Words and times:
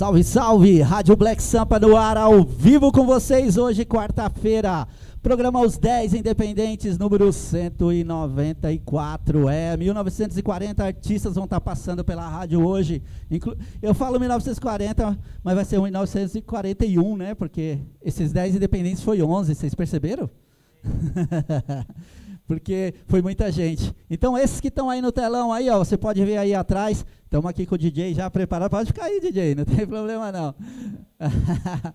Salve, 0.00 0.24
salve! 0.24 0.80
Rádio 0.80 1.14
Black 1.14 1.42
Sampa 1.42 1.78
no 1.78 1.94
ar, 1.94 2.16
ao 2.16 2.42
vivo 2.42 2.90
com 2.90 3.04
vocês 3.04 3.58
hoje, 3.58 3.84
quarta-feira. 3.84 4.88
Programa 5.22 5.60
Os 5.60 5.76
10 5.76 6.14
Independentes, 6.14 6.96
número 6.96 7.30
194. 7.30 9.50
É, 9.50 9.76
1940 9.76 10.82
artistas 10.82 11.34
vão 11.34 11.44
estar 11.44 11.60
passando 11.60 12.02
pela 12.02 12.26
rádio 12.26 12.66
hoje. 12.66 13.02
Inclu 13.30 13.54
eu 13.82 13.92
falo 13.92 14.18
1940, 14.18 15.18
mas 15.44 15.54
vai 15.54 15.66
ser 15.66 15.78
1941, 15.78 17.16
né? 17.18 17.34
Porque 17.34 17.80
esses 18.02 18.32
10 18.32 18.56
Independentes 18.56 19.02
foi 19.02 19.20
11, 19.20 19.54
vocês 19.54 19.74
perceberam? 19.74 20.30
Porque 22.48 22.94
foi 23.06 23.20
muita 23.22 23.52
gente. 23.52 23.94
Então, 24.10 24.36
esses 24.36 24.60
que 24.60 24.68
estão 24.68 24.90
aí 24.90 25.00
no 25.00 25.12
telão, 25.12 25.52
aí, 25.52 25.70
ó, 25.70 25.78
você 25.78 25.96
pode 25.96 26.24
ver 26.24 26.36
aí 26.36 26.52
atrás. 26.52 27.06
Estamos 27.30 27.48
aqui 27.48 27.64
com 27.64 27.76
o 27.76 27.78
DJ 27.78 28.12
já 28.12 28.28
preparado. 28.28 28.72
Pode 28.72 28.88
ficar 28.88 29.04
aí, 29.04 29.20
DJ, 29.20 29.54
não 29.54 29.64
tem 29.64 29.86
problema 29.86 30.32
não. 30.32 30.52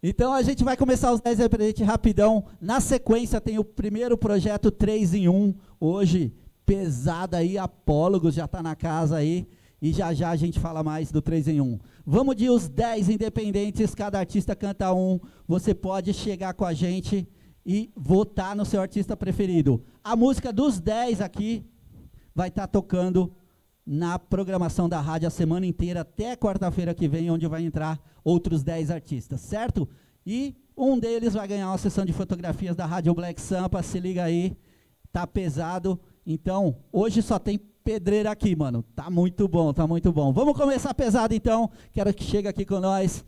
então 0.00 0.32
a 0.32 0.42
gente 0.42 0.62
vai 0.62 0.76
começar 0.76 1.12
os 1.12 1.20
10 1.20 1.40
representantes 1.40 1.84
rapidão. 1.84 2.44
Na 2.60 2.80
sequência 2.80 3.40
tem 3.40 3.58
o 3.58 3.64
primeiro 3.64 4.16
projeto 4.16 4.70
3 4.70 5.14
em 5.14 5.28
1. 5.28 5.54
Hoje, 5.80 6.32
pesado 6.64 7.34
aí, 7.34 7.58
Apólogos 7.58 8.36
já 8.36 8.44
está 8.44 8.62
na 8.62 8.76
casa 8.76 9.16
aí. 9.16 9.48
E 9.82 9.92
já 9.92 10.14
já 10.14 10.30
a 10.30 10.36
gente 10.36 10.60
fala 10.60 10.84
mais 10.84 11.10
do 11.10 11.20
3 11.20 11.48
em 11.48 11.60
1. 11.60 11.80
Vamos 12.06 12.36
de 12.36 12.48
os 12.48 12.68
10 12.68 13.08
independentes, 13.08 13.92
cada 13.92 14.20
artista 14.20 14.54
canta 14.54 14.94
um. 14.94 15.18
Você 15.48 15.74
pode 15.74 16.14
chegar 16.14 16.54
com 16.54 16.64
a 16.64 16.72
gente 16.72 17.28
e 17.66 17.90
votar 17.96 18.54
no 18.54 18.64
seu 18.64 18.80
artista 18.80 19.16
preferido. 19.16 19.82
A 20.04 20.14
música 20.14 20.52
dos 20.52 20.78
10 20.78 21.22
aqui 21.22 21.66
vai 22.32 22.46
estar 22.50 22.68
tá 22.68 22.68
tocando 22.68 23.34
na 23.86 24.18
programação 24.18 24.88
da 24.88 25.00
rádio 25.00 25.28
a 25.28 25.30
semana 25.30 25.66
inteira, 25.66 26.00
até 26.00 26.36
quarta-feira 26.36 26.94
que 26.94 27.06
vem, 27.06 27.30
onde 27.30 27.46
vai 27.46 27.62
entrar 27.64 28.00
outros 28.22 28.62
10 28.62 28.90
artistas, 28.90 29.40
certo? 29.40 29.88
E 30.26 30.56
um 30.76 30.98
deles 30.98 31.34
vai 31.34 31.46
ganhar 31.46 31.68
uma 31.68 31.78
sessão 31.78 32.04
de 32.04 32.12
fotografias 32.12 32.74
da 32.74 32.86
Rádio 32.86 33.14
Black 33.14 33.40
Sampa, 33.40 33.82
se 33.82 34.00
liga 34.00 34.24
aí, 34.24 34.56
tá 35.12 35.26
pesado. 35.26 36.00
Então, 36.26 36.76
hoje 36.90 37.20
só 37.20 37.38
tem 37.38 37.58
pedreira 37.58 38.30
aqui, 38.30 38.56
mano. 38.56 38.82
Tá 38.94 39.10
muito 39.10 39.46
bom, 39.46 39.72
tá 39.72 39.86
muito 39.86 40.10
bom. 40.10 40.32
Vamos 40.32 40.56
começar 40.56 40.94
pesado 40.94 41.34
então. 41.34 41.70
Quero 41.92 42.12
que 42.14 42.24
chegue 42.24 42.48
aqui 42.48 42.64
com 42.64 42.80
nós. 42.80 43.24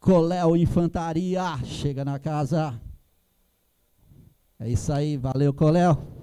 Coléu 0.00 0.56
Infantaria, 0.56 1.42
chega 1.64 2.04
na 2.04 2.18
casa. 2.18 2.80
É 4.58 4.68
isso 4.68 4.92
aí, 4.92 5.18
valeu, 5.18 5.52
Coléu. 5.52 6.19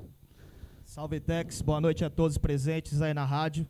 Salve 0.97 1.19
Tex, 1.19 1.61
boa 1.61 1.79
noite 1.79 2.03
a 2.03 2.09
todos 2.09 2.39
presentes 2.39 3.03
aí 3.03 3.13
na 3.13 3.23
rádio. 3.23 3.67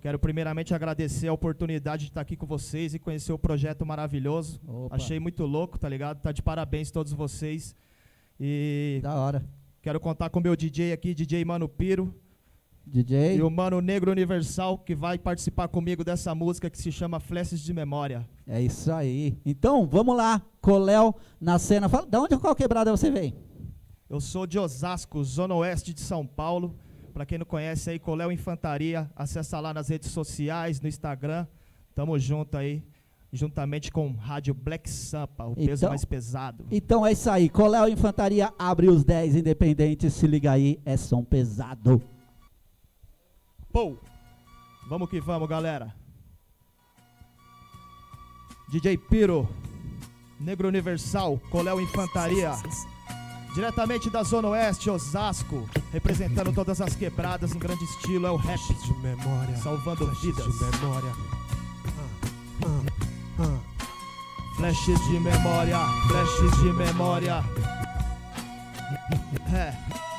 Quero 0.00 0.18
primeiramente 0.18 0.74
agradecer 0.74 1.28
a 1.28 1.32
oportunidade 1.32 2.02
de 2.02 2.10
estar 2.10 2.20
aqui 2.20 2.34
com 2.34 2.46
vocês 2.46 2.94
e 2.94 2.98
conhecer 2.98 3.32
o 3.32 3.38
projeto 3.38 3.86
maravilhoso. 3.86 4.60
Opa. 4.66 4.96
Achei 4.96 5.20
muito 5.20 5.46
louco, 5.46 5.78
tá 5.78 5.88
ligado? 5.88 6.20
Tá 6.20 6.32
de 6.32 6.42
parabéns 6.42 6.90
todos 6.90 7.12
vocês. 7.12 7.76
E 8.40 8.98
da 9.04 9.14
hora. 9.14 9.44
Quero 9.80 10.00
contar 10.00 10.30
com 10.30 10.40
o 10.40 10.42
meu 10.42 10.56
DJ 10.56 10.92
aqui, 10.92 11.14
DJ 11.14 11.44
Mano 11.44 11.68
Piro. 11.68 12.12
DJ. 12.84 13.36
E 13.36 13.42
o 13.42 13.48
Mano 13.48 13.80
Negro 13.80 14.10
Universal, 14.10 14.76
que 14.78 14.96
vai 14.96 15.16
participar 15.16 15.68
comigo 15.68 16.02
dessa 16.02 16.34
música 16.34 16.68
que 16.68 16.76
se 16.76 16.90
chama 16.90 17.20
Flashes 17.20 17.60
de 17.60 17.72
Memória. 17.72 18.28
É 18.48 18.60
isso 18.60 18.92
aí. 18.92 19.38
Então, 19.46 19.86
vamos 19.86 20.16
lá. 20.16 20.42
Coléu 20.60 21.14
na 21.40 21.56
cena. 21.56 21.88
Fala, 21.88 22.04
da 22.04 22.20
onde 22.20 22.36
qual 22.36 22.56
quebrada 22.56 22.90
você 22.90 23.12
vem? 23.12 23.32
Eu 24.14 24.20
sou 24.20 24.46
de 24.46 24.56
Osasco, 24.60 25.24
zona 25.24 25.56
oeste 25.56 25.92
de 25.92 26.00
São 26.00 26.24
Paulo. 26.24 26.72
Para 27.12 27.26
quem 27.26 27.36
não 27.36 27.44
conhece 27.44 27.90
aí, 27.90 27.98
Coléu 27.98 28.30
Infantaria, 28.30 29.10
acessa 29.16 29.58
lá 29.58 29.74
nas 29.74 29.88
redes 29.88 30.12
sociais, 30.12 30.80
no 30.80 30.86
Instagram. 30.86 31.48
Tamo 31.96 32.16
junto 32.16 32.56
aí, 32.56 32.84
juntamente 33.32 33.90
com 33.90 34.12
Rádio 34.12 34.54
Black 34.54 34.88
Sampa, 34.88 35.46
o 35.46 35.54
então, 35.54 35.66
peso 35.66 35.88
mais 35.88 36.04
pesado. 36.04 36.64
Então 36.70 37.04
é 37.04 37.10
isso 37.10 37.28
aí, 37.28 37.48
Coléu 37.48 37.88
Infantaria 37.88 38.54
abre 38.56 38.88
os 38.88 39.02
10 39.02 39.34
independentes, 39.34 40.14
se 40.14 40.28
liga 40.28 40.52
aí, 40.52 40.80
é 40.84 40.96
som 40.96 41.24
pesado. 41.24 42.00
Pô, 43.72 43.98
vamos 44.88 45.10
que 45.10 45.20
vamos, 45.20 45.48
galera. 45.48 45.92
DJ 48.70 48.96
Piro, 48.96 49.48
Negro 50.38 50.68
Universal, 50.68 51.36
Coléu 51.50 51.80
Infantaria. 51.80 52.52
Diretamente 53.54 54.10
da 54.10 54.24
Zona 54.24 54.48
Oeste, 54.48 54.90
Osasco, 54.90 55.68
representando 55.92 56.52
todas 56.52 56.80
as 56.80 56.96
quebradas 56.96 57.54
em 57.54 57.58
grande 57.58 57.84
estilo, 57.84 58.26
é 58.26 58.30
o 58.32 58.34
rap 58.34 58.58
de 58.58 58.94
memória, 58.94 59.56
salvando 59.58 60.10
vidas. 60.20 60.44
De 60.44 60.64
memória. 60.64 61.12
Ah, 61.86 62.80
ah, 63.38 63.44
ah. 63.44 63.58
Flashes 64.56 64.98
de 65.06 65.20
memória, 65.20 65.78
flashes 66.08 66.62
de 66.62 66.72
memória. 66.72 67.44
É. 69.54 70.13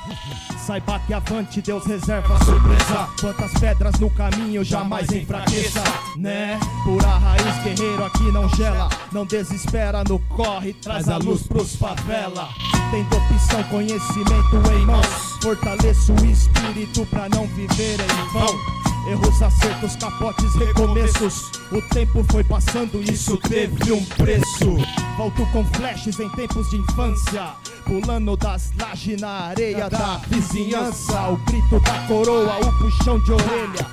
Saiba 0.58 0.98
que 1.00 1.14
avante 1.14 1.62
Deus 1.62 1.84
reserva 1.86 2.36
surpresa. 2.44 3.08
Quantas 3.20 3.52
pedras 3.60 3.98
no 4.00 4.10
caminho 4.10 4.64
jamais 4.64 5.10
enfraqueça 5.10 5.82
Né? 6.16 6.58
Pura 6.84 7.06
raiz 7.06 7.62
guerreiro 7.62 8.04
aqui 8.04 8.32
não 8.32 8.48
gela. 8.50 8.88
Não 9.12 9.24
desespera 9.24 10.02
no 10.04 10.18
corre, 10.18 10.72
traz 10.74 11.08
a 11.08 11.16
luz 11.18 11.42
pros 11.44 11.76
favela. 11.76 12.48
Tendo 12.90 13.16
opção, 13.16 13.62
conhecimento 13.64 14.72
em 14.72 14.86
mãos. 14.86 15.06
Fortaleço 15.42 16.12
o 16.12 16.26
espírito 16.26 17.06
pra 17.06 17.28
não 17.28 17.46
viver 17.46 18.00
em 18.00 18.32
vão 18.32 18.95
Erros, 19.08 19.40
acertos, 19.40 19.94
capotes, 19.96 20.52
recomeços. 20.56 21.52
O 21.70 21.80
tempo 21.94 22.24
foi 22.30 22.42
passando, 22.42 23.00
isso 23.00 23.36
teve 23.36 23.92
um 23.92 24.04
preço. 24.04 24.76
Volto 25.16 25.46
com 25.52 25.64
flashes 25.66 26.18
em 26.18 26.28
tempos 26.30 26.68
de 26.70 26.76
infância. 26.76 27.52
Pulando 27.84 28.36
das 28.36 28.72
lajes 28.80 29.20
na 29.20 29.30
areia 29.30 29.88
da 29.88 30.16
vizinhança. 30.26 31.28
O 31.28 31.36
grito 31.36 31.78
da 31.80 32.06
coroa, 32.08 32.58
o 32.58 32.78
puxão 32.78 33.18
de 33.20 33.30
orelha. 33.30 33.86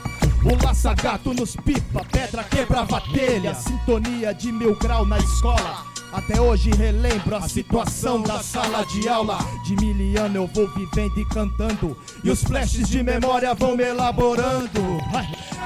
O 0.44 0.66
laça-gato 0.66 1.32
nos 1.34 1.56
pipa, 1.58 2.04
pedra 2.12 2.44
quebrava 2.44 3.00
telha. 3.14 3.54
Sintonia 3.54 4.34
de 4.34 4.52
mil 4.52 4.76
grau 4.78 5.06
na 5.06 5.20
escola. 5.20 5.93
Até 6.14 6.40
hoje 6.40 6.70
relembro 6.70 7.36
a 7.36 7.42
situação 7.42 8.22
da 8.22 8.38
sala 8.44 8.86
de 8.86 9.10
aula. 9.10 9.40
De 9.66 9.76
miliano 9.76 10.36
eu 10.36 10.48
vou 10.48 10.70
vivendo 10.76 11.18
e 11.18 11.26
cantando. 11.26 11.98
E 12.24 12.30
os 12.30 12.44
flashes 12.44 12.88
de 12.88 13.02
memória 13.02 13.52
vão 13.56 13.76
me 13.76 13.84
elaborando. 13.84 14.80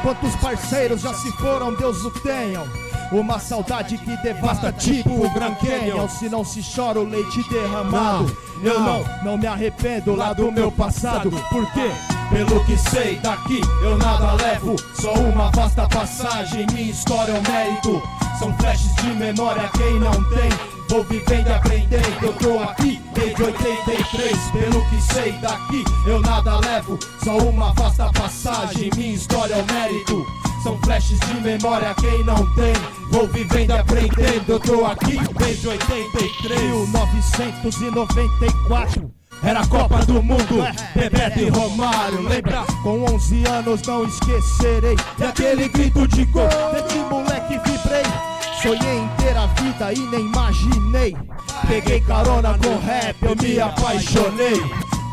quantos 0.02 0.34
parceiros 0.38 1.02
já 1.02 1.14
se 1.14 1.30
foram, 1.34 1.76
Deus 1.76 2.06
o 2.06 2.12
tenham. 2.12 2.66
Uma 3.12 3.40
saudade 3.40 3.98
que 3.98 4.18
devasta 4.24 4.72
tipo 4.72 5.10
o 5.12 5.30
Grand 5.30 5.56
Canyon 5.56 6.10
Se 6.10 6.28
não 6.28 6.44
se 6.44 6.62
chora 6.62 7.00
o 7.00 7.06
leite 7.06 7.42
derramado 7.48 8.38
Eu 8.62 8.82
não, 8.82 9.06
não 9.24 9.38
me 9.38 9.48
arrependo 9.48 10.14
lá 10.14 10.34
do 10.34 10.52
meu 10.52 10.70
passado 10.70 11.32
Por 11.50 11.72
quê? 11.72 11.90
Pelo 12.30 12.64
que 12.66 12.78
sei 12.78 13.16
daqui 13.18 13.62
eu 13.82 13.98
nada 13.98 14.34
levo. 14.34 14.76
Só 14.94 15.14
uma 15.14 15.50
vasta 15.52 15.88
passagem, 15.88 16.68
minha 16.74 16.92
história 16.92 17.32
é 17.32 17.36
um 17.36 17.52
mérito. 17.52 18.02
São 18.38 18.56
flashes 18.58 18.94
de 18.96 19.08
memória, 19.14 19.70
quem 19.70 20.00
não 20.00 20.12
tem? 20.30 20.50
Vou 20.90 21.04
vivendo 21.04 21.48
e 21.48 21.54
aprendendo, 21.54 22.24
eu 22.24 22.34
tô 22.34 22.60
aqui 22.60 23.02
desde 23.14 23.44
83 23.44 24.38
Pelo 24.52 24.90
que 24.90 25.02
sei 25.14 25.32
daqui 25.34 25.84
eu 26.06 26.22
nada 26.22 26.60
levo. 26.60 27.00
Só 27.24 27.38
uma 27.38 27.74
vasta 27.74 28.12
passagem, 28.14 28.90
minha 28.96 29.16
história 29.16 29.56
é 29.56 29.58
um 29.58 29.66
mérito. 29.74 30.26
São 30.64 30.78
flashes 30.82 31.20
de 31.20 31.42
memória, 31.42 31.94
quem 31.96 32.24
não 32.24 32.54
tem? 32.56 32.74
Vou 33.12 33.28
vivendo 33.28 33.70
e 33.70 33.74
aprendendo, 33.74 34.50
eu 34.50 34.60
tô 34.60 34.86
aqui 34.86 35.18
desde 35.38 35.68
83 35.68 36.78
1994 37.78 39.12
era 39.44 39.60
a 39.60 39.68
Copa 39.68 40.06
do 40.06 40.22
Mundo, 40.22 40.66
Bebeto 40.96 41.40
e 41.40 41.50
Romário 41.50 42.22
Lembra? 42.28 42.64
Com 42.84 43.04
11 43.14 43.46
anos 43.48 43.82
não 43.84 44.06
esquecerei 44.06 44.96
E 45.20 45.24
aquele 45.24 45.70
grito 45.70 46.08
de 46.08 46.26
gol, 46.26 46.48
desse 46.74 46.98
moleque 46.98 47.60
vibrei 47.60 48.04
Sonhei 48.62 49.08
ter 49.18 49.38
a 49.38 49.46
vida 49.46 49.94
e 49.94 50.00
nem 50.00 50.22
imaginei. 50.22 51.16
Peguei 51.68 52.02
carona 52.02 52.58
com 52.58 52.78
rap, 52.80 53.16
eu 53.22 53.36
me 53.36 53.60
apaixonei 53.60 54.60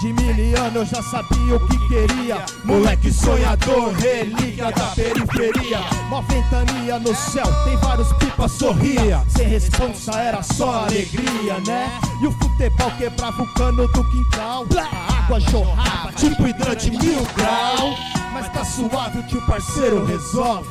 de 0.04 0.12
mil 0.12 0.62
anos 0.62 0.74
eu 0.74 0.84
já 0.84 1.02
sabia 1.02 1.56
o 1.56 1.66
que 1.66 1.78
queria. 1.88 2.44
Moleque 2.64 3.10
sonhador, 3.10 3.90
relíquia 3.94 4.70
da 4.70 4.88
periferia. 4.88 5.80
Uma 6.08 6.20
ventania 6.22 6.98
no 6.98 7.14
céu, 7.14 7.46
tem 7.64 7.74
vários 7.78 8.12
pipas 8.14 8.52
sorria. 8.52 9.22
Sem 9.28 9.48
responsa 9.48 10.12
era 10.12 10.42
só 10.42 10.84
alegria, 10.84 11.58
né? 11.66 11.98
E 12.20 12.26
o 12.26 12.32
futebol 12.32 12.90
quebrava 12.98 13.42
o 13.42 13.54
cano 13.54 13.88
do 13.88 14.10
quintal. 14.10 14.66
A 14.76 15.24
água 15.24 15.40
jorrava, 15.40 16.12
tipo 16.12 16.46
hidrante 16.46 16.90
mil 16.90 17.24
grau. 17.34 17.94
Mas 18.34 18.48
tá 18.52 18.62
suave, 18.62 19.20
o 19.20 19.22
tio 19.22 19.40
parceiro 19.46 20.04
resolve. 20.04 20.68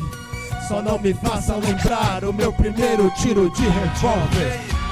Só 0.67 0.79
não 0.79 0.99
me 0.99 1.13
façam 1.15 1.59
lembrar 1.59 2.23
o 2.23 2.31
meu 2.31 2.53
primeiro 2.53 3.11
tiro 3.17 3.49
de 3.49 3.63
revólver. 3.63 4.82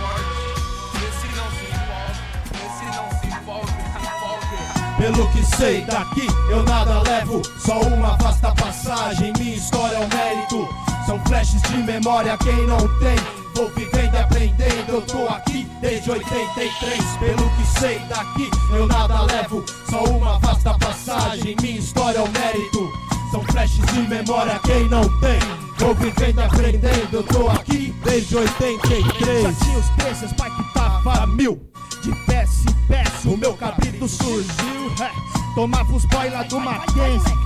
Pelo 5.01 5.27
que 5.29 5.43
sei 5.57 5.81
daqui, 5.81 6.27
eu 6.51 6.61
nada 6.61 7.01
levo, 7.01 7.41
só 7.57 7.79
uma 7.79 8.15
vasta 8.17 8.53
passagem. 8.53 9.33
Minha 9.39 9.55
história 9.55 9.95
é 9.95 9.99
um 9.99 10.07
mérito. 10.07 10.69
São 11.07 11.19
flashes 11.25 11.59
de 11.63 11.77
memória, 11.77 12.37
quem 12.37 12.67
não 12.67 12.77
tem? 12.99 13.15
Vou 13.55 13.67
vivendo 13.69 14.13
e 14.13 14.17
aprendendo, 14.19 14.89
eu 14.89 15.01
tô 15.01 15.27
aqui 15.27 15.67
desde 15.81 16.11
83 16.11 17.03
Pelo 17.17 17.49
que 17.49 17.79
sei 17.79 17.97
daqui, 18.07 18.47
eu 18.75 18.85
nada 18.85 19.23
levo. 19.23 19.65
Só 19.89 20.03
uma 20.03 20.37
vasta 20.37 20.77
passagem, 20.77 21.55
minha 21.59 21.79
história 21.79 22.19
é 22.19 22.21
o 22.21 22.29
mérito. 22.29 22.87
São 23.31 23.41
flashes 23.45 23.83
de 23.87 24.01
memória, 24.01 24.59
quem 24.63 24.87
não 24.87 25.01
tem? 25.19 25.39
Vou 25.79 25.95
vivendo 25.95 26.41
aprendendo, 26.41 27.11
eu 27.11 27.23
tô 27.23 27.49
aqui 27.49 27.91
desde 28.03 28.35
83 28.35 29.41
Já 29.41 29.53
tinha 29.65 29.77
os 29.79 29.89
três, 29.97 30.33
pai 30.33 30.51
que 30.51 30.73
tava 30.75 31.25
mil 31.25 31.70
De 32.01 32.11
peça 32.25 32.67
em 32.67 32.87
peça, 32.87 33.29
o 33.29 33.37
meu 33.37 33.53
cabrito 33.53 34.07
surgiu 34.07 34.91
é, 34.99 35.11
Tomava 35.53 35.93
os 35.93 36.03
boy 36.05 36.29
lá 36.31 36.41
do 36.43 36.59
Mackenzie. 36.59 37.37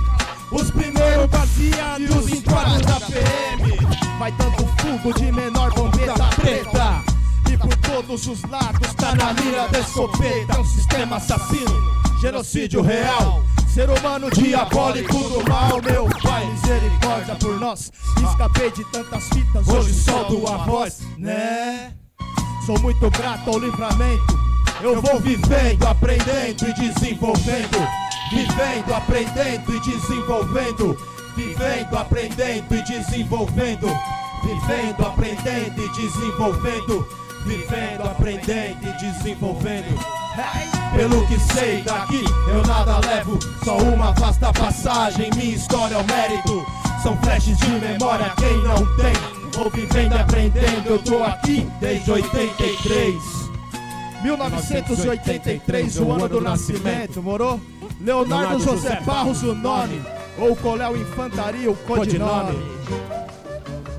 os 0.50 0.70
primeiros 0.70 1.26
baseados 1.26 2.32
em 2.32 2.40
quadros 2.40 2.80
da 2.80 3.00
PM 3.00 3.76
Vai 4.18 4.32
dando 4.32 4.66
fogo 4.80 5.12
de 5.12 5.30
menor 5.30 5.74
bombeta 5.74 6.24
preta. 6.36 7.04
E 7.52 7.56
por 7.58 7.76
todos 7.76 8.26
os 8.26 8.42
lados 8.44 8.94
tá 8.94 9.14
na 9.14 9.34
mira 9.34 9.68
da 9.68 9.78
escopeta. 9.78 10.54
É 10.54 10.58
um 10.58 10.64
sistema 10.64 11.16
assassino, 11.16 11.92
genocídio 12.20 12.80
real. 12.80 13.42
Ser 13.68 13.90
humano 13.90 14.30
diabólico 14.30 15.18
do 15.28 15.48
mal, 15.50 15.82
meu 15.82 16.08
pai, 16.22 16.46
misericórdia 16.46 17.34
por 17.34 17.60
nós. 17.60 17.92
Escapei 18.26 18.70
de 18.70 18.84
tantas 18.84 19.28
fitas, 19.28 19.68
hoje 19.68 19.92
solto 19.92 20.48
a 20.48 20.56
voz, 20.64 21.02
né? 21.18 21.92
Sou 22.64 22.78
muito 22.80 23.10
grato 23.10 23.50
ao 23.50 23.58
livramento. 23.58 24.45
Eu 24.82 25.00
vou 25.00 25.18
vivendo, 25.20 25.86
aprendendo 25.86 26.68
e 26.68 26.72
desenvolvendo. 26.74 27.88
Vivendo, 28.30 28.94
aprendendo 28.94 29.74
e 29.74 29.80
desenvolvendo. 29.80 30.98
Vivendo, 31.34 31.96
aprendendo 31.96 32.74
e 32.74 32.82
desenvolvendo. 32.82 33.98
Vivendo, 34.44 35.06
aprendendo 35.06 35.82
e 35.82 35.88
desenvolvendo. 35.88 37.08
Vivendo, 37.46 38.02
aprendendo 38.02 38.86
e 38.86 38.92
desenvolvendo. 38.98 39.98
Pelo 40.94 41.26
que 41.26 41.40
sei 41.54 41.82
daqui, 41.82 42.22
eu 42.48 42.66
nada 42.66 42.98
levo, 43.06 43.38
só 43.64 43.78
uma 43.78 44.12
vasta 44.12 44.52
passagem. 44.52 45.30
Minha 45.36 45.54
história 45.54 45.94
é 45.94 45.98
o 45.98 46.06
mérito. 46.06 46.66
São 47.02 47.16
flashes 47.22 47.56
de 47.58 47.68
memória, 47.68 48.30
quem 48.36 48.62
não 48.62 48.84
tem. 48.96 49.12
Vou 49.54 49.70
vivendo 49.70 50.12
e 50.12 50.18
aprendendo, 50.18 50.86
eu 50.86 50.98
tô 50.98 51.22
aqui 51.24 51.66
desde 51.80 52.10
83. 52.10 53.45
1983, 54.26 56.00
o 56.00 56.10
ano 56.10 56.28
do 56.28 56.40
nascimento, 56.40 57.22
morou? 57.22 57.60
Leonardo 58.00 58.58
José 58.58 59.00
Barros, 59.02 59.42
o 59.44 59.54
nome. 59.54 60.02
Ou 60.36 60.56
Coléu 60.56 60.96
Infantaria, 60.96 61.70
o 61.70 61.76
codinome. 61.76 62.58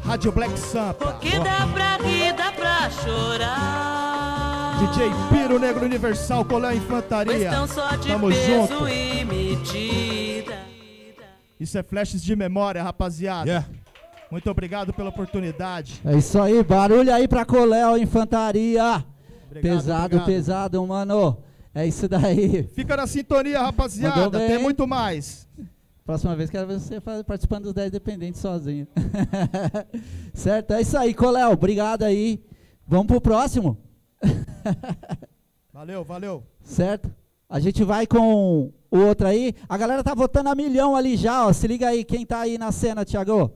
Rádio 0.04 0.32
Black 0.34 0.60
Sampa. 0.60 1.10
O 1.12 1.20
que 1.20 1.40
dá 1.40 1.68
pra 1.74 1.98
rir, 1.98 2.34
dá 2.34 2.52
pra 2.52 2.90
chorar. 2.90 4.78
DJ 4.80 5.10
Piro 5.30 5.58
Negro 5.58 5.86
Universal, 5.86 6.44
Coléu 6.44 6.74
Infantaria. 6.76 7.50
Questão 7.50 7.68
só 7.68 7.96
de 7.96 8.10
Tamo 8.10 8.28
peso 8.28 8.68
junto. 8.68 8.88
e 8.90 9.24
medida. 9.26 10.60
Isso 11.60 11.78
é 11.78 11.84
flashes 11.84 12.22
de 12.22 12.36
memória, 12.36 12.84
rapaziada. 12.84 13.66
Muito 14.30 14.52
obrigado 14.52 14.92
pela 14.94 15.10
oportunidade. 15.10 16.02
É 16.06 16.18
isso 16.18 16.40
aí, 16.40 16.62
barulho 16.62 17.14
aí 17.14 17.28
pra 17.30 17.46
Coléu 17.46 17.98
Infantaria. 17.98 19.04
Obrigado, 19.60 19.78
pesado, 19.78 20.06
obrigado. 20.06 20.26
pesado, 20.26 20.88
mano. 20.88 21.38
É 21.74 21.86
isso 21.86 22.08
daí. 22.08 22.64
Fica 22.64 22.98
na 22.98 23.06
sintonia, 23.06 23.62
rapaziada. 23.62 24.40
Tem 24.40 24.58
muito 24.58 24.88
mais. 24.88 25.48
Próxima 26.04 26.36
vez 26.36 26.50
quero 26.50 26.66
ver 26.66 26.80
você 26.80 27.02
participando 27.02 27.66
dos 27.66 27.74
10 27.74 27.92
dependentes 27.92 28.40
sozinho. 28.40 28.88
certo? 30.34 30.74
É 30.74 30.82
isso 30.82 30.98
aí, 30.98 31.14
Coléu. 31.14 31.52
Obrigado 31.52 32.04
aí. 32.04 32.42
Vamos 32.88 33.08
pro 33.08 33.20
próximo. 33.20 33.78
Valeu, 35.74 36.04
valeu. 36.04 36.44
Certo? 36.64 37.14
A 37.48 37.60
gente 37.60 37.84
vai 37.84 38.08
com 38.08 38.72
o 38.90 38.98
outro 38.98 39.28
aí. 39.28 39.54
A 39.70 39.78
galera 39.78 40.04
tá 40.04 40.16
votando 40.16 40.50
a 40.50 40.56
milhão 40.56 40.96
ali 40.96 41.16
já, 41.16 41.46
ó. 41.46 41.54
Se 41.54 41.68
liga 41.68 41.90
aí, 41.90 42.04
quem 42.04 42.26
tá 42.26 42.40
aí 42.40 42.58
na 42.58 42.72
cena, 42.72 43.06
Thiago? 43.06 43.54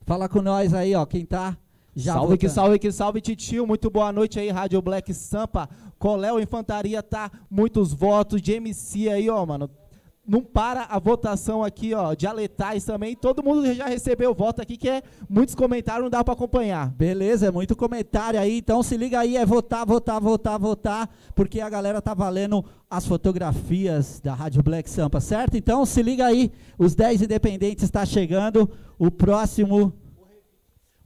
Fala 0.00 0.28
com 0.28 0.42
nós 0.42 0.74
aí, 0.74 0.96
ó. 0.96 1.06
Quem 1.06 1.24
tá 1.24 1.56
já 1.94 2.14
salve 2.14 2.38
que 2.38 2.48
salve 2.48 2.78
que 2.78 2.92
salve, 2.92 3.20
titio. 3.20 3.66
Muito 3.66 3.90
boa 3.90 4.12
noite 4.12 4.38
aí, 4.38 4.48
Rádio 4.48 4.80
Black 4.80 5.12
Sampa. 5.12 5.68
Coléu 5.98 6.40
Infantaria 6.40 7.02
tá 7.02 7.30
muitos 7.50 7.92
votos 7.92 8.40
de 8.40 8.52
MC 8.52 9.08
aí, 9.08 9.28
ó, 9.28 9.44
mano. 9.44 9.68
Não 10.26 10.42
para 10.42 10.84
a 10.84 10.98
votação 11.00 11.64
aqui, 11.64 11.92
ó, 11.92 12.14
de 12.14 12.24
Aletais 12.24 12.84
também. 12.84 13.16
Todo 13.16 13.42
mundo 13.42 13.74
já 13.74 13.86
recebeu 13.86 14.32
voto 14.32 14.62
aqui, 14.62 14.76
que 14.76 14.88
é 14.88 15.02
muitos 15.28 15.56
comentários, 15.56 16.04
não 16.04 16.10
dá 16.10 16.22
pra 16.22 16.34
acompanhar. 16.34 16.90
Beleza, 16.90 17.48
é 17.48 17.50
muito 17.50 17.74
comentário 17.74 18.38
aí, 18.38 18.58
então 18.58 18.80
se 18.80 18.96
liga 18.96 19.18
aí, 19.18 19.36
é 19.36 19.44
votar, 19.44 19.84
votar, 19.84 20.20
votar, 20.20 20.58
votar, 20.58 21.10
porque 21.34 21.60
a 21.60 21.68
galera 21.68 22.00
tá 22.00 22.14
valendo 22.14 22.64
as 22.88 23.06
fotografias 23.06 24.20
da 24.22 24.32
Rádio 24.32 24.62
Black 24.62 24.88
Sampa, 24.88 25.20
certo? 25.20 25.56
Então 25.56 25.84
se 25.84 26.00
liga 26.00 26.26
aí, 26.26 26.52
os 26.78 26.94
10 26.94 27.22
independentes 27.22 27.82
está 27.82 28.06
chegando, 28.06 28.70
o 28.98 29.10
próximo, 29.10 29.92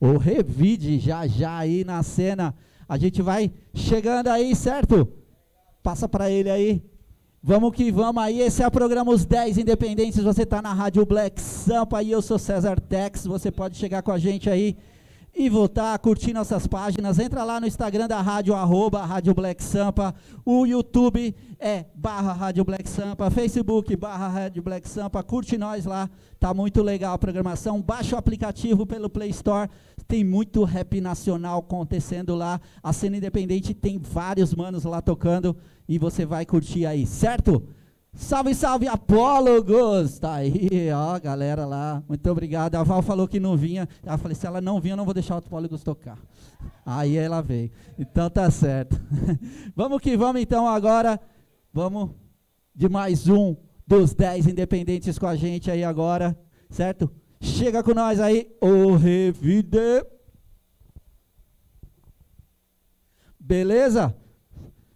o 0.01 0.17
Revide, 0.17 0.99
já 0.99 1.27
já 1.27 1.59
aí 1.59 1.85
na 1.85 2.03
cena, 2.03 2.55
a 2.89 2.99
gente 2.99 3.23
vai 3.23 3.51
chegando 3.73 4.29
aí, 4.29 4.55
certo? 4.55 5.09
Passa 5.83 6.09
para 6.09 6.31
ele 6.31 6.51
aí. 6.51 6.83
Vamos 7.43 7.75
que 7.75 7.93
vamos 7.93 8.23
aí, 8.23 8.41
esse 8.41 8.63
é 8.63 8.67
o 8.67 8.71
programa 8.71 9.13
Os 9.13 9.27
10 9.27 9.59
Independentes, 9.59 10.23
você 10.23 10.47
tá 10.47 10.63
na 10.63 10.73
Rádio 10.73 11.05
Black 11.05 11.41
Sampa 11.41 12.03
e 12.03 12.11
eu 12.11 12.23
sou 12.23 12.39
César 12.39 12.81
Tex, 12.81 13.27
você 13.27 13.51
pode 13.51 13.77
chegar 13.77 14.03
com 14.03 14.11
a 14.11 14.19
gente 14.19 14.49
aí 14.49 14.79
e 15.37 15.49
votar, 15.49 15.99
curtir 15.99 16.33
nossas 16.33 16.67
páginas, 16.67 17.19
entra 17.19 17.43
lá 17.43 17.61
no 17.61 17.67
Instagram 17.67 18.07
da 18.07 18.21
rádio, 18.21 18.55
arroba 18.55 19.05
Rádio 19.05 19.35
Black 19.35 19.63
Sampa, 19.63 20.15
o 20.45 20.65
YouTube 20.65 21.35
é 21.59 21.87
barra 21.95 22.33
Rádio 22.33 22.65
Black 22.65 22.89
Sampa, 22.89 23.29
Facebook 23.31 23.97
barra 23.97 24.29
Rádio 24.29 24.63
Black 24.63 24.89
Sampa, 24.89 25.23
curte 25.25 25.59
nós 25.59 25.87
lá, 25.87 26.09
tá 26.39 26.55
muito 26.55 26.83
legal 26.83 27.15
a 27.15 27.19
programação, 27.19 27.83
baixa 27.83 28.15
o 28.15 28.19
aplicativo 28.19 28.87
pelo 28.87 29.11
Play 29.11 29.31
Store, 29.31 29.69
tem 30.07 30.23
muito 30.23 30.63
rap 30.63 31.01
nacional 31.01 31.59
acontecendo 31.59 32.37
lá, 32.37 32.61
a 32.81 32.93
cena 32.93 33.17
independente 33.17 33.75
tem 33.75 33.99
vários 33.99 34.55
manos 34.55 34.85
lá 34.85 35.03
tocando, 35.03 35.57
e 35.89 35.99
você 35.99 36.25
vai 36.25 36.47
curtir 36.47 36.87
aí, 36.87 37.05
certo? 37.07 37.61
Salve, 38.17 38.55
salve, 38.55 38.87
apólogos! 38.87 40.19
Tá 40.21 40.35
aí, 40.35 40.89
ó, 40.95 41.19
galera 41.19 41.67
lá. 41.67 42.03
Muito 42.09 42.31
obrigado. 42.31 42.77
A 42.77 42.83
Val 42.85 43.03
falou 43.03 43.27
que 43.27 43.41
não 43.41 43.57
vinha. 43.57 43.89
Ela 44.05 44.17
falei, 44.17 44.37
se 44.37 44.47
ela 44.47 44.61
não 44.61 44.81
vinha, 44.81 44.93
eu 44.93 44.97
não 44.97 45.05
vou 45.05 45.13
deixar 45.13 45.35
o 45.35 45.39
apólogos 45.39 45.83
tocar. 45.83 46.17
Aí 46.87 47.17
ela 47.17 47.43
veio. 47.43 47.73
Então 47.99 48.31
tá 48.31 48.51
certo. 48.51 49.01
vamos 49.75 50.01
que 50.01 50.17
vamos 50.17 50.41
então 50.41 50.69
agora. 50.69 51.21
Vamos 51.73 52.11
de 52.75 52.89
mais 52.89 53.29
um 53.29 53.57
dos 53.87 54.15
10 54.15 54.47
independentes 54.47 55.19
com 55.19 55.27
a 55.27 55.35
gente 55.35 55.71
aí 55.71 55.83
agora, 55.83 56.39
certo? 56.71 57.11
Chega 57.41 57.83
com 57.83 57.95
nós 57.95 58.21
aí, 58.21 58.49
o 58.61 58.95
Revide. 58.95 60.07
Beleza? 63.39 64.17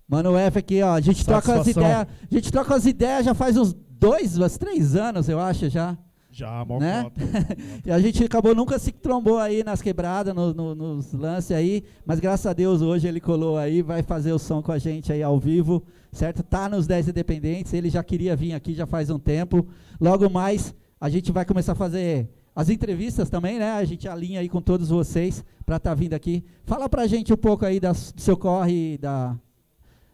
Mano 0.09 0.37
F 0.37 0.59
aqui, 0.59 0.83
ó. 0.83 0.95
A 0.95 1.01
gente 1.01 1.25
troca 1.25 1.53
as 1.53 1.59
Satisfação. 1.59 1.83
ideias. 1.91 2.07
A 2.31 2.35
gente 2.35 2.51
troca 2.53 2.75
as 2.75 2.87
ideias 2.87 3.25
já 3.25 3.35
faz 3.35 3.57
uns 3.57 3.75
dois, 3.75 4.39
uns 4.39 4.57
três 4.57 4.97
anos, 4.97 5.29
eu 5.29 5.39
acho, 5.39 5.69
já. 5.69 5.97
Já, 6.31 6.65
mó 6.65 6.79
Né? 6.79 7.03
conta. 7.05 7.21
E 7.85 7.91
a 7.91 7.99
gente 7.99 8.23
acabou 8.25 8.55
nunca 8.55 8.79
se 8.79 8.93
trombou 8.93 9.39
aí 9.39 9.65
nas 9.65 9.83
quebradas, 9.83 10.35
no- 10.35 10.55
no- 10.55 10.75
nos 10.75 11.13
lances 11.13 11.51
aí, 11.53 11.83
mas 12.07 12.21
graças 12.21 12.47
a 12.47 12.53
Deus 12.53 12.81
hoje 12.81 13.09
ele 13.09 13.21
colou 13.21 13.57
aí, 13.59 13.83
vai 13.83 14.03
fazer 14.03 14.33
o 14.33 14.39
som 14.39 14.63
com 14.63 14.71
a 14.71 14.79
gente 14.79 15.13
aí 15.13 15.23
ao 15.23 15.39
vivo, 15.39 15.83
certo? 16.13 16.43
Tá 16.43 16.69
nos 16.69 16.87
10 16.87 17.09
Independentes, 17.09 17.73
ele 17.73 17.91
já 17.91 18.03
queria 18.05 18.37
vir 18.37 18.53
aqui 18.53 18.73
já 18.75 18.87
faz 18.87 19.11
um 19.11 19.19
tempo. 19.19 19.67
Logo 20.01 20.29
mais 20.31 20.75
a 21.01 21.09
gente 21.09 21.33
vai 21.33 21.45
começar 21.45 21.73
a 21.73 21.75
fazer 21.77 22.29
as 22.55 22.69
entrevistas 22.69 23.29
também, 23.31 23.59
né? 23.59 23.73
A 23.73 23.85
gente 23.85 24.07
alinha 24.09 24.41
aí 24.41 24.49
com 24.49 24.61
todos 24.61 24.91
vocês 24.91 25.45
para 25.67 25.77
estar 25.77 25.95
vindo 25.95 26.15
aqui. 26.15 26.45
Fala 26.65 26.89
pra 26.89 27.07
gente 27.07 27.33
um 27.33 27.37
pouco 27.37 27.65
aí 27.65 27.81
das- 27.81 28.13
do 28.13 28.21
seu 28.21 28.37
corre 28.37 28.97
da, 28.99 29.35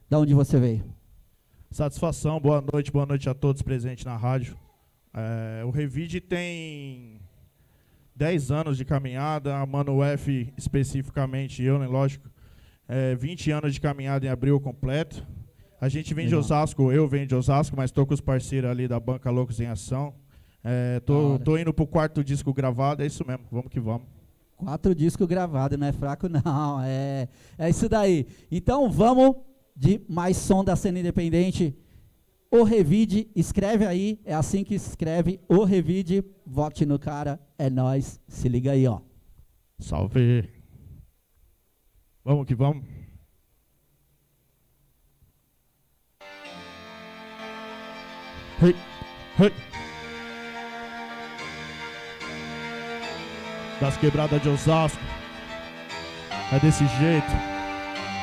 da 0.08 0.18
onde 0.18 0.34
você 0.34 0.58
veio. 0.58 0.84
Satisfação, 1.70 2.38
boa 2.38 2.62
noite, 2.72 2.92
boa 2.92 3.06
noite 3.06 3.28
a 3.28 3.34
todos 3.34 3.62
presentes 3.62 4.04
na 4.04 4.16
rádio. 4.16 4.56
É, 5.12 5.64
o 5.64 5.70
Revide 5.70 6.20
tem 6.20 7.20
10 8.14 8.50
anos 8.50 8.76
de 8.76 8.84
caminhada, 8.84 9.56
a 9.56 9.66
Mano 9.66 10.02
F 10.02 10.52
especificamente, 10.56 11.62
eu, 11.62 11.78
né, 11.78 11.86
lógico, 11.86 12.28
é, 12.88 13.14
20 13.14 13.50
anos 13.50 13.74
de 13.74 13.80
caminhada 13.80 14.26
em 14.26 14.28
abril 14.28 14.60
completo. 14.60 15.26
A 15.80 15.88
gente 15.88 16.14
vem 16.14 16.26
de 16.26 16.34
Legal. 16.34 16.44
Osasco, 16.44 16.92
eu 16.92 17.08
venho 17.08 17.26
de 17.26 17.34
Osasco, 17.34 17.76
mas 17.76 17.90
estou 17.90 18.06
com 18.06 18.14
os 18.14 18.20
parceiros 18.20 18.70
ali 18.70 18.86
da 18.86 19.00
Banca 19.00 19.30
Loucos 19.30 19.58
em 19.58 19.66
Ação. 19.66 20.14
É, 20.62 21.00
tô, 21.00 21.38
tô 21.40 21.58
indo 21.58 21.74
pro 21.74 21.86
quarto 21.86 22.24
disco 22.24 22.54
gravado, 22.54 23.02
é 23.02 23.06
isso 23.06 23.26
mesmo, 23.26 23.44
vamos 23.50 23.68
que 23.68 23.80
vamos. 23.80 24.06
Quatro 24.56 24.94
discos 24.94 25.26
gravados, 25.26 25.76
não 25.76 25.86
é 25.86 25.92
fraco 25.92 26.28
não, 26.30 26.80
é, 26.82 27.28
é 27.58 27.68
isso 27.68 27.88
daí. 27.88 28.26
Então 28.50 28.88
vamos 28.88 29.36
de 29.74 30.00
mais 30.08 30.36
som 30.36 30.64
da 30.64 30.76
cena 30.76 31.00
independente. 31.00 31.76
O 32.50 32.62
Revide, 32.62 33.28
escreve 33.34 33.84
aí, 33.84 34.20
é 34.24 34.32
assim 34.32 34.62
que 34.62 34.74
escreve 34.74 35.40
o 35.48 35.64
Revide, 35.64 36.24
vote 36.46 36.86
no 36.86 36.98
cara, 36.98 37.40
é 37.58 37.68
nós, 37.68 38.20
se 38.28 38.48
liga 38.48 38.72
aí, 38.72 38.86
ó. 38.86 39.00
Salve. 39.78 40.48
Vamos 42.24 42.46
que 42.46 42.54
vamos. 42.54 42.84
Hey, 48.62 48.74
hey. 49.38 49.52
Das 53.80 53.96
quebradas 53.96 54.40
de 54.40 54.48
Osasco. 54.48 55.02
É 56.52 56.60
desse 56.60 56.86
jeito. 56.86 57.30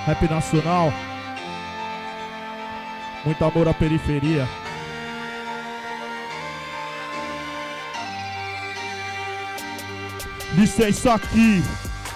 Rap 0.06 0.24
nacional. 0.30 1.11
Muito 3.24 3.46
amor 3.46 3.68
à 3.68 3.74
periferia. 3.74 4.48
Licença 10.56 11.14
aqui. 11.14 11.64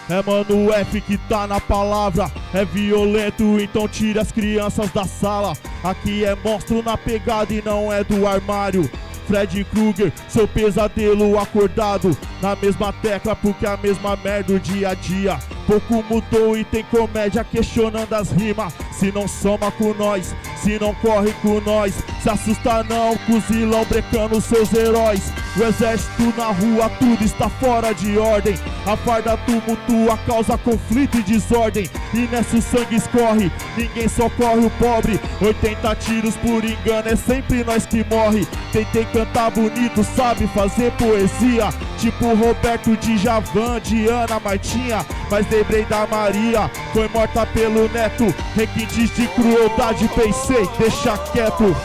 É 0.10 0.22
mano 0.22 0.72
F 0.72 1.02
que 1.02 1.18
tá 1.18 1.48
na 1.48 1.60
palavra. 1.60 2.32
É 2.54 2.66
violento, 2.66 3.60
então 3.60 3.88
tira 3.88 4.22
as 4.22 4.32
crianças 4.32 4.92
da 4.92 5.06
sala. 5.06 5.54
Aqui 5.84 6.26
é 6.26 6.36
monstro 6.36 6.84
na 6.84 6.98
pegada 6.98 7.54
e 7.54 7.62
não 7.62 7.92
é 7.92 8.04
do 8.04 8.28
armário. 8.28 8.90
Fred 9.28 9.64
Krueger, 9.66 10.12
seu 10.28 10.48
pesadelo 10.48 11.40
acordado 11.40 12.16
Na 12.42 12.56
mesma 12.56 12.94
tecla 12.94 13.36
porque 13.36 13.66
a 13.66 13.78
mesma 13.78 14.16
merda 14.16 14.54
o 14.54 14.60
dia 14.60 14.90
a 14.90 14.94
dia. 14.94 15.40
Pouco 15.66 16.04
mudou 16.04 16.56
e 16.56 16.64
tem 16.64 16.84
comédia 16.84 17.44
questionando 17.44 18.14
as 18.14 18.32
rimas. 18.32 18.74
Se 18.92 19.12
não 19.12 19.28
soma 19.28 19.72
com 19.72 19.94
nós, 19.94 20.36
se 20.58 20.78
não 20.80 20.94
corre 20.96 21.32
com 21.42 21.60
nós 21.60 21.96
Se 22.26 22.30
assusta 22.32 22.84
não, 22.90 23.16
cozilão 23.18 23.86
brecando 23.86 24.42
seus 24.42 24.74
heróis. 24.74 25.32
O 25.56 25.62
exército 25.62 26.34
na 26.36 26.48
rua, 26.48 26.90
tudo 26.98 27.24
está 27.24 27.48
fora 27.48 27.94
de 27.94 28.18
ordem. 28.18 28.56
A 28.84 28.98
farda 28.98 29.38
tumultua, 29.38 30.18
causa 30.26 30.58
conflito 30.58 31.20
e 31.20 31.22
desordem. 31.22 31.88
E 32.16 32.22
nessa 32.22 32.58
o 32.58 32.62
sangue 32.64 32.96
escorre, 32.96 33.52
ninguém 33.78 34.08
socorre 34.08 34.66
o 34.66 34.72
pobre. 34.72 35.20
80 35.40 35.96
tiros 35.98 36.36
por 36.38 36.66
engano, 36.66 37.10
é 37.10 37.16
sempre 37.16 37.64
nós 37.64 37.86
que 37.86 38.04
morre. 38.10 38.48
Tentei 38.74 39.06
cantar 39.06 39.52
bonito, 39.52 40.04
sabe 40.04 40.48
fazer 40.48 40.92
poesia. 40.94 41.70
Tipo 42.00 42.34
Roberto 42.34 42.98
de 42.98 43.20
Javan, 43.20 43.80
Diana 43.82 44.40
Martinha. 44.40 45.06
Mas 45.30 45.48
lembrei 45.52 45.86
da 45.86 46.08
Maria, 46.08 46.72
foi 46.92 47.08
morta 47.08 47.46
pelo 47.46 47.88
neto. 47.90 48.34
Requintes 48.56 49.16
de 49.16 49.28
crueldade, 49.28 50.10
pensei, 50.16 50.68
deixa 50.80 51.16
quieto 51.20 51.76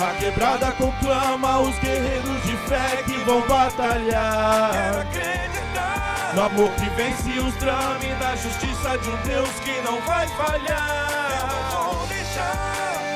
a 0.00 0.14
quebrada 0.18 0.72
conclama 0.72 1.60
os 1.60 1.78
guerreiros 1.78 2.42
de 2.42 2.56
fé 2.68 3.02
que 3.04 3.16
vão 3.24 3.40
batalhar. 3.46 5.06
No 6.34 6.42
amor 6.42 6.70
que 6.72 6.88
vence 6.90 7.38
os 7.38 7.54
dramas 7.56 8.02
e 8.02 8.08
na 8.08 8.34
justiça 8.34 8.98
de 8.98 9.08
um 9.08 9.16
Deus 9.18 9.50
que 9.60 9.80
não 9.82 10.00
vai 10.00 10.26
falhar. 10.28 11.08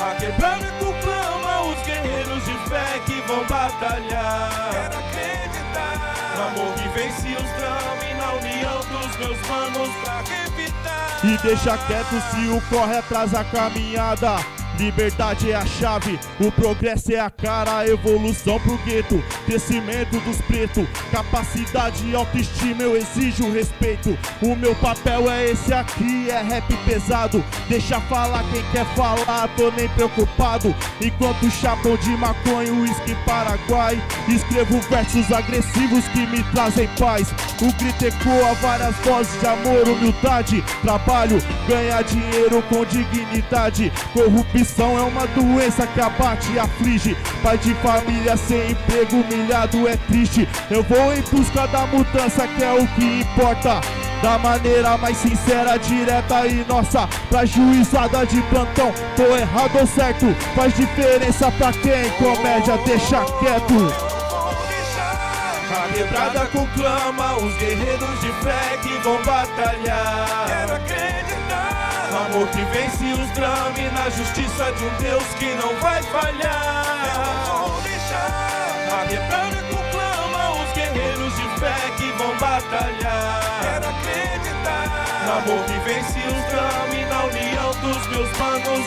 A 0.01 0.15
quebrada 0.21 0.73
conclama 0.79 1.63
os 1.63 1.83
guerreiros 1.85 2.45
de 2.45 2.55
fé 2.69 3.01
que 3.07 3.21
vão 3.23 3.45
batalhar. 3.47 4.91
No 6.37 6.43
amor 6.45 6.75
que 6.75 6.89
vence 6.91 7.35
os 7.35 7.51
dramas 7.57 8.05
e 8.09 8.15
na 8.15 8.33
união 8.35 8.79
dos 8.79 9.17
meus 9.17 9.49
manos 9.49 9.91
pra 10.05 10.23
evitar. 10.47 11.19
E 11.25 11.37
deixa 11.39 11.77
quieto 11.79 12.23
se 12.31 12.49
o 12.49 12.61
corre 12.71 12.99
atrás 12.99 13.35
a 13.35 13.43
caminhada. 13.43 14.58
Liberdade 14.79 15.51
é 15.51 15.57
a 15.57 15.67
chave, 15.67 16.21
o 16.39 16.53
progresso 16.53 17.13
é 17.13 17.19
a 17.19 17.29
cara, 17.29 17.79
a 17.79 17.89
evolução 17.89 18.61
pro 18.61 18.77
gueto, 18.79 19.21
crescimento 19.45 20.21
dos 20.21 20.41
pretos, 20.43 20.87
capacidade 21.11 22.07
e 22.07 22.15
autoestima 22.15 22.85
eu 22.85 22.97
exijo 22.97 23.51
respeito. 23.51 24.17
O 24.41 24.55
meu 24.55 24.77
papel 24.77 25.29
é 25.29 25.51
esse 25.51 25.75
aqui, 25.75 26.31
é 26.31 26.41
rap 26.41 26.73
pesado. 26.87 27.45
Deixa 27.69 28.01
falar 28.03 28.45
quem 28.53 28.63
quer 28.71 28.87
falar, 28.95 29.49
tô 29.57 29.69
nem 29.73 29.89
preocupado. 29.89 30.73
Enquanto 31.01 31.51
chapão 31.51 31.97
de 31.97 32.11
maconha, 32.11 32.73
uísque 32.73 33.17
Paraguai, 33.27 34.01
escrevo 34.29 34.79
versos 34.83 35.33
agressivos 35.33 36.07
que 36.09 36.25
me 36.29 36.41
trazem 36.53 36.89
paz. 36.97 37.35
O 37.61 37.73
grito 37.73 38.07
ecoa 38.07 38.55
várias 38.63 38.95
vozes 38.99 39.41
de 39.41 39.47
amor, 39.49 39.89
humildade, 39.89 40.65
trabalho, 40.83 41.43
ganhar 41.67 42.05
dinheiro 42.05 42.63
com 42.69 42.85
dignidade, 42.85 43.93
corrupção 44.13 44.68
é 44.79 45.03
uma 45.03 45.27
doença 45.29 45.87
que 45.87 46.01
abate 46.01 46.53
e 46.53 46.59
aflige. 46.59 47.17
Pai 47.43 47.59
de 47.59 47.75
família 47.75 48.37
sem 48.37 48.71
emprego, 48.71 49.17
humilhado 49.17 49.89
é 49.89 49.97
triste. 49.97 50.49
Eu 50.71 50.83
vou 50.83 51.15
em 51.15 51.23
busca 51.23 51.67
da 51.69 51.87
mudança, 51.87 52.47
que 52.47 52.63
é 52.63 52.73
o 52.73 52.87
que 52.89 53.21
importa. 53.21 53.81
Da 54.23 54.37
maneira 54.37 54.99
mais 54.99 55.17
sincera, 55.17 55.79
direta 55.79 56.45
e 56.47 56.65
nossa 56.69 57.09
Pra 57.31 57.45
juizada 57.45 58.27
de 58.27 58.43
plantão, 58.43 58.93
tô 59.15 59.37
errado 59.37 59.79
ou 59.79 59.87
certo 59.87 60.27
Faz 60.57 60.75
diferença 60.75 61.53
pra 61.53 61.73
quem 61.73 62.11
comédia 62.19 62.77
deixa 62.85 63.25
quieto 63.39 63.95
A 65.71 65.93
quebrada 65.93 66.47
conclama 66.47 67.37
os 67.37 67.55
guerreiros 67.59 68.21
de 68.21 68.33
fé 68.43 68.77
que 68.83 68.99
vão 69.05 69.23
batalhar 69.23 70.47
Quero 70.49 70.75
acreditar 70.75 71.48
amor 72.15 72.49
que 72.49 72.65
vence 72.65 73.05
os 73.13 73.31
dramas 73.33 73.93
na 73.93 74.11
justiça 74.11 74.73
de 74.73 74.85
um 74.85 74.95
Deus 74.97 75.25
que 75.39 75.55
não 75.55 75.75
vai 75.81 76.03
falhar. 76.03 76.89
A 78.91 79.07
quebrada 79.07 79.63
conclama 79.71 80.63
os 80.63 80.73
guerreiros 80.73 81.35
de 81.37 81.61
fé 81.61 81.91
que 81.97 82.11
vão 82.13 82.37
batalhar. 82.39 83.41
Quero 83.61 83.89
acreditar. 83.89 85.09
Amor 85.29 85.65
que 85.65 85.79
vence 85.85 86.19
os 86.19 86.45
dramas 86.51 86.95
e 86.95 87.05
na 87.05 87.25
união 87.25 87.71
dos 87.83 88.07
meus 88.09 88.39
manos 88.39 88.87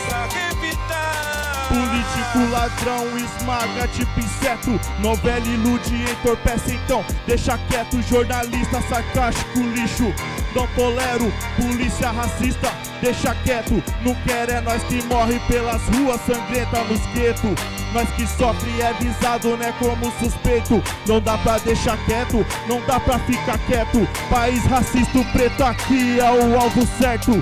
evitar 0.50 1.68
Político 1.68 2.50
ladrão 2.50 3.06
esmaga 3.16 3.88
tipo 3.88 4.20
inseto. 4.20 4.80
Novela 4.98 5.46
ilude 5.46 6.02
entorpece 6.10 6.74
então 6.74 7.04
Deixa 7.26 7.56
quieto. 7.68 8.02
Jornalista 8.02 8.82
sarcástico 8.82 9.60
lixo. 9.60 10.12
Não 10.54 10.66
tolero 10.74 11.32
polícia 11.56 12.10
racista 12.10 12.91
Deixa 13.02 13.34
quieto, 13.42 13.82
não 14.04 14.14
quer 14.24 14.48
é 14.48 14.60
nós 14.60 14.80
que 14.84 15.02
morre 15.02 15.36
pelas 15.48 15.82
ruas 15.88 16.20
sangrenta 16.20 16.84
nos 16.84 17.00
guetos 17.06 17.50
Nós 17.92 18.08
que 18.10 18.24
sofre 18.28 18.80
é 18.80 18.92
visado, 18.92 19.56
né, 19.56 19.74
como 19.80 20.12
suspeito. 20.20 20.80
Não 21.04 21.20
dá 21.20 21.36
pra 21.38 21.58
deixar 21.58 21.96
quieto, 22.06 22.46
não 22.68 22.80
dá 22.86 23.00
pra 23.00 23.18
ficar 23.18 23.58
quieto. 23.66 24.06
País 24.30 24.64
racista, 24.66 25.18
o 25.18 25.24
preto 25.32 25.64
aqui 25.64 26.20
é 26.20 26.30
o 26.30 26.56
alvo 26.56 26.86
certo. 26.96 27.32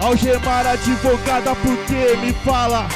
Algemar 0.00 0.66
advogada 0.66 1.54
porque 1.56 2.16
me 2.22 2.32
fala? 2.42 2.88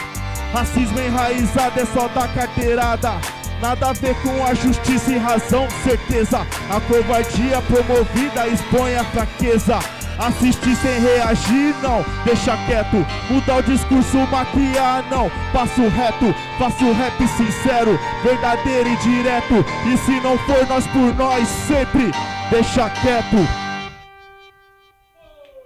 Racismo 0.50 0.98
enraizado 0.98 1.78
é 1.78 1.84
só 1.84 2.08
da 2.08 2.26
carteirada. 2.28 3.12
Nada 3.60 3.90
a 3.90 3.92
ver 3.92 4.14
com 4.22 4.46
a 4.46 4.54
justiça 4.54 5.12
e 5.12 5.18
razão, 5.18 5.68
certeza. 5.84 6.38
A 6.70 6.80
covardia 6.80 7.60
promovida 7.60 8.48
expõe 8.48 8.96
a 8.96 9.04
fraqueza 9.04 9.78
Assistir 10.18 10.76
sem 10.76 11.00
reagir, 11.00 11.74
não, 11.82 12.04
deixa 12.24 12.56
quieto 12.66 13.04
Mudar 13.28 13.58
o 13.58 13.62
discurso, 13.62 14.18
maquiar, 14.30 15.04
não 15.10 15.28
Passo 15.52 15.82
reto, 15.88 16.32
faço 16.58 16.92
rap 16.92 17.16
sincero 17.26 17.98
Verdadeiro 18.22 18.88
e 18.90 18.96
direto 18.96 19.54
E 19.92 19.96
se 19.98 20.20
não 20.20 20.38
for 20.38 20.66
nós 20.68 20.86
por 20.86 21.14
nós, 21.16 21.48
sempre 21.48 22.12
deixa 22.48 22.88
quieto 22.90 23.36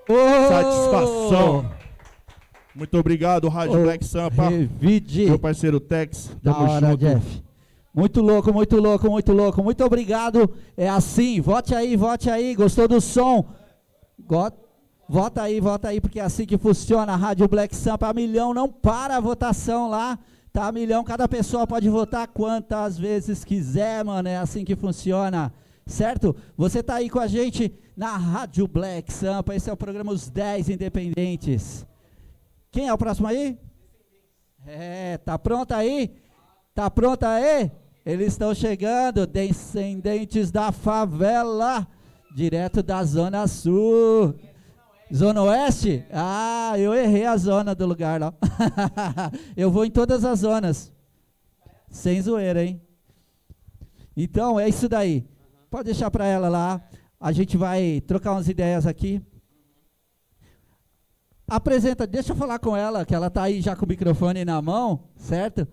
Ô, 0.08 0.48
Satisfação 0.48 1.70
Muito 2.74 2.98
obrigado, 2.98 3.48
Rádio 3.48 3.80
ô, 3.80 3.82
Black 3.82 4.04
Sampa 4.04 4.48
Revide. 4.48 5.26
Meu 5.26 5.38
parceiro 5.38 5.78
Tex, 5.78 6.30
Da 6.42 6.54
tamo 6.54 6.70
hora, 6.70 6.90
junto 6.90 6.98
Jeff. 6.98 7.42
Muito 7.94 8.20
louco, 8.22 8.52
muito 8.52 8.76
louco, 8.80 9.10
muito 9.10 9.32
louco. 9.32 9.62
Muito 9.62 9.84
obrigado. 9.84 10.48
É 10.76 10.88
assim, 10.88 11.40
vote 11.40 11.74
aí, 11.74 11.96
vote 11.96 12.30
aí. 12.30 12.54
Gostou 12.54 12.86
do 12.86 13.00
som? 13.00 13.44
Vota 15.08 15.42
aí, 15.42 15.58
vota 15.58 15.88
aí, 15.88 16.00
porque 16.00 16.20
é 16.20 16.22
assim 16.22 16.44
que 16.44 16.58
funciona 16.58 17.14
a 17.14 17.16
Rádio 17.16 17.48
Black 17.48 17.74
Sampa. 17.74 18.08
A 18.08 18.12
milhão 18.12 18.52
não 18.52 18.68
para 18.68 19.16
a 19.16 19.20
votação 19.20 19.88
lá. 19.88 20.18
Tá 20.52 20.66
a 20.66 20.72
milhão, 20.72 21.02
cada 21.04 21.26
pessoa 21.26 21.66
pode 21.66 21.88
votar 21.88 22.28
quantas 22.28 22.98
vezes 22.98 23.44
quiser, 23.44 24.04
mano. 24.04 24.28
É 24.28 24.36
assim 24.36 24.64
que 24.64 24.76
funciona. 24.76 25.52
Certo? 25.86 26.36
Você 26.56 26.82
tá 26.82 26.96
aí 26.96 27.08
com 27.08 27.18
a 27.18 27.26
gente 27.26 27.72
na 27.96 28.16
Rádio 28.16 28.68
Black 28.68 29.10
Sampa. 29.10 29.54
Esse 29.54 29.70
é 29.70 29.72
o 29.72 29.76
programa 29.76 30.12
Os 30.12 30.28
10 30.28 30.68
Independentes. 30.68 31.86
Quem 32.70 32.88
é 32.88 32.92
o 32.92 32.98
próximo 32.98 33.26
aí? 33.26 33.58
É, 34.66 35.16
tá 35.16 35.38
pronto 35.38 35.72
aí? 35.72 36.14
Tá 36.74 36.90
pronto 36.90 37.24
aí? 37.24 37.70
Eles 38.04 38.28
estão 38.28 38.54
chegando, 38.54 39.26
descendentes 39.26 40.50
da 40.50 40.70
favela, 40.70 41.86
direto 42.34 42.82
da 42.82 43.02
Zona 43.04 43.46
Sul. 43.46 44.34
Zona 45.14 45.42
Oeste? 45.42 46.04
Ah, 46.12 46.74
eu 46.78 46.94
errei 46.94 47.24
a 47.24 47.36
zona 47.36 47.74
do 47.74 47.86
lugar 47.86 48.20
lá. 48.20 48.34
eu 49.56 49.70
vou 49.70 49.84
em 49.84 49.90
todas 49.90 50.24
as 50.24 50.40
zonas. 50.40 50.92
Sem 51.90 52.20
zoeira, 52.20 52.62
hein? 52.62 52.80
Então, 54.16 54.60
é 54.60 54.68
isso 54.68 54.88
daí. 54.88 55.26
Pode 55.70 55.84
deixar 55.84 56.10
para 56.10 56.26
ela 56.26 56.48
lá. 56.48 56.80
a 57.18 57.32
gente 57.32 57.56
vai 57.56 58.02
trocar 58.06 58.32
umas 58.32 58.48
ideias 58.48 58.86
aqui. 58.86 59.22
Apresenta, 61.46 62.06
deixa 62.06 62.32
eu 62.32 62.36
falar 62.36 62.58
com 62.58 62.76
ela, 62.76 63.06
que 63.06 63.14
ela 63.14 63.28
está 63.28 63.44
aí 63.44 63.62
já 63.62 63.74
com 63.74 63.86
o 63.86 63.88
microfone 63.88 64.44
na 64.44 64.60
mão, 64.60 65.08
certo? 65.16 65.66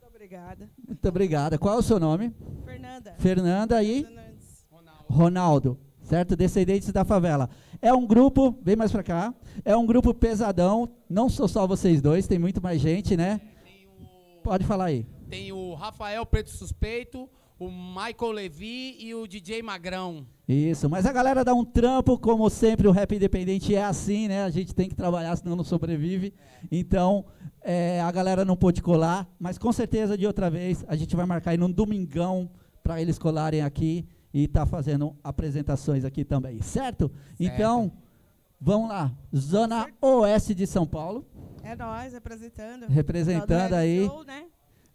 Muito 0.00 0.06
obrigada. 0.08 0.70
Muito 0.84 1.08
obrigada. 1.08 1.58
Qual 1.58 1.76
é 1.76 1.78
o 1.78 1.82
seu 1.82 2.00
nome? 2.00 2.34
Fernanda. 2.64 3.14
Fernanda 3.18 3.82
e 3.84 4.02
Fernandes. 4.02 4.66
Ronaldo, 5.08 5.78
certo? 6.12 6.36
Descendentes 6.36 6.92
da 6.92 7.06
favela. 7.06 7.48
É 7.80 7.90
um 7.94 8.06
grupo, 8.06 8.54
vem 8.62 8.76
mais 8.76 8.92
pra 8.92 9.02
cá, 9.02 9.34
é 9.64 9.74
um 9.74 9.86
grupo 9.86 10.12
pesadão, 10.12 10.90
não 11.08 11.26
sou 11.30 11.48
só 11.48 11.66
vocês 11.66 12.02
dois, 12.02 12.26
tem 12.26 12.38
muito 12.38 12.62
mais 12.62 12.82
gente, 12.82 13.16
né? 13.16 13.40
O, 13.98 14.42
Pode 14.42 14.66
falar 14.66 14.86
aí. 14.86 15.06
tem 15.30 15.52
o 15.52 15.72
Rafael 15.72 16.26
Preto 16.26 16.50
Suspeito, 16.50 17.30
o 17.58 17.70
Michael 17.70 18.32
Levi 18.32 18.94
e 19.00 19.14
o 19.14 19.26
DJ 19.26 19.62
Magrão. 19.62 20.26
Isso, 20.46 20.90
mas 20.90 21.06
a 21.06 21.12
galera 21.14 21.42
dá 21.42 21.54
um 21.54 21.64
trampo, 21.64 22.18
como 22.18 22.50
sempre, 22.50 22.86
o 22.86 22.90
rap 22.90 23.14
independente 23.16 23.74
é 23.74 23.82
assim, 23.82 24.28
né? 24.28 24.44
A 24.44 24.50
gente 24.50 24.74
tem 24.74 24.90
que 24.90 24.94
trabalhar, 24.94 25.34
senão 25.36 25.56
não 25.56 25.64
sobrevive. 25.64 26.34
Então, 26.70 27.24
é, 27.62 28.02
a 28.02 28.12
galera 28.12 28.44
não 28.44 28.54
pôde 28.54 28.82
colar, 28.82 29.26
mas 29.40 29.56
com 29.56 29.72
certeza 29.72 30.18
de 30.18 30.26
outra 30.26 30.50
vez 30.50 30.84
a 30.88 30.94
gente 30.94 31.16
vai 31.16 31.24
marcar 31.24 31.52
aí 31.52 31.56
num 31.56 31.72
domingão 31.72 32.50
para 32.82 33.00
eles 33.00 33.18
colarem 33.18 33.62
aqui 33.62 34.06
e 34.32 34.48
tá 34.48 34.64
fazendo 34.64 35.16
apresentações 35.22 36.04
aqui 36.04 36.24
também, 36.24 36.60
certo? 36.62 37.10
Então, 37.38 37.92
vamos 38.60 38.88
lá. 38.88 39.12
Zona 39.34 39.88
Oeste 40.00 40.54
de 40.54 40.66
São 40.66 40.86
Paulo, 40.86 41.26
É 41.62 41.76
nós 41.76 42.12
representando. 42.12 42.86
representando 42.86 43.50
Ronaldo 43.50 43.74
aí. 43.76 44.10
Né? 44.26 44.46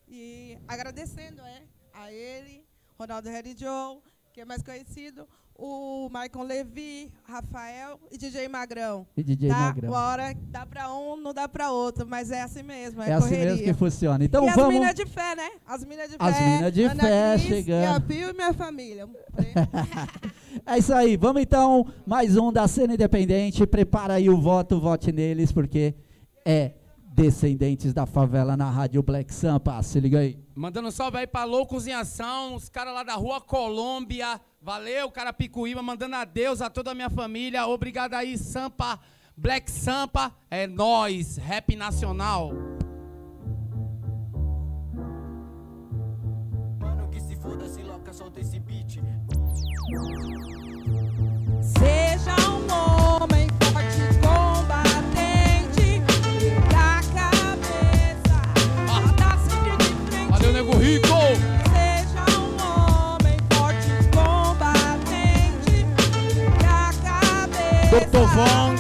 E 0.08 0.58
agradecendo 0.67 1.41
é, 1.41 1.62
a 1.94 2.12
ele, 2.12 2.65
Ronaldo 2.98 3.29
Harry 3.29 3.56
Joe, 3.58 4.00
que 4.34 4.41
é 4.41 4.46
mais 4.46 4.63
conhecido, 4.63 5.27
o 5.58 6.08
Maicon 6.10 6.44
Levi, 6.44 7.12
Rafael 7.24 8.00
e 8.12 8.18
DJ 8.18 8.48
Magrão. 8.48 9.08
E 9.18 9.24
DJ 9.24 9.50
tá? 9.50 9.58
Magrão. 9.58 9.90
Uma 9.90 10.08
hora 10.08 10.36
dá 10.50 10.66
pra 10.66 10.94
um, 10.94 11.18
não 11.18 11.34
dá 11.34 11.48
pra 11.48 11.72
outro, 11.72 12.06
mas 12.08 12.30
é 12.32 12.42
assim 12.42 12.62
mesmo, 12.64 13.02
é, 13.02 13.10
É 13.10 13.14
assim 13.14 13.30
correria. 13.30 13.52
mesmo 13.52 13.64
que 13.66 13.74
funciona. 13.74 14.24
Então 14.24 14.46
e 14.46 14.50
as 14.50 14.56
vamos. 14.56 14.74
minas 14.74 14.94
de 14.94 15.06
fé, 15.06 15.36
né? 15.36 15.50
As 15.66 15.84
minas 15.84 16.10
de 16.10 16.16
As 16.20 16.38
fé. 16.38 16.46
minas 16.46 16.74
de 16.74 16.84
Ana 16.84 17.04
fé 17.04 17.34
Cris, 17.34 17.48
chegando. 17.48 17.84
E 17.84 17.86
a 17.88 18.00
Pio 18.00 18.30
e 18.30 18.34
minha 18.34 18.54
família. 18.54 19.08
É 20.66 20.78
isso 20.80 20.94
aí. 20.94 21.16
Vamos 21.16 21.42
então, 21.42 21.86
mais 22.06 22.36
um 22.36 22.52
da 22.52 22.68
cena 22.68 22.96
independente. 22.96 23.66
Prepara 23.68 24.16
aí 24.16 24.30
o 24.30 24.42
voto, 24.42 24.80
vote 24.80 25.12
neles, 25.12 25.52
porque 25.52 25.94
é 26.44 26.72
Descendentes 27.14 27.94
da 27.94 28.06
Favela 28.06 28.56
na 28.56 28.70
Rádio 28.70 29.02
Black 29.02 29.34
Sampa. 29.34 29.82
Se 29.82 30.00
liga 30.00 30.20
aí. 30.20 30.40
Mandando 30.56 30.90
um 30.90 30.92
salve 30.92 31.18
aí 31.18 31.28
pra 31.28 31.46
Loucos 31.46 31.88
em 31.88 31.94
Ação, 31.94 32.56
os 32.56 32.70
caras 32.70 32.94
lá 32.94 33.04
da 33.04 33.16
rua 33.16 33.42
Colômbia. 33.42 34.40
Valeu, 34.62 35.10
cara 35.10 35.32
Picuíba, 35.32 35.82
mandando 35.82 36.16
adeus 36.16 36.62
a 36.62 36.70
toda 36.70 36.92
a 36.92 36.96
minha 36.96 37.10
família. 37.10 37.66
Obrigado 37.68 38.14
aí, 38.14 38.38
Sampa, 38.38 39.00
Black 39.36 39.70
Sampa. 39.72 40.32
É 40.50 40.68
nós, 40.68 41.38
rap 41.38 41.76
nacional. 41.76 42.52
Mano, 46.80 47.10
que 47.10 47.20
se 47.22 47.36
foda, 47.36 47.68
se 47.68 47.82
loca, 47.82 48.14
solta 48.14 48.40
esse 48.40 48.60
beat. 48.60 49.00
Seja 51.62 52.36
um 52.50 52.72
homem 52.72 52.97
Dr. 67.90 68.28
Vong. 68.36 68.78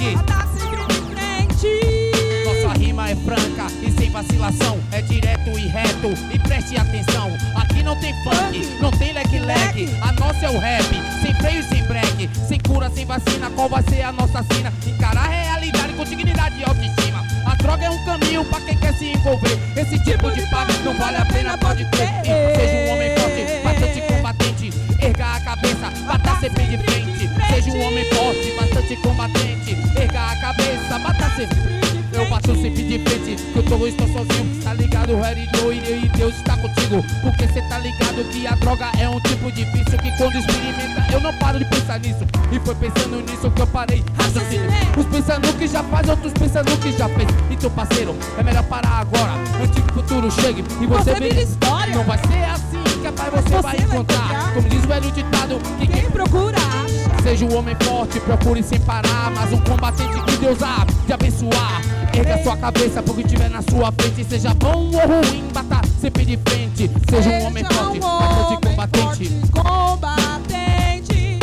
frente. 1.15 2.11
Nossa 2.45 2.77
rima 2.77 3.09
é 3.09 3.15
franca 3.15 3.67
e 3.81 3.91
sem 3.91 4.11
vacilação, 4.11 4.77
é 4.91 5.01
direto 5.01 5.49
e 5.57 5.67
reto. 5.67 6.09
E 6.33 6.39
preste 6.39 6.77
atenção, 6.77 7.31
aqui 7.55 7.81
não 7.83 7.95
tem 8.01 8.13
funk, 8.23 8.65
não 8.81 8.91
tem 8.91 9.13
leque-leque. 9.13 9.89
A 10.01 10.11
nossa 10.11 10.45
é 10.45 10.49
o 10.49 10.59
rap, 10.59 10.89
sem 11.21 11.33
freio 11.35 11.59
e 11.59 11.63
sem 11.63 11.83
break, 11.83 12.29
sem 12.47 12.59
cura, 12.59 12.89
sem 12.89 13.05
vacina. 13.05 13.49
Qual 13.51 13.69
vai 13.69 13.81
ser 13.83 14.01
a 14.01 14.11
nossa 14.11 14.43
sina? 14.51 14.73
Encarar 14.85 15.25
a 15.25 15.27
realidade 15.29 15.93
com 15.93 16.03
dignidade 16.03 16.59
e 16.59 16.63
autoestima. 16.65 17.25
A 17.45 17.55
droga 17.55 17.85
é 17.85 17.89
um 17.89 18.05
caminho 18.05 18.43
pra 18.43 18.59
quem 18.59 18.75
quer 18.75 18.93
se 18.95 19.05
envolver. 19.13 19.57
Esse 19.77 19.97
tipo 19.99 20.29
de 20.31 20.41
papo 20.49 20.73
não 20.83 20.93
vale 20.97 21.15
a 21.15 21.25
pena, 21.25 21.57
pode 21.57 21.85
crer. 21.91 22.09
E 22.23 22.55
seja 22.59 22.75
um 22.75 22.93
homem 22.93 23.15
forte, 23.17 23.63
bastante 23.63 24.01
combatente. 24.01 24.73
Erga 24.99 25.35
a 25.35 25.39
cabeça, 25.39 25.91
bata 26.05 26.39
sempre 26.41 26.63
de 26.65 26.77
frente. 26.79 27.29
Seja 27.53 27.71
um 27.71 27.81
homem 27.81 28.05
forte, 28.13 28.51
bastante 28.51 28.66
combatente. 28.97 29.75
Erga 29.95 30.31
a 30.31 30.35
cabeça, 30.41 30.99
bata 30.99 31.29
sempre. 31.35 31.77
Eu 32.13 32.27
bato 32.29 32.55
sempre 32.55 32.83
de 32.83 32.97
frente, 32.99 33.35
que 33.35 33.57
eu 33.57 33.63
tô, 33.63 33.85
estou 33.85 34.07
sozinho. 34.07 34.63
Tá 34.63 34.73
ligado, 34.73 35.15
Harry 35.17 35.47
Joe, 35.55 35.75
e 35.75 36.09
Deus 36.17 36.33
está 36.35 36.57
contigo. 36.57 37.03
Porque 37.21 37.47
cê 37.49 37.61
tá 37.69 37.77
ligado 37.77 38.23
que 38.31 38.47
a 38.47 38.55
droga 38.55 38.89
é 38.99 39.07
um 39.07 39.19
tipo 39.21 39.51
de 39.51 39.63
vício 39.65 39.97
que 39.99 40.17
quando 40.17 40.35
experimenta 40.37 41.05
eu 41.11 41.19
não 41.19 41.33
paro 41.37 41.59
de 41.59 41.65
pensar 41.65 41.99
nisso. 41.99 42.25
E 42.51 42.59
foi 42.59 42.73
pensando 42.75 43.21
nisso 43.21 43.51
que 43.51 43.61
eu 43.61 43.67
parei. 43.67 44.03
Raciocínio. 44.17 44.67
Uns 44.97 45.05
pensando 45.05 45.57
que 45.57 45.67
já 45.67 45.83
faz, 45.83 46.09
outros 46.09 46.33
pensando 46.33 46.77
que 46.79 46.91
já 46.91 47.07
fez. 47.09 47.27
Então, 47.51 47.69
parceiro, 47.71 48.15
é 48.37 48.43
melhor 48.43 48.63
parar 48.63 49.01
agora. 49.01 49.33
Antes 49.61 49.83
que 49.83 49.91
o 49.91 49.93
futuro 49.93 50.31
chegue 50.31 50.63
e 50.81 50.85
você, 50.87 51.11
Você 51.11 51.19
vira 51.19 51.41
história. 51.41 51.95
Não 51.95 52.03
vai 52.03 52.17
ser 52.17 52.43
assim 52.45 52.99
que 53.01 53.07
a 53.07 53.11
paz 53.11 53.29
você, 53.31 53.41
Você 53.49 53.61
vai 53.61 53.61
vai 53.61 53.75
encontrar. 53.77 54.17
encontrar. 54.17 54.53
Como 54.53 54.69
diz 54.69 54.83
o 54.83 54.87
velho 54.87 55.11
ditado, 55.11 55.59
que 55.77 55.87
quem 55.87 56.01
Quem 56.01 56.09
procura. 56.11 56.57
Seja 57.27 57.43
um 57.43 57.57
homem 57.57 57.75
forte, 57.83 58.21
procure 58.21 58.63
sem 58.63 58.79
parar. 58.79 59.29
Mas 59.35 59.51
um 59.51 59.59
combatente 59.59 60.17
que 60.21 60.37
Deus 60.37 60.63
há 60.63 60.87
de 61.05 61.11
abençoar. 61.11 61.81
Erga 62.13 62.41
sua 62.41 62.55
cabeça 62.55 63.03
pro 63.03 63.13
que 63.15 63.23
tiver 63.25 63.49
na 63.49 63.61
sua 63.63 63.91
frente. 63.91 64.23
Seja 64.23 64.53
bom 64.53 64.89
ou 64.93 65.05
ruim, 65.05 65.43
bata 65.53 65.81
sempre 65.99 66.23
de 66.23 66.37
frente. 66.37 66.89
Seja 67.09 67.29
um 67.29 67.47
homem 67.47 67.65
forte, 67.65 67.99
bastante 67.99 68.65
combatente. 68.65 69.41
combatente. 69.51 71.39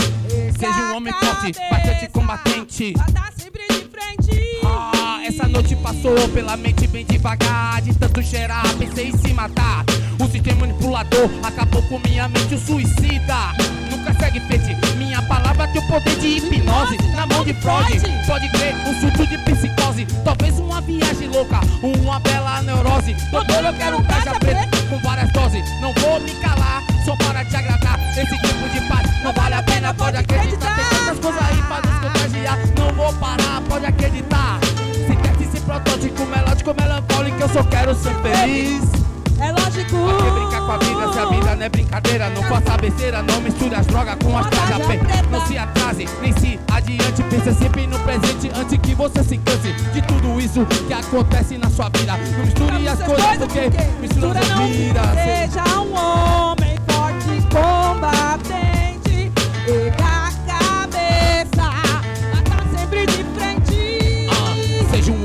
Seja 0.58 0.80
um 0.84 0.96
homem 0.96 1.12
forte, 1.12 1.52
bastante 1.70 2.08
combatente. 2.08 2.94
Sempre 3.36 3.66
de 3.68 3.88
frente. 3.90 4.60
Ah, 4.64 5.20
essa 5.22 5.46
noite 5.46 5.76
passou 5.76 6.16
pela 6.30 6.56
mente 6.56 6.86
bem 6.86 7.04
devagar. 7.04 7.82
De 7.82 7.92
tanto 7.92 8.22
cheirar, 8.22 8.74
pensei 8.78 9.10
em 9.10 9.18
se 9.18 9.34
matar. 9.34 9.84
O 10.18 10.26
sistema 10.30 10.60
manipulador 10.60 11.28
acabou 11.42 11.82
com 11.82 11.98
minha 12.08 12.26
mente, 12.26 12.54
o 12.54 12.58
suicida. 12.58 13.52
Nunca 13.90 14.14
segue 14.14 14.40
frente. 14.40 14.93
Tem 15.74 15.82
o 15.82 15.86
poder 15.88 16.16
de 16.20 16.28
hipnose 16.36 16.96
na 17.16 17.26
mão 17.26 17.44
de 17.44 17.52
Freud. 17.54 18.00
Pode 18.28 18.48
crer, 18.50 18.76
um 18.86 19.00
surto 19.00 19.26
de 19.26 19.36
psicose. 19.38 20.06
Talvez 20.24 20.56
uma 20.60 20.80
viagem 20.80 21.26
louca, 21.26 21.58
uma 21.82 22.20
bela 22.20 22.62
neurose. 22.62 23.12
Doutor, 23.32 23.64
eu 23.64 23.74
quero 23.74 23.98
um 23.98 24.04
caixa 24.04 24.38
preto 24.38 24.86
com 24.88 24.98
várias 25.00 25.32
doses. 25.32 25.64
Não 25.80 25.92
vou 25.94 26.20
me 26.20 26.30
calar, 26.34 26.80
só 27.04 27.16
para 27.16 27.44
te 27.44 27.56
agradar. 27.56 27.98
Esse 28.16 28.38
tipo 28.38 28.68
de 28.68 28.88
paz 28.88 29.24
não 29.24 29.32
vale 29.32 29.54
a 29.56 29.62
pena, 29.64 29.92
pode 29.92 30.16
acreditar. 30.16 30.76
Tem 30.76 30.84
tantas 30.84 31.18
coisas 31.18 31.42
aí 31.42 31.62
pra 31.62 31.90
nos 31.90 32.00
contagiar. 32.00 32.58
Não 32.78 32.94
vou 32.94 33.12
parar, 33.14 33.60
pode 33.68 33.86
acreditar. 33.86 34.60
Se 35.38 35.42
esse 35.42 35.60
protótipo 35.64 36.24
melódico, 36.24 36.72
melancólico, 36.72 37.40
eu 37.40 37.48
só 37.48 37.64
quero 37.64 37.96
ser 37.96 38.14
feliz. 38.22 38.93
É 39.44 39.52
lógico. 39.52 39.96
Pra 39.96 40.16
que 40.16 40.30
brincar 40.30 40.60
com 40.62 40.72
a 40.72 40.78
vida 40.78 41.12
se 41.12 41.18
a 41.18 41.26
vida 41.26 41.56
não 41.56 41.64
é 41.64 41.68
brincadeira? 41.68 42.30
Não 42.30 42.42
faça 42.44 42.76
besteira, 42.78 43.22
não 43.22 43.40
misture 43.42 43.74
as 43.74 43.86
drogas 43.86 44.16
com 44.24 44.38
as 44.38 44.46
preta. 44.46 45.28
Não 45.30 45.46
se 45.46 45.58
atrase, 45.58 46.08
nem 46.22 46.32
se 46.32 46.58
adiante. 46.72 47.22
Pense 47.24 47.54
sempre 47.54 47.86
no 47.86 47.98
presente 48.00 48.50
antes 48.54 48.78
que 48.78 48.94
você 48.94 49.22
se 49.22 49.36
canse 49.38 49.72
de 49.92 50.02
tudo 50.02 50.40
isso 50.40 50.64
que 50.86 50.92
acontece 50.94 51.58
na 51.58 51.68
sua 51.68 51.90
vida. 51.90 52.16
Não 52.16 52.44
misture 52.46 52.88
as 52.88 53.02
coisas 53.02 53.38
porque 53.38 53.70
mistura 54.00 54.40
as 54.40 54.48
não 54.48 54.66
vidas. 54.66 55.04
Seja 55.14 55.80
um 55.80 55.94
homem 55.94 56.78
forte, 56.88 57.46
combatente. 57.50 57.83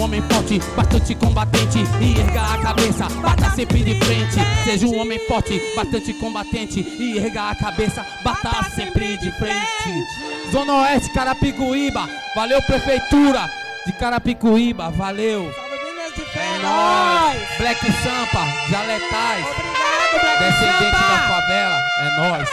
Homem 0.10 0.22
forte, 0.24 0.60
bastante 0.76 1.14
combatente 1.14 1.78
e 2.02 2.20
erga 2.20 2.42
a 2.42 2.58
cabeça, 2.58 3.06
bata 3.22 3.52
sempre 3.52 3.84
de 3.84 3.94
frente. 4.04 4.40
Seja 4.64 4.88
um 4.88 5.00
homem 5.00 5.20
forte, 5.28 5.62
bastante 5.76 6.14
combatente 6.16 6.80
e 6.80 7.20
erga 7.20 7.50
a 7.52 7.56
cabeça, 7.56 8.04
bata 8.24 8.64
sempre 8.76 9.18
de 9.18 9.32
frente. 9.34 10.04
Zona 10.52 10.82
Oeste, 10.82 11.12
Carapicuíba, 11.14 12.10
valeu 12.36 12.60
prefeitura 12.64 13.48
de 13.86 13.94
Carapicuíba, 13.94 14.90
valeu. 14.90 15.54
Salve 15.54 16.40
É 16.40 16.58
nóis. 16.58 17.36
nóis. 17.36 17.58
Black 17.60 17.86
Sampa, 18.02 18.46
Jaletais, 18.72 19.46
Obrigado, 19.46 20.22
Black 20.22 20.40
descendente 20.40 20.98
Sampa. 20.98 21.18
da 21.18 21.28
favela, 21.28 21.78
é 22.00 22.10
nóis. 22.18 22.50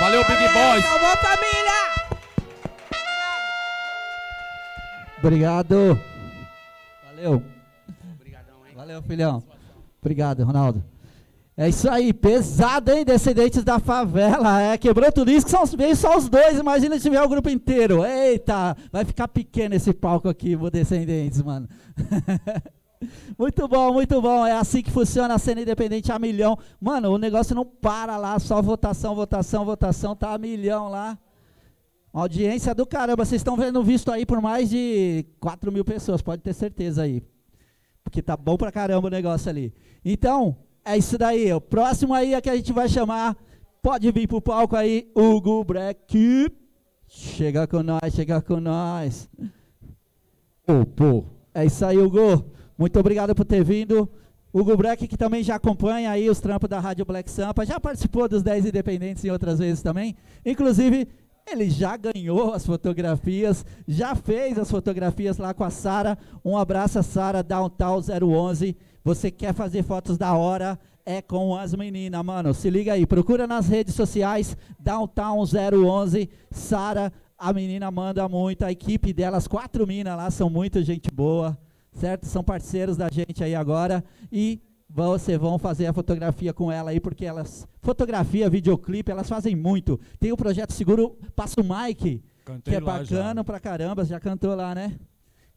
Valeu, 0.00 0.24
Big 0.26 0.48
Boys. 0.48 0.84
Salvou 0.84 1.16
família. 1.16 1.72
Obrigado. 5.18 6.11
Valeu. 7.22 7.42
Hein? 8.68 8.74
Valeu, 8.74 9.02
filhão. 9.02 9.42
Obrigado, 10.00 10.42
Ronaldo. 10.42 10.82
É 11.56 11.68
isso 11.68 11.88
aí, 11.88 12.12
pesado, 12.12 12.90
hein? 12.90 13.04
Descendentes 13.04 13.62
da 13.62 13.78
favela. 13.78 14.60
É, 14.60 14.76
quebrou 14.76 15.12
tudo 15.12 15.30
isso, 15.30 15.46
que 15.46 15.52
são, 15.52 15.64
veio 15.66 15.94
só 15.94 16.16
os 16.16 16.28
dois. 16.28 16.58
Imagina 16.58 16.96
se 16.96 17.02
tiver 17.02 17.22
o 17.22 17.28
grupo 17.28 17.48
inteiro. 17.48 18.04
Eita, 18.04 18.76
vai 18.90 19.04
ficar 19.04 19.28
pequeno 19.28 19.74
esse 19.74 19.92
palco 19.92 20.28
aqui, 20.28 20.56
o 20.56 20.68
Descendentes, 20.68 21.40
mano. 21.42 21.68
muito 23.38 23.68
bom, 23.68 23.92
muito 23.92 24.20
bom. 24.20 24.44
É 24.44 24.52
assim 24.52 24.82
que 24.82 24.90
funciona 24.90 25.34
a 25.34 25.38
cena 25.38 25.60
independente 25.60 26.10
a 26.10 26.18
milhão. 26.18 26.58
Mano, 26.80 27.12
o 27.12 27.18
negócio 27.18 27.54
não 27.54 27.64
para 27.64 28.16
lá, 28.16 28.36
só 28.40 28.60
votação, 28.60 29.14
votação, 29.14 29.64
votação, 29.64 30.16
tá 30.16 30.32
a 30.32 30.38
milhão 30.38 30.88
lá. 30.88 31.16
Audiência 32.12 32.74
do 32.74 32.84
caramba, 32.84 33.24
vocês 33.24 33.40
estão 33.40 33.56
vendo 33.56 33.82
visto 33.82 34.12
aí 34.12 34.26
por 34.26 34.40
mais 34.40 34.68
de 34.68 35.24
4 35.40 35.72
mil 35.72 35.84
pessoas, 35.84 36.20
pode 36.20 36.42
ter 36.42 36.52
certeza 36.52 37.02
aí. 37.02 37.22
Porque 38.04 38.20
tá 38.20 38.36
bom 38.36 38.56
pra 38.56 38.70
caramba 38.70 39.06
o 39.06 39.10
negócio 39.10 39.48
ali. 39.48 39.72
Então, 40.04 40.56
é 40.84 40.98
isso 40.98 41.16
daí. 41.16 41.52
O 41.52 41.60
próximo 41.60 42.12
aí 42.12 42.34
é 42.34 42.40
que 42.40 42.50
a 42.50 42.56
gente 42.56 42.72
vai 42.72 42.88
chamar. 42.88 43.36
Pode 43.80 44.10
vir 44.12 44.28
pro 44.28 44.42
palco 44.42 44.76
aí, 44.76 45.10
Hugo 45.16 45.64
Breck. 45.64 46.52
Chega 47.06 47.66
com 47.66 47.82
nós, 47.82 48.12
chega 48.14 48.42
com 48.42 48.60
nós. 48.60 49.28
Pô. 50.94 51.24
É 51.54 51.64
isso 51.64 51.84
aí, 51.84 51.98
Hugo. 51.98 52.44
Muito 52.76 52.98
obrigado 52.98 53.34
por 53.34 53.44
ter 53.44 53.64
vindo. 53.64 54.08
Hugo 54.52 54.76
Breck, 54.76 55.08
que 55.08 55.16
também 55.16 55.42
já 55.42 55.54
acompanha 55.54 56.10
aí 56.10 56.28
os 56.28 56.38
trampos 56.38 56.68
da 56.68 56.78
Rádio 56.78 57.06
Black 57.06 57.30
Sampa, 57.30 57.64
já 57.64 57.80
participou 57.80 58.28
dos 58.28 58.42
10 58.42 58.66
Independentes 58.66 59.24
em 59.24 59.30
outras 59.30 59.58
vezes 59.58 59.82
também. 59.82 60.14
Inclusive, 60.44 61.08
ele 61.46 61.68
já 61.68 61.96
ganhou 61.96 62.52
as 62.52 62.64
fotografias, 62.64 63.64
já 63.86 64.14
fez 64.14 64.58
as 64.58 64.70
fotografias 64.70 65.38
lá 65.38 65.52
com 65.52 65.64
a 65.64 65.70
Sara. 65.70 66.18
Um 66.44 66.56
abraço 66.56 67.02
Sara, 67.02 67.42
Downtown 67.42 68.00
011. 68.00 68.76
Você 69.04 69.30
quer 69.30 69.52
fazer 69.52 69.82
fotos 69.82 70.16
da 70.16 70.34
hora? 70.34 70.78
É 71.04 71.20
com 71.20 71.56
as 71.56 71.74
meninas, 71.74 72.24
mano. 72.24 72.54
Se 72.54 72.70
liga 72.70 72.92
aí, 72.92 73.04
procura 73.04 73.46
nas 73.46 73.66
redes 73.68 73.94
sociais, 73.94 74.56
Downtown 74.78 75.44
011, 75.44 76.30
Sara. 76.50 77.12
A 77.36 77.52
menina 77.52 77.90
manda 77.90 78.28
muito, 78.28 78.64
a 78.64 78.70
equipe 78.70 79.12
delas, 79.12 79.48
quatro 79.48 79.84
minas 79.84 80.16
lá, 80.16 80.30
são 80.30 80.48
muito 80.48 80.80
gente 80.80 81.10
boa, 81.10 81.58
certo? 81.92 82.26
São 82.26 82.44
parceiros 82.44 82.96
da 82.96 83.08
gente 83.10 83.42
aí 83.42 83.52
agora. 83.52 84.04
E 84.30 84.60
vocês 84.94 85.38
vão 85.38 85.58
fazer 85.58 85.86
a 85.86 85.92
fotografia 85.92 86.52
com 86.52 86.70
ela 86.70 86.90
aí, 86.90 87.00
porque 87.00 87.24
elas. 87.24 87.66
Fotografia, 87.80 88.50
videoclipe, 88.50 89.10
elas 89.10 89.28
fazem 89.28 89.56
muito. 89.56 89.98
Tem 90.20 90.32
o 90.32 90.36
projeto 90.36 90.72
Seguro 90.72 91.16
Passo 91.34 91.60
Mike, 91.62 92.22
Cantei 92.44 92.72
que 92.72 92.76
é 92.76 92.80
bacana 92.80 93.40
já. 93.40 93.44
pra 93.44 93.58
caramba, 93.58 94.04
já 94.04 94.20
cantou 94.20 94.54
lá, 94.54 94.74
né? 94.74 94.98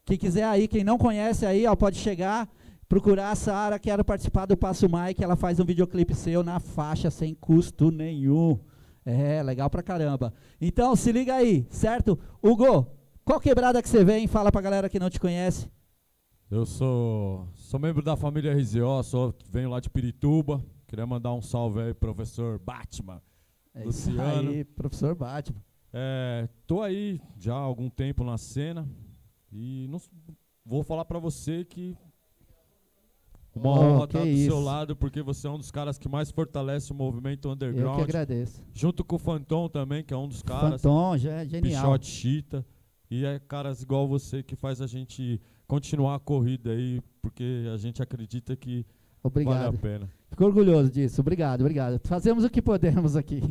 Quem 0.04 0.16
quiser 0.16 0.44
aí, 0.44 0.66
quem 0.66 0.82
não 0.82 0.96
conhece 0.96 1.44
aí, 1.44 1.66
ó, 1.66 1.74
pode 1.76 1.98
chegar, 1.98 2.48
procurar 2.88 3.30
a 3.30 3.34
Sara, 3.34 3.78
quero 3.78 4.04
participar 4.04 4.46
do 4.46 4.56
Passo 4.56 4.86
Mike, 4.88 5.22
ela 5.22 5.36
faz 5.36 5.60
um 5.60 5.64
videoclipe 5.64 6.14
seu 6.14 6.42
na 6.42 6.58
faixa 6.58 7.10
sem 7.10 7.34
custo 7.34 7.90
nenhum. 7.90 8.58
É, 9.04 9.42
legal 9.42 9.68
pra 9.68 9.82
caramba. 9.82 10.32
Então, 10.60 10.96
se 10.96 11.12
liga 11.12 11.34
aí, 11.34 11.66
certo? 11.70 12.18
Hugo, 12.42 12.86
qual 13.24 13.38
quebrada 13.38 13.82
que 13.82 13.88
você 13.88 14.04
vem? 14.04 14.26
Fala 14.26 14.50
pra 14.50 14.60
galera 14.60 14.88
que 14.88 14.98
não 14.98 15.10
te 15.10 15.20
conhece. 15.20 15.68
Eu 16.50 16.64
sou, 16.64 17.48
sou 17.54 17.80
membro 17.80 18.02
da 18.02 18.16
família 18.16 18.54
RZO, 18.54 19.02
sou, 19.02 19.34
venho 19.50 19.70
lá 19.70 19.80
de 19.80 19.90
Pirituba. 19.90 20.64
Queria 20.86 21.06
mandar 21.06 21.32
um 21.34 21.42
salve 21.42 21.80
aí, 21.80 21.94
professor 21.94 22.58
Batman. 22.60 23.20
É 23.74 23.82
Luciano. 23.84 24.42
isso 24.42 24.50
aí, 24.50 24.64
professor 24.64 25.14
Batman. 25.14 25.60
É, 25.92 26.48
tô 26.66 26.82
aí 26.82 27.20
já 27.36 27.54
há 27.54 27.58
algum 27.58 27.88
tempo 27.90 28.22
na 28.22 28.38
cena 28.38 28.88
e 29.52 29.86
não 29.90 30.00
vou 30.64 30.82
falar 30.84 31.04
pra 31.04 31.18
você 31.18 31.64
que 31.64 31.96
uma 33.54 33.70
Oh, 33.70 33.80
honra 33.80 34.04
estar 34.04 34.18
do 34.20 34.24
seu 34.24 34.32
isso. 34.34 34.60
lado, 34.60 34.94
porque 34.94 35.22
você 35.22 35.46
é 35.46 35.50
um 35.50 35.56
dos 35.58 35.70
caras 35.70 35.98
que 35.98 36.08
mais 36.08 36.30
fortalece 36.30 36.92
o 36.92 36.94
movimento 36.94 37.48
Eu 37.48 37.56
que 37.56 37.64
underground. 37.66 38.00
agradeço. 38.02 38.62
Junto 38.72 39.02
com 39.02 39.16
o 39.16 39.18
Fantom 39.18 39.68
também, 39.68 40.04
que 40.04 40.12
é 40.14 40.16
um 40.16 40.28
dos 40.28 40.42
caras. 40.42 40.82
Fantom, 40.82 41.16
já 41.18 41.32
é 41.42 41.44
genial. 41.46 41.82
Pichote 41.82 42.06
Chita. 42.06 42.66
E 43.10 43.24
é 43.24 43.38
caras 43.40 43.82
igual 43.82 44.06
você 44.06 44.42
que 44.42 44.54
faz 44.54 44.80
a 44.82 44.86
gente 44.86 45.40
continuar 45.66 46.14
a 46.16 46.18
corrida 46.20 46.70
aí, 46.72 47.00
porque 47.22 47.64
a 47.72 47.76
gente 47.76 48.02
acredita 48.02 48.54
que 48.56 48.84
vale 48.84 48.86
a 49.24 49.26
Obrigado. 49.26 49.78
pena. 49.78 50.08
Fico 50.30 50.44
orgulhoso 50.44 50.90
disso. 50.90 51.20
Obrigado, 51.20 51.60
obrigado. 51.62 52.00
Fazemos 52.04 52.44
o 52.44 52.50
que 52.50 52.62
podemos 52.62 53.16
aqui. 53.16 53.42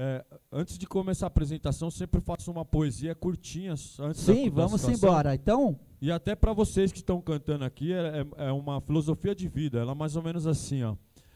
É, 0.00 0.24
antes 0.52 0.78
de 0.78 0.86
começar 0.86 1.26
a 1.26 1.28
apresentação, 1.28 1.90
sempre 1.90 2.20
faço 2.20 2.50
uma 2.52 2.64
poesia 2.64 3.14
curtinha 3.16 3.72
antes 3.72 4.20
Sim, 4.20 4.48
vamos 4.48 4.86
embora. 4.88 5.34
Então, 5.34 5.78
E 6.00 6.12
até 6.12 6.36
pra 6.36 6.52
vocês 6.52 6.92
que 6.92 6.98
estão 6.98 7.20
cantando 7.20 7.64
aqui, 7.64 7.92
é, 7.92 8.24
é- 8.38 8.46
é 8.48 8.52
uma 8.52 8.80
filosofia 8.80 9.34
de 9.34 9.48
vida. 9.48 9.80
Ela 9.80 9.92
é 9.92 9.94
mais 9.96 10.14
ou 10.14 10.22
menos 10.22 10.46
assim, 10.46 10.84
ó. 10.84 10.94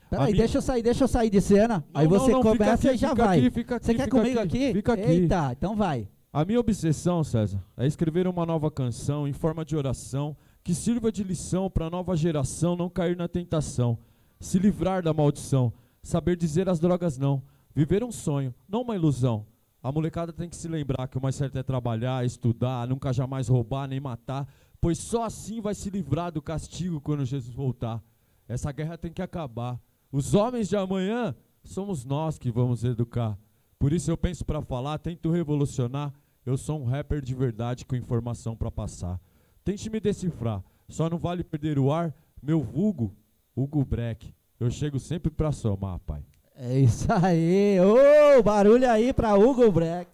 peraí, 0.09 0.27
minha- 0.27 0.39
deixa 0.43 0.59
eu 0.59 0.63
sair, 0.63 0.83
deixa 0.83 1.03
eu 1.03 1.09
sair 1.09 1.29
de 1.31 1.41
cena. 1.41 1.85
aí 1.93 2.07
Não, 2.07 2.11
você 2.19 2.31
não, 2.31 2.41
não, 2.41 2.53
começa 2.53 2.87
aqui, 2.89 2.95
e 2.95 2.99
já 2.99 3.15
vai. 3.15 3.39
aqui, 3.39 3.47
aqui, 3.61 3.85
você 3.85 3.95
quer 3.95 4.09
comigo 4.09 4.39
aqui? 4.39 4.73
Fica 4.75 4.93
aqui. 4.93 5.03
Eita, 5.11 5.53
então 5.53 5.75
vai. 5.75 6.07
A 6.35 6.47
minha 6.47 6.59
obsessão, 6.59 7.23
César, 7.23 7.63
é 7.77 7.87
escrever 7.87 8.27
uma 8.27 8.47
nova 8.47 8.71
canção 8.71 9.29
em 9.29 9.35
forma 9.35 9.67
de 9.67 9.77
oração 9.77 10.35
que 10.65 10.75
sirva 10.75 11.13
de 11.13 11.23
lição 11.23 11.69
para 11.69 11.89
a 11.89 11.91
nova 11.91 12.17
geração 12.17 12.75
não 12.75 12.89
cair 12.89 13.15
na 13.15 13.29
tentação, 13.29 13.99
se 14.41 14.59
livrar 14.59 15.03
da 15.03 15.13
maldição, 15.13 15.71
saber 16.03 16.37
dizer 16.37 16.71
às 16.71 16.81
drogas 16.81 17.19
não, 17.19 17.43
viver 17.75 18.03
um 18.03 18.11
sonho, 18.11 18.55
não 18.67 18.81
uma 18.81 18.95
ilusão. 18.95 19.45
A 19.83 19.93
molecada 19.93 20.33
tem 20.33 20.49
que 20.49 20.57
se 20.57 20.69
lembrar 20.69 21.07
que 21.07 21.19
o 21.19 21.23
mais 21.23 21.35
certo 21.35 21.59
é 21.59 21.63
trabalhar, 21.63 22.25
estudar, 22.25 22.89
nunca 22.89 23.13
jamais 23.13 23.49
roubar 23.49 23.87
nem 23.87 24.01
matar, 24.01 24.49
pois 24.81 24.97
só 24.97 25.25
assim 25.25 25.61
vai 25.61 25.75
se 25.75 25.91
livrar 25.91 26.33
do 26.33 26.41
castigo 26.41 26.99
quando 26.99 27.27
Jesus 27.27 27.55
voltar. 27.55 28.03
Essa 28.49 28.73
guerra 28.73 28.97
tem 28.97 29.13
que 29.13 29.21
acabar. 29.21 29.79
Os 30.11 30.33
homens 30.33 30.67
de 30.67 30.77
amanhã 30.77 31.35
somos 31.63 32.07
nós 32.07 32.39
que 32.39 32.51
vamos 32.51 32.85
educar. 32.85 33.37
Por 33.79 33.93
isso 33.93 34.11
eu 34.11 34.17
penso 34.17 34.45
pra 34.45 34.63
falar, 34.63 34.97
tento 34.99 35.31
revolucionar. 35.31 36.15
Eu 36.45 36.57
sou 36.57 36.81
um 36.81 36.85
rapper 36.85 37.21
de 37.21 37.35
verdade 37.35 37.85
com 37.85 37.95
informação 37.95 38.57
pra 38.57 38.71
passar. 38.71 39.21
Tente 39.65 39.89
me 39.89 40.01
decifrar, 40.01 40.63
só 40.89 41.09
não 41.09 41.19
vale 41.19 41.45
perder 41.45 41.79
o 41.79 41.93
ar. 41.93 42.15
Meu 42.43 42.61
vulgo, 42.61 43.15
Hugo 43.57 43.85
Breck. 43.85 44.35
Eu 44.59 44.71
chego 44.71 44.99
sempre 44.99 45.31
pra 45.31 45.53
somar, 45.53 45.99
pai. 46.01 46.23
É 46.57 46.79
isso 46.81 47.07
aí. 47.13 47.79
Ô, 47.81 48.43
barulho 48.43 48.91
aí 48.91 49.13
pra 49.13 49.37
Hugo 49.37 49.71
Breck. 49.71 50.11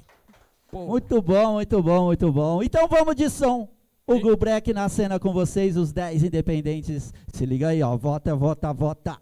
Muito 0.72 1.22
bom, 1.22 1.54
muito 1.54 1.82
bom, 1.82 2.04
muito 2.06 2.32
bom. 2.32 2.62
Então 2.62 2.86
vamos 2.86 3.16
de 3.16 3.30
som. 3.30 3.68
Hugo 4.06 4.36
Breck 4.36 4.72
na 4.72 4.88
cena 4.88 5.18
com 5.18 5.32
vocês, 5.32 5.76
os 5.76 5.92
10 5.92 6.24
independentes. 6.24 7.12
Se 7.32 7.44
liga 7.46 7.68
aí, 7.68 7.82
ó. 7.82 7.96
Vota, 7.96 8.34
vota, 8.34 8.72
vota. 8.72 9.18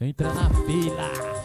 Entra 0.00 0.32
na 0.32 0.50
fila. 0.50 1.39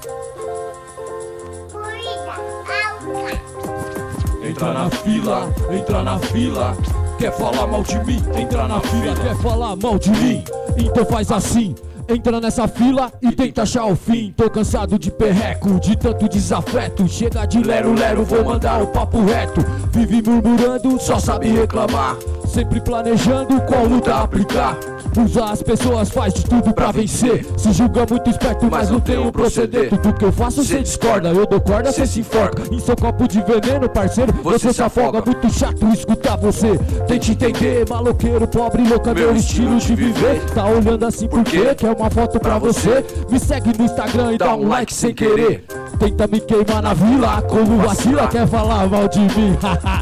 Entra 4.55 4.73
na 4.73 4.89
fila, 4.89 5.53
entra 5.69 6.01
na 6.01 6.17
fila. 6.17 6.77
Quer 7.19 7.33
falar 7.33 7.67
mal 7.67 7.83
de 7.83 7.99
mim? 8.05 8.23
Entra 8.39 8.65
na 8.69 8.79
fila. 8.79 9.13
Quer 9.13 9.35
falar 9.35 9.75
mal 9.75 9.99
de 9.99 10.09
mim? 10.11 10.45
Então 10.77 11.05
faz 11.05 11.29
assim. 11.29 11.75
Entra 12.07 12.39
nessa 12.39 12.65
fila 12.65 13.11
e 13.21 13.33
tenta 13.33 13.63
achar 13.63 13.83
o 13.83 13.97
fim. 13.97 14.33
Tô 14.37 14.49
cansado 14.49 14.97
de 14.97 15.11
perreco, 15.11 15.77
de 15.77 15.97
tanto 15.97 16.29
desafeto. 16.29 17.05
Chega 17.05 17.45
de 17.45 17.61
lero-lero, 17.61 18.23
vou 18.23 18.45
mandar 18.45 18.81
o 18.81 18.87
papo 18.87 19.25
reto. 19.25 19.59
Vive 19.91 20.21
murmurando, 20.21 21.01
só 21.01 21.19
sabe 21.19 21.49
reclamar. 21.49 22.15
Sempre 22.55 22.79
planejando 22.79 23.59
qual 23.63 23.83
luta 23.83 24.15
aplicar. 24.15 24.77
Usa 25.17 25.43
as 25.43 25.61
pessoas, 25.61 26.09
faz 26.09 26.33
de 26.33 26.45
tudo 26.45 26.73
pra 26.73 26.89
vencer. 26.89 27.45
Se 27.57 27.73
julga 27.73 28.05
muito 28.09 28.29
esperto, 28.29 28.67
mas 28.71 28.89
não 28.89 29.01
tem 29.01 29.17
um 29.17 29.29
proceder. 29.29 29.89
Tudo 29.89 30.13
que 30.13 30.23
eu 30.23 30.31
faço, 30.31 30.63
cê 30.63 30.79
discorda. 30.79 31.33
Eu 31.33 31.45
dou 31.45 31.59
corda, 31.59 31.91
cê 31.91 32.07
se 32.07 32.21
enforca. 32.21 32.63
Em 32.71 32.79
seu 32.79 32.95
copo 32.95 33.27
de 33.27 33.41
veneno, 33.41 33.89
parceiro, 33.89 34.31
você 34.41 34.71
se 34.71 34.81
afoga. 34.81 35.21
Muito 35.25 35.49
chato 35.49 35.85
escutar 35.87 36.37
você. 36.37 36.77
Tente 37.05 37.33
entender, 37.33 37.89
maloqueiro, 37.89 38.47
pobre, 38.47 38.87
louca, 38.87 39.13
meu 39.13 39.35
estilo 39.35 39.77
de 39.77 39.93
viver. 39.93 40.39
Tá 40.53 40.65
olhando 40.65 41.05
assim 41.05 41.27
por 41.27 41.43
quê? 41.43 41.75
Quer 41.75 41.93
uma 41.93 42.09
foto 42.09 42.39
pra 42.39 42.57
você? 42.57 43.03
Me 43.29 43.37
segue 43.37 43.77
no 43.77 43.83
Instagram 43.83 44.31
e 44.31 44.37
dá 44.37 44.55
um 44.55 44.69
like 44.69 44.93
sem 44.93 45.13
querer. 45.13 45.65
Tenta 45.99 46.27
me 46.27 46.39
queimar 46.39 46.81
na 46.81 46.93
vila, 46.93 47.41
como 47.43 47.77
vacila, 47.77 48.27
quer 48.27 48.47
falar 48.47 48.89
mal 48.89 49.07
de 49.07 49.19
mim? 49.19 49.57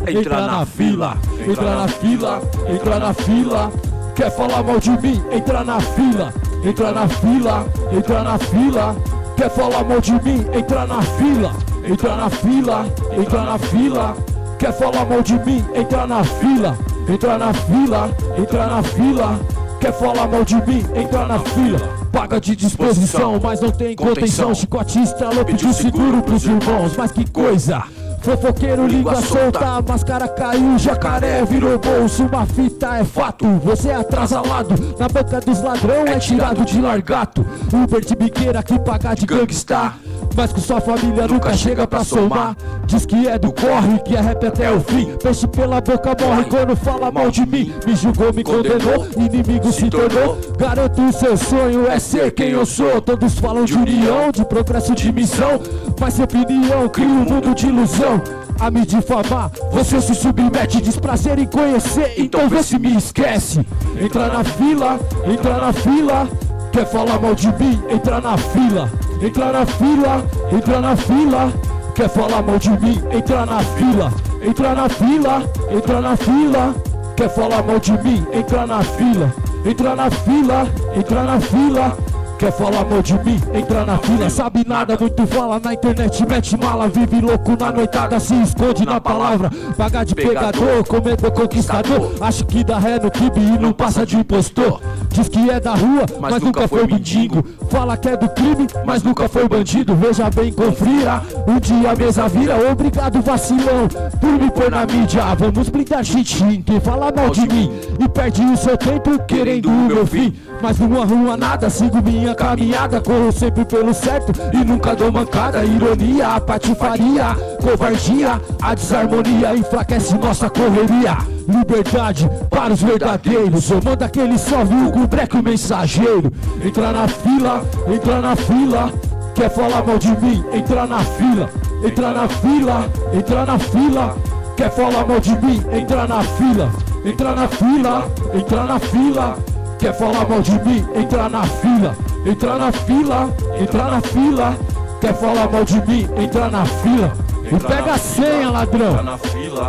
entra 0.07 0.47
na 0.47 0.65
fila, 0.65 1.17
entra 1.47 1.75
na 1.75 1.87
fila, 1.87 2.41
entra 2.67 2.99
na 2.99 3.13
fila. 3.13 3.71
Quer 4.15 4.31
falar 4.31 4.63
mal 4.63 4.79
de 4.79 4.91
mim? 4.91 5.21
Entra 5.31 5.63
na 5.63 5.79
fila, 5.79 6.33
entra 6.63 6.91
na 6.91 7.07
fila, 7.07 7.65
entra 7.91 8.23
na 8.23 8.37
fila. 8.37 8.95
Quer 9.37 9.49
falar 9.49 9.83
mal 9.85 10.01
de 10.01 10.11
mim? 10.23 10.45
Entra 10.53 10.85
na 10.85 11.01
fila, 11.01 11.51
entra 11.83 12.15
na 12.15 12.29
fila, 12.29 12.85
entra 13.17 13.43
na 13.43 13.57
fila. 13.57 14.15
Quer 14.59 14.73
falar 14.73 15.05
mal 15.05 15.21
de 15.21 15.33
mim? 15.45 15.65
Entra 15.73 16.07
na 16.07 16.23
fila, 16.23 16.77
entra 17.07 17.37
na 17.37 17.53
fila, 17.53 18.09
entra 18.37 18.67
na 18.67 18.83
fila. 18.83 19.39
Quer 19.79 19.93
falar 19.93 20.27
mal 20.27 20.45
de 20.45 20.55
mim? 20.55 20.85
Entra 20.95 21.27
na 21.27 21.39
fila. 21.39 22.02
Paga 22.13 22.39
de 22.39 22.55
disposição, 22.55 23.39
mas 23.41 23.59
não 23.59 23.71
tem 23.71 23.95
contenção. 23.95 24.53
Chicote 24.53 24.99
estralou, 24.99 25.43
pediu 25.43 25.73
seguro 25.73 26.21
pros 26.21 26.45
irmãos. 26.45 26.95
Mas 26.95 27.11
que 27.11 27.27
coisa! 27.29 27.83
Fofoqueiro, 28.23 28.87
língua 28.87 29.21
solta, 29.21 29.81
máscara 29.85 30.29
caiu, 30.29 30.79
jacaré 30.79 31.43
virou 31.43 31.77
bolso, 31.77 32.23
uma 32.23 32.45
fita 32.45 32.97
é 32.97 33.03
fato. 33.03 33.45
Você 33.65 33.89
é 33.89 33.95
atrasalado, 33.95 34.75
na 34.97 35.09
boca 35.09 35.41
dos 35.41 35.61
ladrão 35.61 36.07
é 36.07 36.17
tirado 36.17 36.63
de 36.63 36.79
largato. 36.79 37.45
Uber 37.73 37.99
de 37.99 38.15
biqueira 38.15 38.63
que 38.63 38.79
paga 38.79 39.13
de 39.13 39.25
gangsta. 39.25 39.93
Mas 40.35 40.51
com 40.51 40.61
sua 40.61 40.81
família 40.81 41.27
nunca 41.27 41.53
chega 41.53 41.85
pra 41.85 42.03
somar. 42.03 42.55
Diz 42.87 43.05
que 43.05 43.27
é 43.27 43.37
do 43.37 43.51
corre, 43.51 43.99
que 43.99 44.15
é 44.15 44.21
rap 44.21 44.45
até 44.45 44.71
o 44.71 44.79
fim. 44.79 45.15
Peixe 45.21 45.47
pela 45.47 45.79
boca 45.79 46.15
morre 46.19 46.45
quando 46.45 46.75
fala 46.75 47.11
mal 47.11 47.29
de 47.29 47.45
mim. 47.45 47.73
Me 47.85 47.95
julgou, 47.95 48.33
me 48.33 48.43
condenou, 48.43 49.05
inimigo 49.15 49.71
se 49.71 49.89
tornou. 49.89 50.37
Garanto 50.57 51.01
o 51.01 51.13
seu 51.13 51.37
sonho 51.37 51.87
é 51.87 51.99
ser 51.99 52.31
quem 52.31 52.49
eu 52.49 52.65
sou. 52.65 52.99
Todos 53.01 53.37
falam 53.37 53.65
de 53.65 53.75
união, 53.75 54.31
de 54.31 54.43
progresso, 54.45 54.95
de 54.95 55.11
missão. 55.11 55.59
Mas 55.99 56.19
opinião 56.19 56.89
cria 56.89 57.07
um 57.07 57.23
mundo 57.23 57.53
de 57.55 57.67
ilusão. 57.67 58.21
A 58.59 58.69
me 58.69 58.85
difamar, 58.85 59.51
você 59.71 59.99
se 59.99 60.13
submete, 60.15 60.81
diz 60.81 60.97
prazer 60.97 61.37
em 61.39 61.45
conhecer, 61.45 62.13
então 62.17 62.47
vê 62.47 62.61
se 62.63 62.77
me 62.77 62.95
esquece. 62.95 63.65
Entra 63.99 64.27
na 64.27 64.43
fila, 64.43 64.99
entra 65.25 65.57
na 65.57 65.73
fila. 65.73 66.27
Quer 66.71 66.85
falar 66.85 67.19
mal 67.19 67.35
de 67.35 67.47
mim? 67.47 67.81
Entra 67.89 68.21
na 68.21 68.37
fila, 68.37 68.89
entra 69.21 69.51
na 69.51 69.65
fila, 69.65 70.25
entra 70.51 70.79
na 70.79 70.95
fila. 70.95 71.53
Quer 71.93 72.09
falar 72.09 72.41
mal 72.41 72.57
de 72.57 72.69
mim? 72.71 72.99
Entra 73.11 73.45
na 73.45 73.59
fila, 73.59 74.11
entra 74.41 74.73
na 74.73 74.89
fila, 74.89 75.43
entra 75.69 76.01
na 76.01 76.17
fila. 76.17 76.75
Quer 77.15 77.29
falar 77.29 77.63
mal 77.63 77.79
de 77.79 77.91
mim? 77.91 78.25
Entra 78.33 78.65
na 78.65 78.81
fila, 78.83 79.33
entra 79.65 79.95
na 79.95 80.09
fila, 80.09 80.67
entra 80.95 81.23
na 81.23 81.39
fila. 81.39 81.97
Quer 82.37 82.51
falar 82.51 82.83
mal 82.85 83.01
de 83.01 83.13
mim? 83.23 83.39
Entra 83.53 83.85
na 83.85 83.97
fila, 83.97 84.29
sabe 84.29 84.65
nada, 84.67 84.97
muito 84.99 85.25
fala 85.27 85.59
na 85.59 85.73
internet, 85.73 86.25
mete 86.27 86.57
mala, 86.57 86.87
vive 86.87 87.21
louco 87.21 87.55
na 87.57 87.71
noitada, 87.71 88.19
se 88.19 88.33
esconde 88.41 88.85
na 88.85 88.99
palavra. 88.99 89.49
Pagar 89.77 90.03
de 90.03 90.15
pegador, 90.15 90.83
comedor 90.85 91.31
conquistador. 91.31 92.11
Acho 92.19 92.45
que 92.45 92.63
dá 92.63 92.77
ré 92.77 92.99
no 92.99 93.09
kibe 93.09 93.39
e 93.39 93.57
não 93.59 93.71
passa 93.71 94.05
de 94.05 94.17
impostor. 94.17 94.81
Diz 95.09 95.29
que 95.29 95.49
é 95.49 95.59
da 95.59 95.75
rua, 95.75 96.05
mas, 96.19 96.41
nunca 96.41 96.67
foi 96.67 96.87
mendigo. 96.87 97.43
Fala 97.69 97.95
que 97.95 98.09
é 98.09 98.17
do 98.17 98.27
crime, 98.29 98.67
mas 98.85 99.03
nunca 99.03 99.29
foi 99.29 99.47
bandido. 99.47 99.95
Veja 99.95 100.29
bem, 100.29 100.51
confira. 100.51 101.21
Um 101.47 101.59
dia 101.59 101.91
a 101.91 101.95
mesa 101.95 102.27
vira, 102.27 102.55
obrigado 102.71 103.21
vacilão. 103.21 103.87
Por 104.19 104.31
me 104.31 104.49
pôr 104.49 104.71
na 104.71 104.85
mídia, 104.85 105.35
vamos 105.35 105.69
blindar 105.69 106.03
xixim. 106.03 106.61
Quem 106.61 106.79
fala 106.79 107.11
mal 107.15 107.29
de 107.29 107.41
mim 107.41 107.71
e 107.99 108.09
perde 108.09 108.41
o 108.43 108.57
seu 108.57 108.75
tempo 108.77 109.19
querendo 109.25 109.69
o 109.69 109.87
meu 109.87 110.05
fim. 110.05 110.33
Mas 110.61 110.79
não 110.79 111.01
arruma 111.01 111.37
nada, 111.37 111.69
sigo 111.69 112.01
minha 112.01 112.22
caminhada. 112.35 113.01
Corro 113.01 113.31
sempre 113.31 113.65
pelo 113.65 113.93
certo 113.93 114.31
e 114.53 114.63
nunca 114.63 114.95
dou 114.95 115.11
mancada. 115.11 115.65
Ironia, 115.65 116.35
a 116.35 116.39
patifaria, 116.39 117.35
covardia, 117.59 118.39
a 118.61 118.75
desarmonia 118.75 119.55
enfraquece 119.55 120.15
nossa 120.17 120.49
correria. 120.49 121.17
Liberdade 121.47 122.29
para 122.49 122.73
os 122.73 122.81
verdadeiros. 122.81 123.69
Eu 123.71 123.81
mando 123.83 124.05
aquele 124.05 124.37
salve, 124.37 124.75
o 124.95 125.07
breque 125.07 125.41
mensageiro. 125.41 126.31
Entra 126.63 126.91
na 126.91 127.07
fila, 127.07 127.63
entra 127.87 128.21
na 128.21 128.35
fila. 128.35 128.93
Quer 129.33 129.49
falar 129.49 129.83
mal 129.83 129.97
de 129.97 130.09
mim? 130.21 130.43
Entra 130.53 130.85
na 130.85 130.99
fila, 130.99 131.49
entra 131.83 132.11
na 132.11 132.27
fila, 132.27 132.89
entra 133.11 133.45
na 133.45 133.57
fila. 133.57 134.15
Quer 134.55 134.69
falar 134.69 135.07
mal 135.07 135.19
de 135.19 135.31
mim? 135.43 135.63
Entra 135.71 136.07
na 136.07 136.21
fila, 136.21 136.71
entra 137.03 137.33
na 137.33 137.47
fila, 137.47 138.07
entra 138.33 138.63
na 138.65 138.79
fila. 138.79 139.37
Quer 139.79 139.93
falar 139.93 140.29
mal 140.29 140.41
de 140.41 140.51
mim? 140.63 140.85
Entra 140.95 141.27
na 141.27 141.43
fila, 141.43 141.95
entra 142.25 142.57
na 142.57 142.71
fila, 142.71 143.29
entra 143.59 143.83
na 143.91 144.01
fila. 144.01 144.55
Quer 145.01 145.13
falar 145.15 145.51
mal 145.51 145.65
de 145.65 145.85
mim? 145.85 146.07
Entra 146.17 146.49
na 146.49 146.65
fila. 146.65 147.13
E 147.45 147.59
pega 147.59 147.93
a 147.93 147.97
senha, 147.97 148.49
ladrão. 148.49 148.95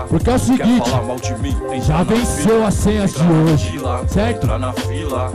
Porque 0.09 0.31
é 0.31 0.35
o 0.35 0.39
seguinte, 0.39 0.91
já 1.83 2.03
venceu 2.05 2.65
as 2.65 2.75
senhas 2.75 3.13
de 3.13 3.23
hoje, 3.23 3.81
certo? 4.07 4.47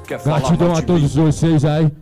Quer 0.06 0.18
falar 0.18 0.40
gratidão 0.40 0.74
a 0.74 0.82
todos 0.82 1.14
vocês 1.14 1.64
aí. 1.64 1.92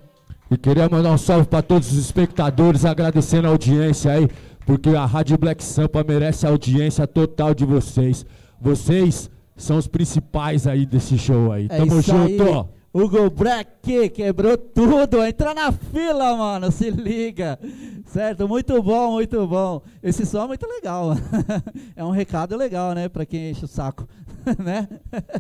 E 0.50 0.56
queria 0.56 0.88
mandar 0.88 1.12
um 1.12 1.18
salve 1.18 1.46
pra 1.46 1.60
todos 1.60 1.92
os 1.92 1.98
espectadores, 1.98 2.84
agradecendo 2.84 3.48
a 3.48 3.50
audiência 3.50 4.12
aí, 4.12 4.28
porque 4.64 4.90
a 4.90 5.04
Rádio 5.04 5.36
Black 5.36 5.62
Sampa 5.62 6.02
merece 6.02 6.46
a 6.46 6.50
audiência 6.50 7.06
total 7.06 7.54
de 7.54 7.66
vocês. 7.66 8.24
Vocês 8.60 9.30
são 9.56 9.76
os 9.76 9.86
principais 9.86 10.66
aí 10.66 10.86
desse 10.86 11.18
show 11.18 11.52
aí. 11.52 11.66
É 11.70 11.76
Tamo 11.76 12.00
isso 12.00 12.12
aí. 12.14 12.38
junto. 12.38 12.68
Hugo 12.92 13.28
Black 13.30 14.08
quebrou 14.10 14.56
tudo. 14.56 15.22
Entra 15.22 15.52
na 15.52 15.70
fila, 15.70 16.36
mano. 16.36 16.72
Se 16.72 16.90
liga. 16.90 17.58
Certo? 18.06 18.48
Muito 18.48 18.82
bom, 18.82 19.12
muito 19.12 19.46
bom. 19.46 19.82
Esse 20.02 20.24
som 20.24 20.44
é 20.44 20.46
muito 20.46 20.66
legal. 20.66 21.10
é 21.94 22.04
um 22.04 22.10
recado 22.10 22.56
legal, 22.56 22.94
né? 22.94 23.08
Pra 23.08 23.26
quem 23.26 23.50
enche 23.50 23.64
o 23.66 23.68
saco. 23.68 24.08
né? 24.58 24.88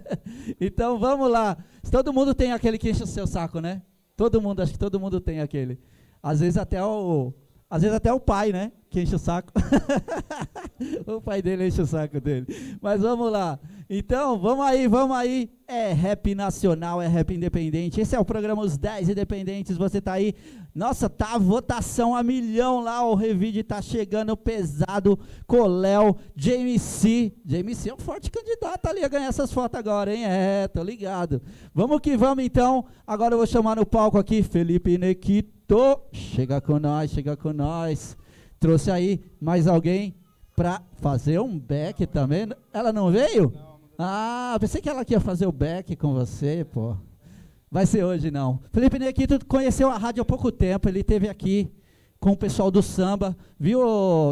então 0.60 0.98
vamos 0.98 1.30
lá. 1.30 1.56
Todo 1.90 2.12
mundo 2.12 2.34
tem 2.34 2.52
aquele 2.52 2.76
que 2.76 2.90
enche 2.90 3.02
o 3.02 3.06
seu 3.06 3.26
saco, 3.26 3.60
né? 3.60 3.80
Todo 4.18 4.42
mundo, 4.42 4.60
acho 4.60 4.72
que 4.72 4.78
todo 4.80 4.98
mundo 4.98 5.20
tem 5.20 5.40
aquele. 5.40 5.78
Às 6.20 6.40
vezes 6.40 6.56
até 6.56 6.84
o. 6.84 7.32
Às 7.70 7.82
vezes 7.82 7.96
até 7.96 8.12
o 8.12 8.18
pai, 8.18 8.50
né? 8.50 8.72
Que 8.90 9.00
enche 9.00 9.14
o 9.14 9.18
saco. 9.18 9.52
o 11.06 11.20
pai 11.20 11.40
dele 11.40 11.68
enche 11.68 11.80
o 11.80 11.86
saco 11.86 12.20
dele. 12.20 12.44
Mas 12.82 13.00
vamos 13.00 13.30
lá. 13.30 13.60
Então, 13.88 14.36
vamos 14.36 14.64
aí, 14.66 14.88
vamos 14.88 15.16
aí. 15.16 15.48
É 15.68 15.92
rap 15.92 16.34
nacional, 16.34 17.00
é 17.00 17.06
rap 17.06 17.32
independente. 17.32 18.00
Esse 18.00 18.16
é 18.16 18.18
o 18.18 18.24
programa 18.24 18.60
Os 18.60 18.76
10 18.76 19.10
Independentes. 19.10 19.76
Você 19.76 20.00
tá 20.00 20.14
aí. 20.14 20.34
Nossa, 20.78 21.10
tá 21.10 21.34
a 21.34 21.38
votação 21.38 22.14
a 22.14 22.22
milhão 22.22 22.80
lá. 22.80 23.04
O 23.04 23.16
Revide 23.16 23.64
tá 23.64 23.82
chegando 23.82 24.36
pesado. 24.36 25.18
Coléu, 25.44 26.16
JMC. 26.36 27.34
JMC 27.44 27.90
é 27.90 27.94
um 27.94 27.98
forte 27.98 28.30
candidato 28.30 28.86
ali 28.86 29.02
a 29.02 29.08
ganhar 29.08 29.26
essas 29.26 29.52
fotos 29.52 29.76
agora, 29.76 30.14
hein? 30.14 30.24
É, 30.24 30.68
tô 30.68 30.80
ligado. 30.84 31.42
Vamos 31.74 31.98
que 31.98 32.16
vamos 32.16 32.44
então. 32.44 32.84
Agora 33.04 33.34
eu 33.34 33.38
vou 33.38 33.46
chamar 33.46 33.74
no 33.74 33.84
palco 33.84 34.18
aqui 34.18 34.40
Felipe 34.40 34.96
Nequito. 34.96 36.00
Chega 36.12 36.60
com 36.60 36.78
nós, 36.78 37.10
chega 37.10 37.36
com 37.36 37.52
nós. 37.52 38.16
Trouxe 38.60 38.88
aí 38.88 39.20
mais 39.40 39.66
alguém 39.66 40.14
pra 40.54 40.80
fazer 41.00 41.40
um 41.40 41.58
back 41.58 42.06
também. 42.06 42.50
Ela 42.72 42.92
não 42.92 43.10
veio? 43.10 43.52
Ah, 43.98 44.56
pensei 44.60 44.80
que 44.80 44.88
ela 44.88 45.04
ia 45.08 45.18
fazer 45.18 45.46
o 45.46 45.50
back 45.50 45.96
com 45.96 46.14
você, 46.14 46.64
pô. 46.64 46.96
Vai 47.70 47.84
ser 47.84 48.04
hoje 48.04 48.30
não. 48.30 48.60
Felipe 48.72 48.98
Nequito 48.98 49.44
conheceu 49.46 49.90
a 49.90 49.98
rádio 49.98 50.22
há 50.22 50.24
pouco 50.24 50.50
tempo, 50.50 50.88
ele 50.88 51.00
esteve 51.00 51.28
aqui 51.28 51.70
com 52.18 52.32
o 52.32 52.36
pessoal 52.36 52.70
do 52.70 52.82
samba. 52.82 53.36
Viu, 53.58 53.80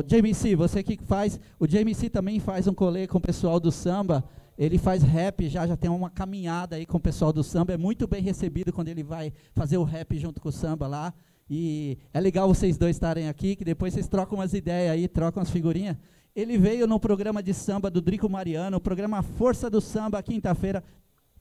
JMC, 0.06 0.56
você 0.56 0.82
que 0.82 0.98
faz, 1.04 1.38
o 1.58 1.66
JMC 1.66 2.08
também 2.08 2.40
faz 2.40 2.66
um 2.66 2.74
colê 2.74 3.06
com 3.06 3.18
o 3.18 3.20
pessoal 3.20 3.60
do 3.60 3.70
samba. 3.70 4.24
Ele 4.58 4.78
faz 4.78 5.02
rap, 5.02 5.48
já 5.50 5.66
já 5.66 5.76
tem 5.76 5.90
uma 5.90 6.08
caminhada 6.08 6.76
aí 6.76 6.86
com 6.86 6.96
o 6.96 7.00
pessoal 7.00 7.30
do 7.30 7.44
samba, 7.44 7.74
é 7.74 7.76
muito 7.76 8.06
bem 8.06 8.22
recebido 8.22 8.72
quando 8.72 8.88
ele 8.88 9.02
vai 9.02 9.30
fazer 9.54 9.76
o 9.76 9.84
rap 9.84 10.18
junto 10.18 10.40
com 10.40 10.48
o 10.48 10.52
samba 10.52 10.86
lá. 10.86 11.12
E 11.48 11.98
é 12.12 12.20
legal 12.20 12.48
vocês 12.48 12.78
dois 12.78 12.96
estarem 12.96 13.28
aqui, 13.28 13.54
que 13.54 13.64
depois 13.64 13.92
vocês 13.92 14.08
trocam 14.08 14.38
umas 14.38 14.54
ideias 14.54 14.92
aí, 14.92 15.06
trocam 15.06 15.42
as 15.42 15.50
figurinhas. 15.50 15.96
Ele 16.34 16.58
veio 16.58 16.86
no 16.86 16.98
programa 16.98 17.42
de 17.42 17.54
samba 17.54 17.90
do 17.90 18.00
Drico 18.00 18.28
Mariano, 18.28 18.78
o 18.78 18.80
programa 18.80 19.22
Força 19.22 19.70
do 19.70 19.80
Samba, 19.80 20.22
quinta-feira. 20.22 20.82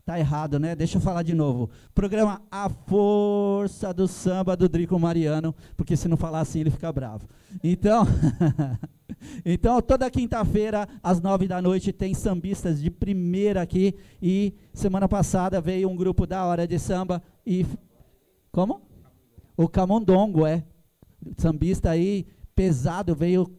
Tá 0.06 0.20
errado, 0.20 0.60
né? 0.60 0.76
Deixa 0.76 0.98
eu 0.98 1.02
falar 1.02 1.24
de 1.24 1.34
novo. 1.34 1.68
Programa 1.96 2.40
A 2.52 2.70
Força 2.70 3.92
do 3.92 4.08
Samba 4.08 4.56
do 4.56 4.70
Drico 4.70 5.00
Mariano, 5.00 5.56
porque 5.76 5.98
se 5.98 6.08
não 6.08 6.16
falar 6.16 6.42
assim 6.42 6.60
ele 6.60 6.70
fica 6.70 6.94
bravo. 6.94 7.28
Então, 7.64 8.06
então 9.44 9.82
toda 9.82 10.12
quinta-feira 10.12 10.88
às 11.02 11.20
nove 11.20 11.48
da 11.48 11.60
noite 11.60 11.92
tem 11.92 12.14
sambistas 12.14 12.80
de 12.80 12.92
primeira 12.92 13.64
aqui 13.64 13.96
e 14.22 14.54
semana 14.72 15.10
passada 15.10 15.60
veio 15.60 15.90
um 15.90 15.96
grupo 15.96 16.28
da 16.28 16.46
hora 16.46 16.68
de 16.68 16.78
samba 16.78 17.20
e 17.44 17.66
como? 18.52 18.84
O 19.58 19.68
Camundongo 19.68 20.46
é 20.46 20.64
sambista 21.36 21.90
aí 21.90 22.28
pesado 22.56 23.16
veio 23.16 23.52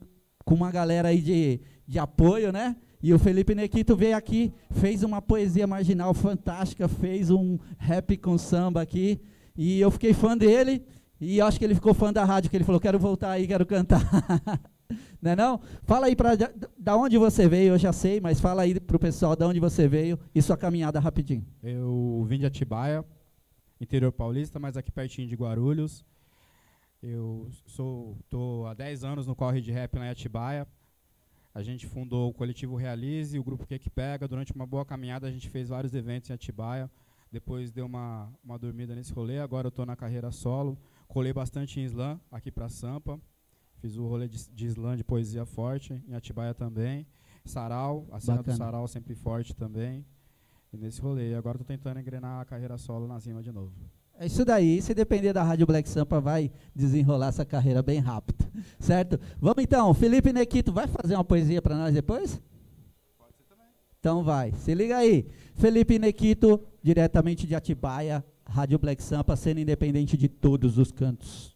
com 0.45 0.55
uma 0.55 0.71
galera 0.71 1.09
aí 1.09 1.21
de, 1.21 1.61
de 1.89 1.99
apoio, 1.99 2.53
né? 2.53 2.77
E 3.07 3.15
o 3.15 3.21
Felipe 3.21 3.55
Nequito 3.55 3.95
veio 3.95 4.17
aqui, 4.17 4.53
fez 4.69 5.05
uma 5.05 5.23
poesia 5.23 5.65
marginal 5.65 6.13
fantástica, 6.13 6.89
fez 6.89 7.31
um 7.31 7.57
rap 7.79 8.17
com 8.17 8.37
samba 8.37 8.83
aqui, 8.83 9.21
e 9.57 9.79
eu 9.81 9.93
fiquei 9.93 10.13
fã 10.13 10.37
dele, 10.37 10.85
e 11.21 11.41
acho 11.41 11.57
que 11.57 11.65
ele 11.65 11.77
ficou 11.77 11.95
fã 11.95 12.13
da 12.13 12.25
rádio, 12.25 12.51
que 12.51 12.57
ele 12.57 12.65
falou, 12.65 12.81
quero 12.81 12.99
voltar 12.99 13.31
aí, 13.31 13.47
quero 13.47 13.65
cantar. 13.65 14.03
não 15.23 15.31
é 15.31 15.37
não? 15.37 15.61
Fala 15.85 16.07
aí 16.07 16.17
pra, 16.17 16.35
da, 16.35 16.51
da 16.77 16.97
onde 16.97 17.17
você 17.17 17.49
veio, 17.49 17.75
eu 17.75 17.79
já 17.79 17.93
sei, 17.93 18.21
mas 18.21 18.41
fala 18.41 18.63
aí 18.63 18.81
pro 18.81 18.99
pessoal 18.99 19.37
da 19.37 19.47
onde 19.47 19.61
você 19.61 19.87
veio 19.87 20.19
e 20.35 20.43
sua 20.43 20.57
caminhada 20.57 20.99
rapidinho. 20.99 21.47
Eu 21.63 22.27
vim 22.29 22.41
de 22.41 22.47
Atibaia, 22.47 23.05
interior 23.81 24.11
paulista, 24.11 24.59
mas 24.59 24.77
aqui 24.77 24.91
pertinho 24.91 25.29
de 25.29 25.37
Guarulhos. 25.37 26.05
Eu 27.01 27.47
sou 27.67 28.19
tô 28.29 28.67
há 28.67 28.75
10 28.75 29.05
anos 29.05 29.29
no 29.29 29.37
corre 29.37 29.61
de 29.61 29.71
rap 29.71 29.97
lá 29.97 30.07
em 30.07 30.11
Atibaia. 30.11 30.67
A 31.57 31.63
gente 31.63 31.87
fundou 31.87 32.29
o 32.29 32.35
coletivo 32.35 32.77
Realize, 32.77 33.39
o 33.39 33.43
grupo 33.43 33.67
Que 33.67 33.79
Que 33.79 33.89
Pega. 33.89 34.29
Durante 34.29 34.53
uma 34.53 34.67
boa 34.67 34.85
caminhada, 34.85 35.27
a 35.27 35.31
gente 35.31 35.49
fez 35.49 35.71
vários 35.71 35.95
eventos 35.95 36.29
em 36.29 36.35
Atibaia. 36.35 36.91
Depois 37.33 37.73
deu 37.73 37.87
uma, 37.87 38.31
uma 38.45 38.59
dormida 38.59 38.95
nesse 38.95 39.11
rolê. 39.11 39.39
Agora 39.39 39.69
eu 39.69 39.71
estou 39.71 39.87
na 39.87 39.97
carreira 39.97 40.31
solo. 40.31 40.77
Colei 41.09 41.33
bastante 41.33 41.81
em 41.81 41.85
slam, 41.85 42.21
aqui 42.31 42.51
para 42.51 42.69
Sampa. 42.69 43.19
Fiz 43.79 43.97
o 43.97 44.07
rolê 44.07 44.29
de, 44.29 44.51
de 44.51 44.67
slam 44.67 44.97
de 44.97 45.03
poesia 45.03 45.47
forte, 45.47 45.95
em 46.07 46.13
Atibaia 46.13 46.53
também. 46.53 47.07
Sarau, 47.43 48.07
a 48.13 48.21
cena 48.21 48.37
Bacana. 48.37 48.55
do 48.55 48.59
Sarau 48.59 48.87
sempre 48.87 49.15
forte 49.15 49.57
também. 49.57 50.05
E 50.71 50.77
nesse 50.77 51.01
rolê. 51.01 51.31
E 51.31 51.35
agora 51.35 51.57
estou 51.57 51.67
tentando 51.67 51.99
engrenar 51.99 52.39
a 52.39 52.45
carreira 52.45 52.77
solo 52.77 53.07
na 53.07 53.19
cima 53.19 53.43
de 53.43 53.51
novo. 53.51 53.73
É 54.19 54.27
isso 54.27 54.45
daí, 54.47 54.81
se 54.81 54.95
depender 54.95 55.35
da 55.35 55.43
Rádio 55.43 55.67
Black 55.67 55.87
Sampa, 55.89 56.21
vai 56.21 56.51
desenrolar 56.75 57.29
essa 57.29 57.45
carreira 57.45 57.83
bem 57.83 57.99
rápido, 57.99 58.47
certo? 58.81 59.21
Vamos 59.39 59.63
então, 59.63 59.93
Felipe 59.93 60.33
Nequito, 60.33 60.73
vai 60.73 60.87
fazer 60.87 61.15
uma 61.15 61.25
poesia 61.25 61.61
para 61.61 61.77
nós 61.77 61.93
depois? 61.93 62.41
Pode 63.19 63.35
ser 63.37 63.45
também. 63.45 63.67
Então 64.01 64.25
vai, 64.25 64.53
se 64.53 64.75
liga 64.75 64.97
aí. 64.97 65.27
Felipe 65.55 65.99
Nequito, 65.99 66.59
diretamente 66.83 67.47
de 67.47 67.55
Atibaia, 67.55 68.25
Rádio 68.49 68.79
Black 68.79 69.03
Sampa, 69.03 69.37
sendo 69.37 69.61
independente 69.61 70.17
de 70.17 70.29
todos 70.29 70.79
os 70.79 70.91
cantos. 70.91 71.55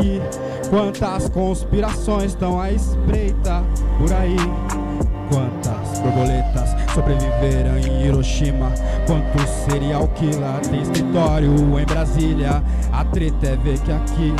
Aqui. 0.00 0.20
Quantas 0.68 1.28
conspirações 1.28 2.32
estão 2.32 2.60
à 2.60 2.70
espreita 2.70 3.62
por 3.98 4.12
aí. 4.12 4.36
Quantas 5.28 6.00
borboletas 6.00 6.74
sobreviveram 6.92 7.78
em 7.78 8.06
Hiroshima? 8.06 8.72
Quantos 9.06 9.48
serial 9.70 10.08
killer 10.08 10.60
tem 10.68 10.82
escritório 10.82 11.78
em 11.78 11.84
Brasília? 11.84 12.62
A 12.92 13.04
treta 13.04 13.46
é 13.46 13.56
ver 13.56 13.78
que 13.80 13.92
aqui 13.92 14.34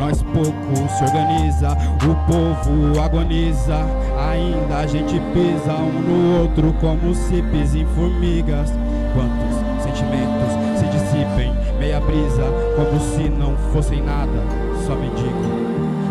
nós 0.00 0.20
pouco 0.22 0.88
se 0.88 1.04
organiza, 1.04 1.76
o 2.02 2.14
povo 2.26 3.00
agoniza, 3.00 3.86
ainda 4.32 4.78
a 4.78 4.86
gente 4.86 5.20
pisa 5.32 5.74
um 5.74 6.00
no 6.00 6.40
outro 6.40 6.74
como 6.80 7.14
se 7.14 7.36
em 7.36 7.86
formigas. 7.94 8.72
Quantos 9.14 9.84
sentimentos 9.84 10.52
se 10.80 10.86
dissipem, 10.86 11.52
meia 11.78 12.00
brisa, 12.00 12.42
como 12.74 12.98
se 12.98 13.28
não 13.28 13.56
fossem 13.72 14.02
nada, 14.02 14.61
só 14.82 14.94
me 14.94 15.08
diga. 15.10 15.52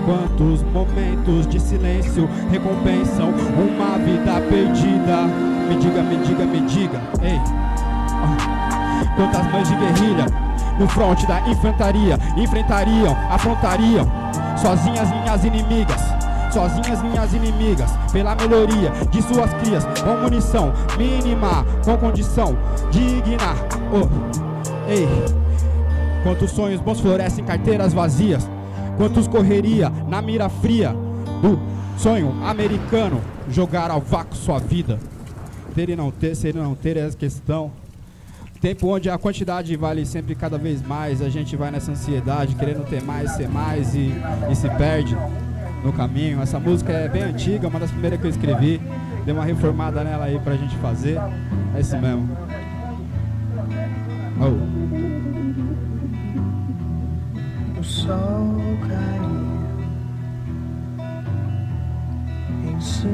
Quantos 0.05 0.63
momentos 0.63 1.47
de 1.47 1.60
silêncio 1.60 2.27
recompensam 2.49 3.29
uma 3.29 3.97
vida 3.99 4.41
perdida? 4.49 5.27
Me 5.69 5.75
diga, 5.77 6.01
me 6.01 6.17
diga, 6.17 6.45
me 6.45 6.62
diga, 6.62 7.01
ei. 7.21 7.39
Ah. 8.23 8.62
Quantas 9.15 9.51
mães 9.51 9.67
de 9.67 9.75
guerrilha 9.75 10.25
no 10.79 10.88
fronte 10.88 11.27
da 11.27 11.47
infantaria 11.47 12.17
enfrentariam, 12.36 13.15
afrontariam 13.29 14.07
sozinhas 14.57 15.10
minhas 15.10 15.43
inimigas. 15.43 16.01
Sozinhas 16.51 17.01
minhas 17.01 17.34
inimigas, 17.34 17.89
pela 18.12 18.36
melhoria 18.36 18.91
de 19.10 19.21
suas 19.21 19.53
crias, 19.53 19.86
com 20.03 20.21
munição 20.21 20.73
mínima, 20.97 21.65
com 21.86 21.95
condição 21.97 22.57
digna. 22.91 23.55
Oh, 23.93 24.89
ei, 24.89 25.07
quantos 26.23 26.51
sonhos 26.51 26.81
bons 26.81 26.99
florescem 26.99 27.41
em 27.43 27.47
carteiras 27.47 27.93
vazias, 27.93 28.49
quantos 29.01 29.27
correria 29.27 29.91
na 30.07 30.21
mira 30.21 30.47
fria 30.47 30.95
do 31.41 31.59
sonho 31.97 32.37
americano, 32.43 33.19
jogar 33.49 33.89
ao 33.89 33.99
vácuo 33.99 34.35
sua 34.35 34.59
vida. 34.59 34.99
Ter 35.73 35.89
e 35.89 35.95
não 35.95 36.11
ter, 36.11 36.35
ser 36.35 36.55
e 36.55 36.59
não 36.59 36.75
ter 36.75 36.97
é 36.97 37.07
a 37.07 37.09
questão. 37.09 37.71
Tempo 38.61 38.89
onde 38.89 39.09
a 39.09 39.17
quantidade 39.17 39.75
vale 39.75 40.05
sempre 40.05 40.35
cada 40.35 40.55
vez 40.55 40.83
mais, 40.83 41.19
a 41.19 41.29
gente 41.29 41.55
vai 41.55 41.71
nessa 41.71 41.91
ansiedade, 41.91 42.53
querendo 42.53 42.85
ter 42.87 43.01
mais, 43.01 43.31
ser 43.31 43.49
mais 43.49 43.95
e, 43.95 44.13
e 44.51 44.55
se 44.55 44.69
perde 44.69 45.17
no 45.83 45.91
caminho. 45.91 46.39
Essa 46.39 46.59
música 46.59 46.93
é 46.93 47.09
bem 47.09 47.23
antiga, 47.23 47.67
uma 47.69 47.79
das 47.79 47.89
primeiras 47.89 48.19
que 48.21 48.27
eu 48.27 48.29
escrevi. 48.29 48.79
Dei 49.25 49.33
uma 49.33 49.45
reformada 49.45 50.03
nela 50.03 50.25
aí 50.25 50.37
pra 50.37 50.55
gente 50.55 50.75
fazer. 50.75 51.19
É 51.75 51.79
isso 51.79 51.97
mesmo. 51.97 52.29
Oh. 54.39 54.59
O 57.79 57.83
sol 57.83 58.61
Ser 63.01 63.09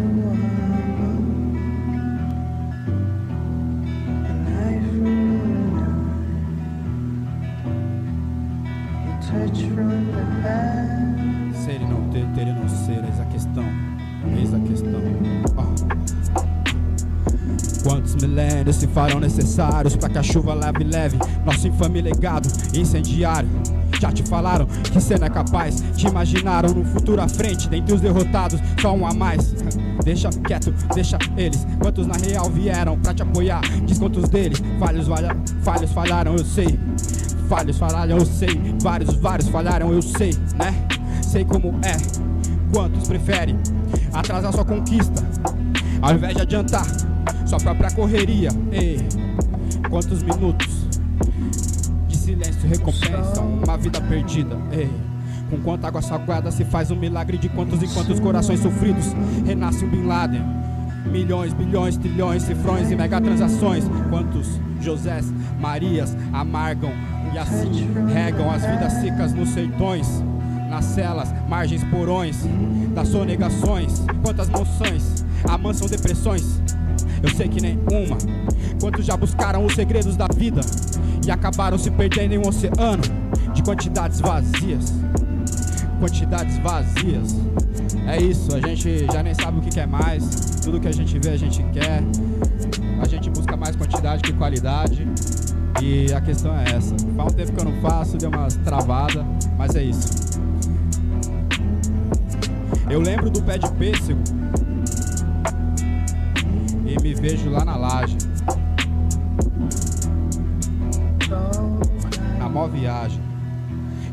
e 11.79 11.85
não 11.85 12.09
ter, 12.09 12.25
ter 12.35 12.47
e 12.47 12.51
não 12.51 12.67
ser, 12.67 13.01
eis 13.05 13.17
a 13.21 13.25
questão. 13.31 13.63
Eis 14.37 14.53
a 14.53 14.59
questão. 14.59 15.01
Ah. 15.55 15.73
Quantos 17.81 18.15
milênios 18.15 18.75
se 18.75 18.87
farão 18.87 19.21
necessários 19.21 19.95
para 19.95 20.09
que 20.09 20.17
a 20.17 20.23
chuva 20.23 20.53
leve 20.53 20.83
leve 20.83 21.17
nosso 21.45 21.65
infame 21.65 22.01
legado 22.01 22.49
incendiário? 22.73 23.76
Já 23.99 24.11
te 24.11 24.23
falaram 24.23 24.65
que 24.65 25.01
cê 25.01 25.17
não 25.17 25.27
é 25.27 25.29
capaz, 25.29 25.83
te 25.95 26.07
imaginaram 26.07 26.69
no 26.73 26.85
futuro 26.85 27.21
à 27.21 27.27
frente, 27.27 27.67
dentre 27.67 27.95
os 27.95 28.01
derrotados, 28.01 28.59
só 28.79 28.93
um 28.93 29.05
a 29.05 29.13
mais. 29.13 29.55
Deixa 30.03 30.29
quieto, 30.29 30.73
deixa 30.93 31.17
eles. 31.35 31.67
Quantos 31.81 32.07
na 32.07 32.15
real 32.15 32.49
vieram 32.49 32.97
pra 32.99 33.13
te 33.13 33.23
apoiar? 33.23 33.59
Diz 33.85 33.97
quantos 33.97 34.29
deles, 34.29 34.61
falhos, 34.79 35.07
falhos 35.63 35.91
falharam, 35.91 36.33
eu 36.33 36.45
sei. 36.45 36.79
Falhos 37.49 37.77
falharam, 37.77 38.17
eu 38.17 38.25
sei. 38.25 38.75
Vários, 38.81 39.15
vários 39.15 39.49
falharam, 39.49 39.91
eu 39.91 40.01
sei, 40.01 40.33
né? 40.57 40.73
Sei 41.21 41.43
como 41.43 41.77
é. 41.83 41.97
Quantos 42.71 43.05
preferem 43.07 43.57
atrasar 44.13 44.53
sua 44.53 44.63
conquista 44.63 45.21
ao 46.01 46.13
invés 46.13 46.35
de 46.35 46.41
adiantar 46.41 46.85
sua 47.45 47.59
própria 47.59 47.91
correria? 47.91 48.49
Ei, 48.71 49.05
quantos 49.89 50.23
minutos 50.23 50.76
de 52.57 52.61
silêncio 52.61 52.67
recompensam 52.67 53.47
uma 53.63 53.77
vida 53.77 54.01
perdida? 54.01 54.57
Ei. 54.71 54.89
Com 55.49 55.57
quanta 55.59 55.87
água 55.87 56.01
salgada 56.01 56.51
se 56.51 56.65
faz 56.65 56.91
um 56.91 56.95
milagre 56.95 57.37
de 57.37 57.47
quantos 57.49 57.81
e 57.81 57.87
quantos 57.87 58.19
corações 58.19 58.59
sofridos 58.59 59.05
renasce 59.45 59.85
um 59.85 59.89
Bin 59.89 60.05
Laden. 60.05 60.43
Milhões, 61.05 61.53
bilhões, 61.53 61.95
trilhões, 61.95 62.43
cifrões 62.43 62.91
e 62.91 62.95
megatransações. 62.95 63.85
Quantos 64.09 64.59
Josés, 64.81 65.31
Marias 65.59 66.17
amargam 66.33 66.91
e 67.33 67.37
assim 67.37 67.87
regam 68.13 68.51
as 68.51 68.65
vidas 68.65 68.93
secas 68.93 69.33
nos 69.33 69.49
sertões, 69.49 70.21
nas 70.69 70.83
celas, 70.83 71.33
margens, 71.47 71.83
porões, 71.85 72.45
das 72.93 73.07
sonegações. 73.07 74.03
Quantas 74.21 74.49
moções 74.49 75.25
amansam 75.47 75.87
depressões. 75.87 76.61
Eu 77.21 77.29
sei 77.29 77.47
que 77.47 77.61
nenhuma. 77.61 78.17
Quantos 78.79 79.05
já 79.05 79.17
buscaram 79.17 79.65
os 79.65 79.73
segredos 79.73 80.15
da 80.15 80.27
vida 80.27 80.61
e 81.25 81.31
acabaram 81.31 81.77
se 81.77 81.89
perdendo 81.91 82.33
em 82.33 82.37
um 82.37 82.47
oceano 82.47 83.03
de 83.53 83.63
quantidades 83.63 84.21
vazias. 84.21 84.93
Quantidades 85.99 86.57
vazias. 86.59 87.35
É 88.05 88.21
isso, 88.21 88.55
a 88.55 88.61
gente 88.61 89.05
já 89.11 89.23
nem 89.23 89.33
sabe 89.33 89.57
o 89.57 89.61
que 89.61 89.69
quer 89.69 89.87
mais. 89.87 90.61
Tudo 90.63 90.79
que 90.79 90.87
a 90.87 90.93
gente 90.93 91.17
vê, 91.19 91.29
a 91.29 91.37
gente 91.37 91.63
quer. 91.73 92.03
A 93.01 93.07
gente 93.07 93.29
busca 93.29 93.57
mais 93.57 93.75
quantidade 93.75 94.21
que 94.21 94.33
qualidade. 94.33 95.07
E 95.81 96.11
a 96.13 96.21
questão 96.21 96.55
é 96.57 96.63
essa. 96.75 96.95
Faz 97.15 97.33
um 97.33 97.35
tempo 97.35 97.51
que 97.53 97.59
eu 97.59 97.65
não 97.65 97.81
faço, 97.81 98.17
deu 98.17 98.29
umas 98.29 98.55
travadas, 98.57 99.25
mas 99.57 99.75
é 99.75 99.83
isso. 99.83 100.07
Eu 102.89 103.01
lembro 103.01 103.29
do 103.29 103.41
pé 103.41 103.57
de 103.57 103.69
pêssego 103.71 104.19
vejo 107.19 107.49
lá 107.49 107.65
na 107.65 107.75
laje. 107.75 108.17
Na 112.37 112.49
mó 112.49 112.67
viagem. 112.67 113.26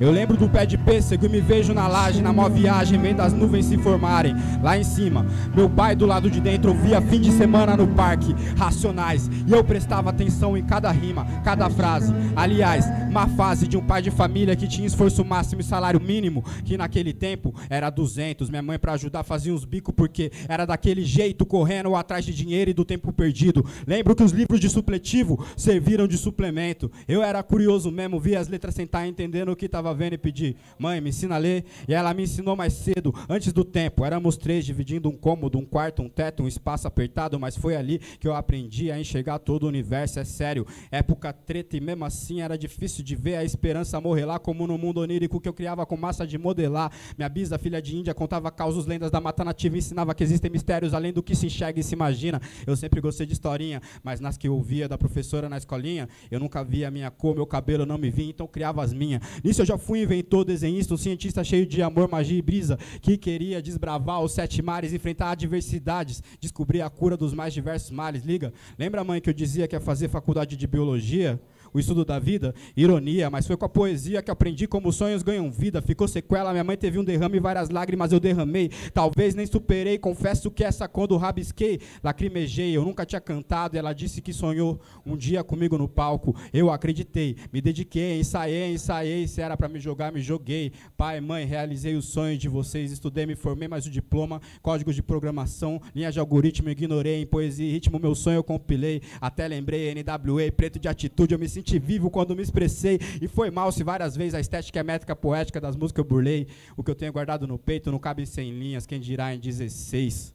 Eu 0.01 0.11
lembro 0.11 0.37
do 0.37 0.49
pé 0.49 0.67
de 0.67 0.77
pêssego 0.77 1.27
e 1.27 1.29
me 1.29 1.41
vejo 1.41 1.73
na 1.73 1.87
laje, 1.87 2.23
na 2.23 2.33
mó 2.33 2.49
viagem, 2.49 3.01
vendo 3.01 3.21
as 3.21 3.33
nuvens 3.33 3.67
se 3.67 3.79
formarem 3.79 4.35
lá 4.63 4.77
em 4.79 4.85
cima. 4.85 5.27
Meu 5.55 5.69
pai 5.71 5.95
do 5.95 6.07
lado 6.07 6.31
de 6.31 6.41
dentro 6.41 6.73
ouvia 6.73 7.01
fim 7.01 7.21
de 7.21 7.31
semana 7.33 7.77
no 7.77 7.87
parque, 7.89 8.35
racionais, 8.57 9.31
e 9.47 9.53
eu 9.53 9.63
prestava 9.63 10.11
atenção 10.11 10.57
em 10.57 10.65
cada 10.65 10.91
rima, 10.91 11.27
cada 11.45 11.71
frase. 11.71 12.13
Aliás, 12.35 12.87
Uma 13.15 13.29
fase 13.29 13.69
de 13.69 13.77
um 13.77 13.81
pai 13.81 14.03
de 14.03 14.11
família 14.11 14.57
que 14.57 14.67
tinha 14.67 14.89
esforço 14.89 15.25
máximo 15.25 15.61
e 15.61 15.65
salário 15.65 16.01
mínimo, 16.01 16.45
que 16.65 16.77
naquele 16.77 17.13
tempo 17.13 17.55
era 17.71 17.89
200. 17.89 18.51
Minha 18.51 18.61
mãe, 18.61 18.77
pra 18.77 18.95
ajudar, 18.95 19.23
fazia 19.23 19.55
uns 19.55 19.65
bicos 19.65 19.95
porque 19.97 20.33
era 20.49 20.65
daquele 20.65 21.05
jeito, 21.05 21.47
correndo 21.47 21.95
atrás 21.95 22.25
de 22.25 22.35
dinheiro 22.35 22.73
e 22.73 22.75
do 22.75 22.85
tempo 22.85 23.13
perdido. 23.13 23.65
Lembro 23.87 24.17
que 24.17 24.23
os 24.25 24.33
livros 24.33 24.59
de 24.59 24.69
supletivo 24.69 25.47
serviram 25.57 26.09
de 26.09 26.19
suplemento. 26.19 26.91
Eu 27.07 27.23
era 27.23 27.41
curioso 27.41 27.89
mesmo, 27.93 28.19
via 28.19 28.41
as 28.41 28.49
letras 28.49 28.75
sentar 28.75 29.07
entendendo 29.07 29.53
o 29.53 29.57
que 29.57 29.67
tava 29.85 29.95
vendo 29.95 30.15
e 30.15 30.19
pedir: 30.19 30.57
Mãe, 30.79 31.01
me 31.01 31.11
ensina 31.11 31.35
a 31.35 31.39
ler. 31.39 31.65
E 31.87 31.93
ela 31.93 32.15
me 32.15 32.23
ensinou 32.23 32.57
mais 32.57 32.73
cedo, 32.73 33.15
antes 33.29 33.53
do 33.53 33.65
tempo. 33.65 34.05
Éramos 34.05 34.37
três, 34.37 34.65
dividindo 34.65 35.09
um 35.11 35.17
cômodo, 35.17 35.59
um 35.59 35.65
quarto, 35.65 36.03
um 36.03 36.09
teto, 36.09 36.43
um 36.43 36.49
espaço 36.49 36.89
apertado, 36.89 37.39
mas 37.39 37.57
foi 37.57 37.77
ali 37.77 37.99
que 38.19 38.27
eu 38.27 38.35
aprendi 38.35 38.91
a 38.91 38.99
enxergar 38.99 39.39
todo 39.39 39.65
o 39.65 39.69
universo. 39.69 40.19
É 40.19 40.25
sério, 40.25 40.67
época 40.91 41.33
treta 41.33 41.77
e 41.77 41.81
mesmo 41.81 42.05
assim 42.05 42.41
era 42.41 42.57
difícil 42.57 43.05
de 43.05 43.15
ver 43.15 43.37
a 43.37 43.45
esperança 43.45 44.01
morrer 44.01 44.25
lá, 44.25 44.39
como 44.39 44.67
no 44.67 44.79
mundo 44.79 45.01
onírico 45.01 45.41
que 45.41 45.49
eu 45.49 45.53
criava 45.53 45.85
com 45.85 45.97
massa 45.97 46.27
de 46.27 46.39
modelar. 46.39 46.91
Minha 47.19 47.29
bisa, 47.29 47.59
filha 47.59 47.83
de 47.83 47.97
Índia, 47.97 48.15
contava 48.15 48.51
causos, 48.51 48.87
lendas 48.87 49.11
da 49.11 49.21
mata 49.21 49.45
nativa, 49.45 49.77
ensinava 49.77 50.15
que 50.15 50.25
existem 50.25 50.51
mistérios 50.51 50.95
além 50.95 51.13
do 51.13 51.23
que 51.23 51.35
se 51.35 51.47
enxerga 51.47 51.79
e 51.79 51.83
se 51.83 51.95
imagina. 51.95 52.41
Eu 52.67 52.77
sempre 52.77 53.01
gostei 53.01 53.27
de 53.27 53.33
historinha, 53.33 53.83
mas 54.03 54.21
nas 54.21 54.39
que 54.39 54.49
eu 54.49 54.55
ouvia 54.55 54.89
da 54.89 54.97
professora 54.97 55.49
na 55.49 55.59
escolinha, 55.59 56.09
eu 56.31 56.41
nunca 56.41 56.65
via 56.65 56.89
a 56.89 56.91
minha 56.91 57.11
cor, 57.11 57.35
meu 57.35 57.47
cabelo 57.47 57.85
não 57.85 57.99
me 57.99 58.11
via, 58.11 58.31
então 58.31 58.47
criava 58.47 58.83
as 58.83 58.93
minhas. 58.93 59.21
Nisso 59.43 59.63
eu 59.63 59.67
já 59.67 59.74
fui 59.79 60.03
inventor, 60.03 60.45
desenhista, 60.45 60.95
um 60.95 60.97
cientista 60.97 61.43
cheio 61.45 61.67
de 61.67 61.83
amor, 61.83 62.09
magia 62.09 62.39
e 62.39 62.43
brisa, 62.43 62.79
que 63.01 63.17
queria 63.17 63.63
desbravar 63.63 64.23
os 64.23 64.33
sete 64.33 64.63
mares, 64.63 64.93
enfrentar 64.93 65.31
adversidades, 65.31 66.23
descobrir 66.41 66.83
a 66.83 66.91
cura 66.91 67.17
dos 67.17 67.35
mais 67.35 67.53
diversos 67.53 67.91
males. 67.91 68.25
Liga, 68.25 68.53
lembra, 68.79 69.05
mãe, 69.05 69.21
que 69.21 69.31
eu 69.31 69.35
dizia 69.35 69.69
que 69.69 69.75
ia 69.75 69.81
fazer 69.81 70.09
faculdade 70.09 70.57
de 70.57 70.67
biologia? 70.67 71.41
O 71.75 71.81
estudo 71.81 72.05
da 72.05 72.21
vida, 72.21 72.55
ironia, 72.77 73.29
mas 73.29 73.49
foi 73.49 73.57
com 73.57 73.65
a 73.65 73.69
poesia 73.69 74.23
que 74.23 74.31
aprendi 74.31 74.69
como 74.69 74.91
os 74.91 74.95
sonhos 74.95 75.25
ganham 75.25 75.51
vida. 75.51 75.83
Ficou 75.83 76.07
sequela, 76.07 76.53
minha 76.53 76.63
mãe 76.63 76.77
teve 76.77 77.01
um 77.01 77.05
derrame 77.05 77.39
e 77.39 77.41
várias 77.41 77.69
lágrimas 77.69 78.13
eu 78.13 78.21
derramei. 78.21 78.71
Talvez 78.93 79.35
nem 79.35 79.45
superei, 79.45 79.99
confesso 79.99 80.53
que 80.53 80.63
essa 80.63 80.87
quando 80.87 81.17
rabisquei, 81.17 81.81
lacrimejei. 82.03 82.77
Eu 82.77 82.85
nunca 82.85 83.05
tinha 83.05 83.21
cantado, 83.21 83.77
ela 83.77 83.93
disse 83.93 84.23
que 84.23 84.33
sonhou 84.33 84.81
um 85.05 85.17
dia 85.17 85.43
comigo 85.43 85.77
no 85.77 85.89
palco. 85.89 86.37
Eu 86.53 86.71
acreditei, 86.71 87.37
me 87.53 87.61
dediquei, 87.61 88.21
ensaiei, 88.21 88.73
ensaiei. 88.73 89.27
Se 89.27 89.41
era 89.41 89.57
para 89.57 89.69
me 89.69 89.81
jogar, 89.81 90.13
me 90.13 90.21
joguei. 90.21 90.71
Pai, 90.97 91.21
mãe, 91.21 91.45
realizei 91.45 91.97
o 91.97 92.03
sonho 92.03 92.39
de 92.39 92.49
vocês. 92.49 92.93
Estudei, 92.93 93.27
me 93.27 93.35
formei, 93.35 93.67
mas 93.67 93.85
o 93.85 93.91
diploma, 93.91 94.41
códigos 94.63 94.95
de 94.95 95.03
programação, 95.03 95.83
linha 95.93 96.13
de 96.13 96.21
algoritmo, 96.21 96.71
ignorei. 96.71 97.23
Em 97.23 97.27
poesia 97.27 97.67
e 97.67 97.73
ritmo, 97.73 97.99
meu 97.99 98.15
sonho 98.15 98.37
eu 98.37 98.45
compilei. 98.45 99.03
Até 99.21 99.49
lembrei, 99.49 99.93
NWA, 99.93 100.53
preto 100.57 100.79
de 100.79 100.87
atitude, 100.87 101.35
eu 101.35 101.39
me 101.39 101.49
senti 101.49 101.64
vivo 101.79 102.11
quando 102.11 102.37
me 102.37 102.43
expressei. 102.43 102.99
E 103.21 103.27
foi 103.29 103.51
mal 103.51 103.73
se 103.73 103.83
várias 103.83 104.17
vezes 104.17 104.35
a 104.35 104.41
estética 104.41 104.81
a 104.81 104.85
métrica 104.85 105.17
poética 105.17 105.61
das 105.61 105.77
músicas 105.77 106.05
eu 106.05 106.09
burlei. 106.09 106.47
O 106.77 106.83
que 106.83 106.91
eu 106.91 106.95
tenho 106.95 107.13
guardado 107.13 107.47
no 107.47 107.59
peito 107.59 107.91
não 107.91 107.99
cabe 107.99 108.23
em 108.23 108.27
100 108.27 108.51
linhas, 108.59 108.87
quem 108.87 109.01
dirá 109.01 109.35
em 109.35 109.39
16. 109.39 110.35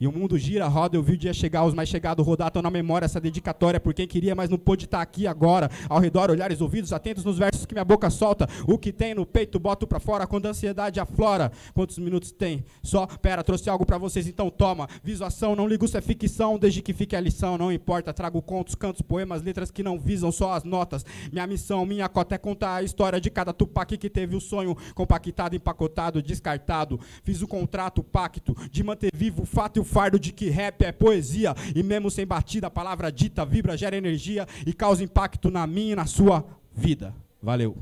E 0.00 0.06
o 0.06 0.12
mundo 0.12 0.38
gira, 0.38 0.66
roda, 0.66 0.96
eu 0.96 1.02
vi 1.02 1.12
o 1.12 1.16
dia 1.16 1.34
chegar, 1.34 1.62
os 1.66 1.74
mais 1.74 1.86
chegados 1.86 2.24
rodar, 2.24 2.48
estão 2.48 2.62
na 2.62 2.70
memória 2.70 3.04
essa 3.04 3.20
dedicatória 3.20 3.78
por 3.78 3.92
quem 3.92 4.06
queria, 4.06 4.34
mas 4.34 4.48
não 4.48 4.56
pôde 4.56 4.86
estar 4.86 5.02
aqui 5.02 5.26
agora. 5.26 5.70
Ao 5.90 5.98
redor, 5.98 6.30
olhares, 6.30 6.62
ouvidos, 6.62 6.90
atentos 6.90 7.22
nos 7.22 7.36
versos 7.36 7.66
que 7.66 7.74
minha 7.74 7.84
boca 7.84 8.08
solta. 8.08 8.48
O 8.66 8.78
que 8.78 8.94
tem 8.94 9.14
no 9.14 9.26
peito, 9.26 9.58
boto 9.58 9.86
pra 9.86 10.00
fora, 10.00 10.26
quando 10.26 10.46
a 10.46 10.50
ansiedade 10.50 10.98
aflora. 10.98 11.52
Quantos 11.74 11.98
minutos 11.98 12.32
tem? 12.32 12.64
Só, 12.82 13.06
pera, 13.06 13.44
trouxe 13.44 13.68
algo 13.68 13.84
pra 13.84 13.98
vocês, 13.98 14.26
então 14.26 14.48
toma. 14.48 14.88
Visuação, 15.04 15.54
não 15.54 15.68
ligo 15.68 15.86
se 15.86 15.98
é 15.98 16.00
ficção, 16.00 16.58
desde 16.58 16.80
que 16.80 16.94
fique 16.94 17.14
a 17.14 17.20
lição, 17.20 17.58
não 17.58 17.70
importa. 17.70 18.10
Trago 18.14 18.40
contos, 18.40 18.74
cantos, 18.74 19.02
poemas, 19.02 19.42
letras 19.42 19.70
que 19.70 19.82
não 19.82 19.98
visam 19.98 20.32
só 20.32 20.54
as 20.54 20.64
notas. 20.64 21.04
Minha 21.30 21.46
missão, 21.46 21.84
minha 21.84 22.08
cota 22.08 22.36
é 22.36 22.38
contar 22.38 22.76
a 22.76 22.82
história 22.82 23.20
de 23.20 23.28
cada 23.28 23.52
tupac 23.52 23.98
que 23.98 24.08
teve 24.08 24.34
o 24.34 24.40
sonho 24.40 24.74
compactado, 24.94 25.54
empacotado, 25.54 26.22
descartado. 26.22 26.98
Fiz 27.22 27.42
o 27.42 27.46
contrato, 27.46 27.98
o 27.98 28.04
pacto 28.04 28.56
de 28.70 28.82
manter 28.82 29.10
vivo 29.12 29.42
o 29.42 29.46
fato 29.46 29.76
e 29.76 29.80
o 29.80 29.89
fardo 29.90 30.18
de 30.18 30.32
que 30.32 30.48
rap 30.48 30.82
é 30.82 30.92
poesia 30.92 31.54
e 31.74 31.82
mesmo 31.82 32.10
sem 32.10 32.24
batida 32.24 32.68
a 32.68 32.70
palavra 32.70 33.10
dita 33.10 33.44
vibra, 33.44 33.76
gera 33.76 33.96
energia 33.96 34.46
e 34.64 34.72
causa 34.72 35.02
impacto 35.02 35.50
na 35.50 35.66
minha 35.66 35.92
e 35.92 35.96
na 35.96 36.06
sua 36.06 36.44
vida. 36.72 37.12
Valeu. 37.42 37.76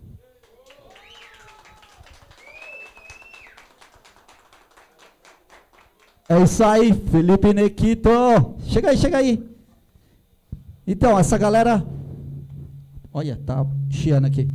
É 6.28 6.42
isso 6.42 6.62
aí, 6.62 6.92
Felipe 6.92 7.54
Nequito. 7.54 8.10
Chega 8.66 8.90
aí, 8.90 8.98
chega 8.98 9.16
aí. 9.16 9.42
Então, 10.86 11.18
essa 11.18 11.38
galera. 11.38 11.86
Olha, 13.12 13.40
tá 13.46 13.66
chiando 13.90 14.26
aqui. 14.26 14.46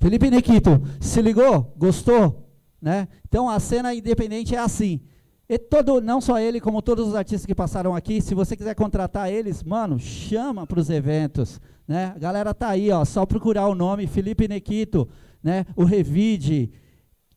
Felipe 0.00 0.30
Nequito, 0.30 0.80
se 1.00 1.20
ligou? 1.20 1.74
Gostou? 1.76 2.45
Né? 2.86 3.08
Então 3.26 3.50
a 3.50 3.58
cena 3.58 3.92
independente 3.92 4.54
é 4.54 4.60
assim. 4.60 5.00
E 5.48 5.58
todo, 5.58 6.00
não 6.00 6.20
só 6.20 6.38
ele, 6.38 6.60
como 6.60 6.80
todos 6.80 7.08
os 7.08 7.16
artistas 7.16 7.44
que 7.44 7.52
passaram 7.52 7.96
aqui, 7.96 8.20
se 8.20 8.32
você 8.32 8.56
quiser 8.56 8.76
contratar 8.76 9.28
eles, 9.28 9.60
mano, 9.64 9.98
chama 9.98 10.64
para 10.68 10.78
os 10.78 10.88
eventos, 10.88 11.60
né? 11.86 12.12
A 12.14 12.18
galera 12.20 12.54
tá 12.54 12.68
aí, 12.68 12.92
ó, 12.92 13.04
só 13.04 13.26
procurar 13.26 13.66
o 13.66 13.74
nome 13.74 14.06
Felipe 14.06 14.46
Nequito, 14.46 15.08
né? 15.42 15.66
O 15.74 15.82
Revide, 15.82 16.70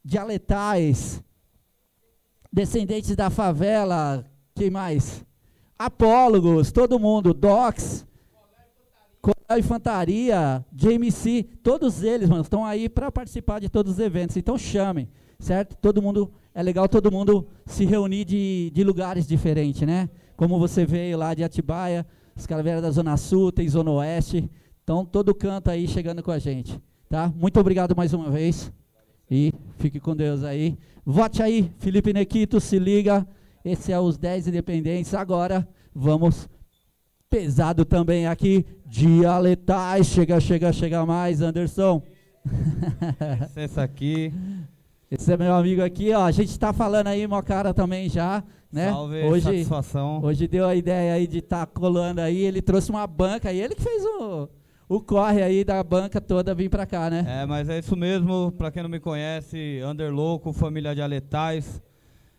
Dialetais, 0.06 1.20
Descendentes 2.54 3.16
da 3.16 3.32
Favela, 3.32 4.24
quem 4.54 4.70
mais? 4.70 5.26
Apólogos, 5.80 6.72
todo 6.72 7.00
mundo, 7.00 7.34
Docs, 7.34 8.06
Coral 9.20 9.58
Infantaria, 9.58 10.64
JMC, 10.72 11.42
todos 11.64 12.04
eles, 12.04 12.30
mano, 12.30 12.44
estão 12.44 12.64
aí 12.64 12.88
para 12.88 13.12
participar 13.12 13.60
de 13.60 13.68
todos 13.68 13.94
os 13.94 14.00
eventos. 14.00 14.38
Então 14.38 14.56
chamem, 14.56 15.10
certo? 15.40 15.76
Todo 15.78 16.02
mundo 16.02 16.32
é 16.54 16.62
legal 16.62 16.88
todo 16.88 17.12
mundo 17.12 17.48
se 17.66 17.86
reunir 17.86 18.26
de, 18.26 18.72
de 18.74 18.84
lugares 18.84 19.26
diferentes, 19.26 19.82
né? 19.82 20.10
Como 20.36 20.60
você 20.60 20.86
veio 20.86 21.18
lá 21.18 21.34
de 21.34 21.44
Atibaia, 21.44 22.06
os 22.36 22.46
caras 22.46 22.64
vieram 22.64 22.82
da 22.82 22.92
Zona 22.92 23.18
Sul, 23.18 23.52
tem 23.52 23.68
Zona 23.68 23.92
Oeste. 23.92 24.50
Então, 24.84 25.06
todo 25.06 25.36
canto 25.36 25.70
aí 25.70 25.88
chegando 25.88 26.24
com 26.24 26.32
a 26.32 26.40
gente. 26.40 26.80
Tá? 27.10 27.32
Muito 27.36 27.60
obrigado 27.60 27.96
mais 27.96 28.14
uma 28.14 28.30
vez. 28.30 28.72
E 29.30 29.54
fique 29.78 30.00
com 30.00 30.16
Deus 30.16 30.44
aí. 30.44 30.78
Vote 31.06 31.44
aí, 31.44 31.72
Felipe 31.80 32.14
Nequito, 32.14 32.60
se 32.60 32.80
liga. 32.80 33.28
Esse 33.64 33.92
é 33.92 34.00
os 34.00 34.18
10 34.18 34.48
independentes. 34.48 35.14
Agora, 35.14 35.68
vamos 35.94 36.48
pesado 37.30 37.86
também 37.86 38.26
aqui. 38.26 38.66
Dialetais. 38.86 40.08
Chega, 40.08 40.40
chega, 40.40 40.72
chega 40.72 41.06
mais, 41.06 41.42
Anderson. 41.42 42.02
Licença 43.42 43.84
aqui. 43.84 44.34
Esse 45.12 45.34
é 45.34 45.38
meu 45.38 45.54
amigo 45.56 45.82
aqui, 45.82 46.14
ó. 46.14 46.24
A 46.24 46.32
gente 46.32 46.52
está 46.52 46.72
falando 46.72 47.08
aí, 47.08 47.26
Mocara 47.26 47.74
também 47.74 48.08
já, 48.08 48.44
né? 48.72 48.92
Salve, 48.92 49.24
hoje, 49.24 49.44
satisfação. 49.44 50.22
Hoje 50.24 50.48
deu 50.48 50.68
a 50.68 50.76
ideia 50.76 51.14
aí 51.14 51.26
de 51.26 51.40
estar 51.40 51.66
tá 51.66 51.80
colando 51.80 52.22
aí. 52.22 52.38
Ele 52.38 52.62
trouxe 52.62 52.92
uma 52.92 53.08
banca 53.08 53.52
e 53.52 53.60
ele 53.60 53.74
que 53.74 53.82
fez 53.82 54.04
o, 54.06 54.48
o 54.88 55.02
corre 55.02 55.42
aí 55.42 55.64
da 55.64 55.84
banca 55.84 56.22
toda 56.22 56.54
vir 56.54 56.70
para 56.70 56.86
cá, 56.86 57.10
né? 57.10 57.26
É, 57.28 57.46
mas 57.48 57.68
é 57.70 57.80
isso 57.80 57.96
mesmo. 57.96 58.52
Para 58.56 58.70
quem 58.70 58.84
não 58.84 58.90
me 58.90 59.00
conhece, 59.00 59.82
Under 59.84 60.14
Louco, 60.14 60.54
família 60.54 60.94
de 60.94 61.02
Aletais. 61.02 61.82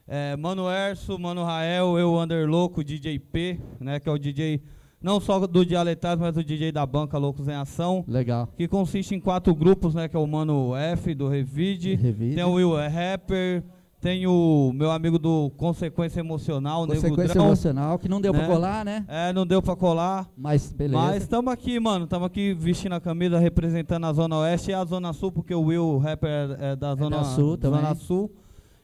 É, 0.07 0.37
Mano 0.37 0.71
Erso, 0.71 1.18
Mano 1.18 1.43
Rael, 1.43 1.99
eu, 1.99 2.16
Under 2.21 2.49
Louco, 2.49 2.85
DJ 2.85 3.18
P, 3.18 3.59
né? 3.81 3.99
Que 3.99 4.09
é 4.09 4.12
o 4.12 4.18
DJ 4.18 4.62
não 5.03 5.19
só 5.21 5.47
do 5.47 5.65
Dialetais, 5.65 6.19
mas 6.19 6.35
do 6.35 6.45
DJ 6.45 6.73
da 6.73 6.85
banca 6.85 7.17
Loucos 7.17 7.49
em 7.49 7.55
Ação. 7.55 8.05
Legal. 8.07 8.49
Que 8.57 8.69
consiste 8.69 9.15
em 9.15 9.21
quatro 9.21 9.55
grupos, 9.55 9.95
né? 9.95 10.09
Que 10.09 10.17
é 10.17 10.19
o 10.19 10.27
Mano 10.27 10.75
F, 10.77 11.15
do 11.15 11.29
Revide. 11.29 11.95
Revide. 11.95 12.35
Tem 12.35 12.45
o 12.45 12.53
Will 12.53 12.79
é 12.79 12.89
Rapper. 12.89 13.63
Tem 14.01 14.27
o 14.27 14.73
meu 14.75 14.91
amigo 14.91 15.19
do 15.19 15.51
Consequência 15.59 16.21
Emocional, 16.21 16.87
Consequência 16.87 17.35
Nego 17.35 17.49
Emocional, 17.49 17.99
que 17.99 18.09
não 18.09 18.19
deu 18.19 18.33
né? 18.33 18.39
pra 18.39 18.49
colar, 18.49 18.83
né? 18.83 19.05
É, 19.07 19.31
não 19.31 19.47
deu 19.47 19.61
pra 19.61 19.77
colar. 19.77 20.27
Mas 20.35 20.73
beleza. 20.73 21.03
Mas 21.03 21.23
estamos 21.23 21.53
aqui, 21.53 21.79
mano. 21.79 22.05
Estamos 22.05 22.27
aqui 22.27 22.55
vestindo 22.55 22.95
a 22.95 23.01
camisa 23.01 23.39
representando 23.39 24.07
a 24.07 24.13
Zona 24.15 24.39
Oeste 24.39 24.71
e 24.71 24.75
a 24.75 24.83
Zona 24.87 25.13
Sul, 25.13 25.31
porque 25.31 25.55
o 25.55 25.65
Will 25.65 25.99
Rapper 25.99 26.31
é, 26.31 26.73
é 26.73 26.77
da 26.77 26.95
Zona, 26.95 27.19
da 27.19 27.25
Sul 27.25 27.59
também. 27.59 27.81
Zona 27.81 27.95
Sul. 27.95 28.33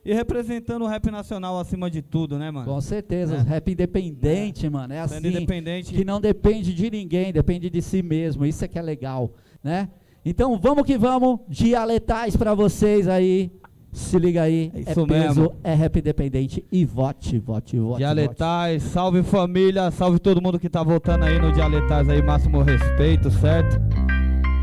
E 0.08 0.14
representando 0.14 0.82
o 0.82 0.86
rap 0.86 1.10
nacional 1.10 1.58
acima 1.58 1.90
de 1.90 2.00
tudo, 2.00 2.38
né, 2.38 2.48
mano? 2.50 2.64
Com 2.66 2.80
certeza, 2.80 3.36
É. 3.36 3.40
rap 3.42 3.72
independente, 3.72 4.68
mano. 4.70 4.94
É 4.94 5.00
assim, 5.00 5.16
independente. 5.18 5.92
que 5.92 6.04
não 6.04 6.20
depende 6.20 6.72
de 6.72 6.88
ninguém, 6.90 7.32
depende 7.32 7.68
de 7.68 7.82
si 7.82 8.02
mesmo. 8.04 8.46
Isso 8.46 8.64
é 8.64 8.68
que 8.68 8.78
é 8.78 8.82
legal, 8.82 9.32
né? 9.64 9.88
Então 10.24 10.58
vamos 10.58 10.84
que 10.84 10.96
vamos, 10.96 11.40
dialetais 11.48 12.36
pra 12.36 12.54
vocês 12.54 13.08
aí. 13.08 13.50
Se 13.92 14.18
liga 14.18 14.42
aí, 14.42 14.70
É 14.74 14.78
é, 14.78 14.80
isso 14.92 15.06
peso, 15.06 15.40
mesmo. 15.40 15.56
é 15.64 15.72
rap 15.74 15.98
independente 15.98 16.62
e 16.70 16.84
vote, 16.84 17.38
vote, 17.38 17.78
vote. 17.78 17.98
Dialetais, 17.98 18.82
salve 18.82 19.22
família, 19.22 19.90
salve 19.90 20.18
todo 20.18 20.40
mundo 20.42 20.58
que 20.58 20.68
tá 20.68 20.82
voltando 20.82 21.24
aí 21.24 21.38
no 21.40 21.50
Dialetais 21.50 22.06
aí, 22.08 22.20
máximo 22.22 22.60
respeito, 22.62 23.30
certo? 23.30 23.76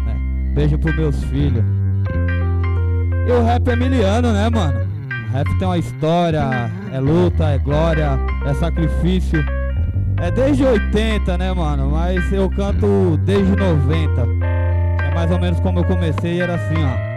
É, 0.07 0.53
Beijo 0.53 0.77
pros 0.77 0.95
meus 0.95 1.23
filhos. 1.23 1.63
E 3.27 3.31
o 3.31 3.43
rap 3.43 3.67
é 3.69 3.75
miliano, 3.75 4.31
né, 4.31 4.49
mano? 4.49 4.92
Rap 5.33 5.57
tem 5.57 5.67
uma 5.67 5.79
história, 5.79 6.71
é 6.91 6.99
luta, 6.99 7.45
é 7.49 7.57
glória, 7.57 8.19
é 8.45 8.53
sacrifício, 8.53 9.43
É 10.21 10.29
desde 10.29 10.63
80, 10.63 11.37
né, 11.37 11.51
mano? 11.51 11.89
Mas 11.91 12.31
eu 12.31 12.49
canto 12.51 13.17
desde 13.25 13.55
90. 13.55 14.21
É 15.01 15.13
mais 15.13 15.29
ou 15.31 15.39
menos 15.39 15.59
como 15.59 15.79
eu 15.79 15.83
comecei, 15.83 16.39
era 16.39 16.53
assim, 16.55 16.75
ó. 16.81 17.12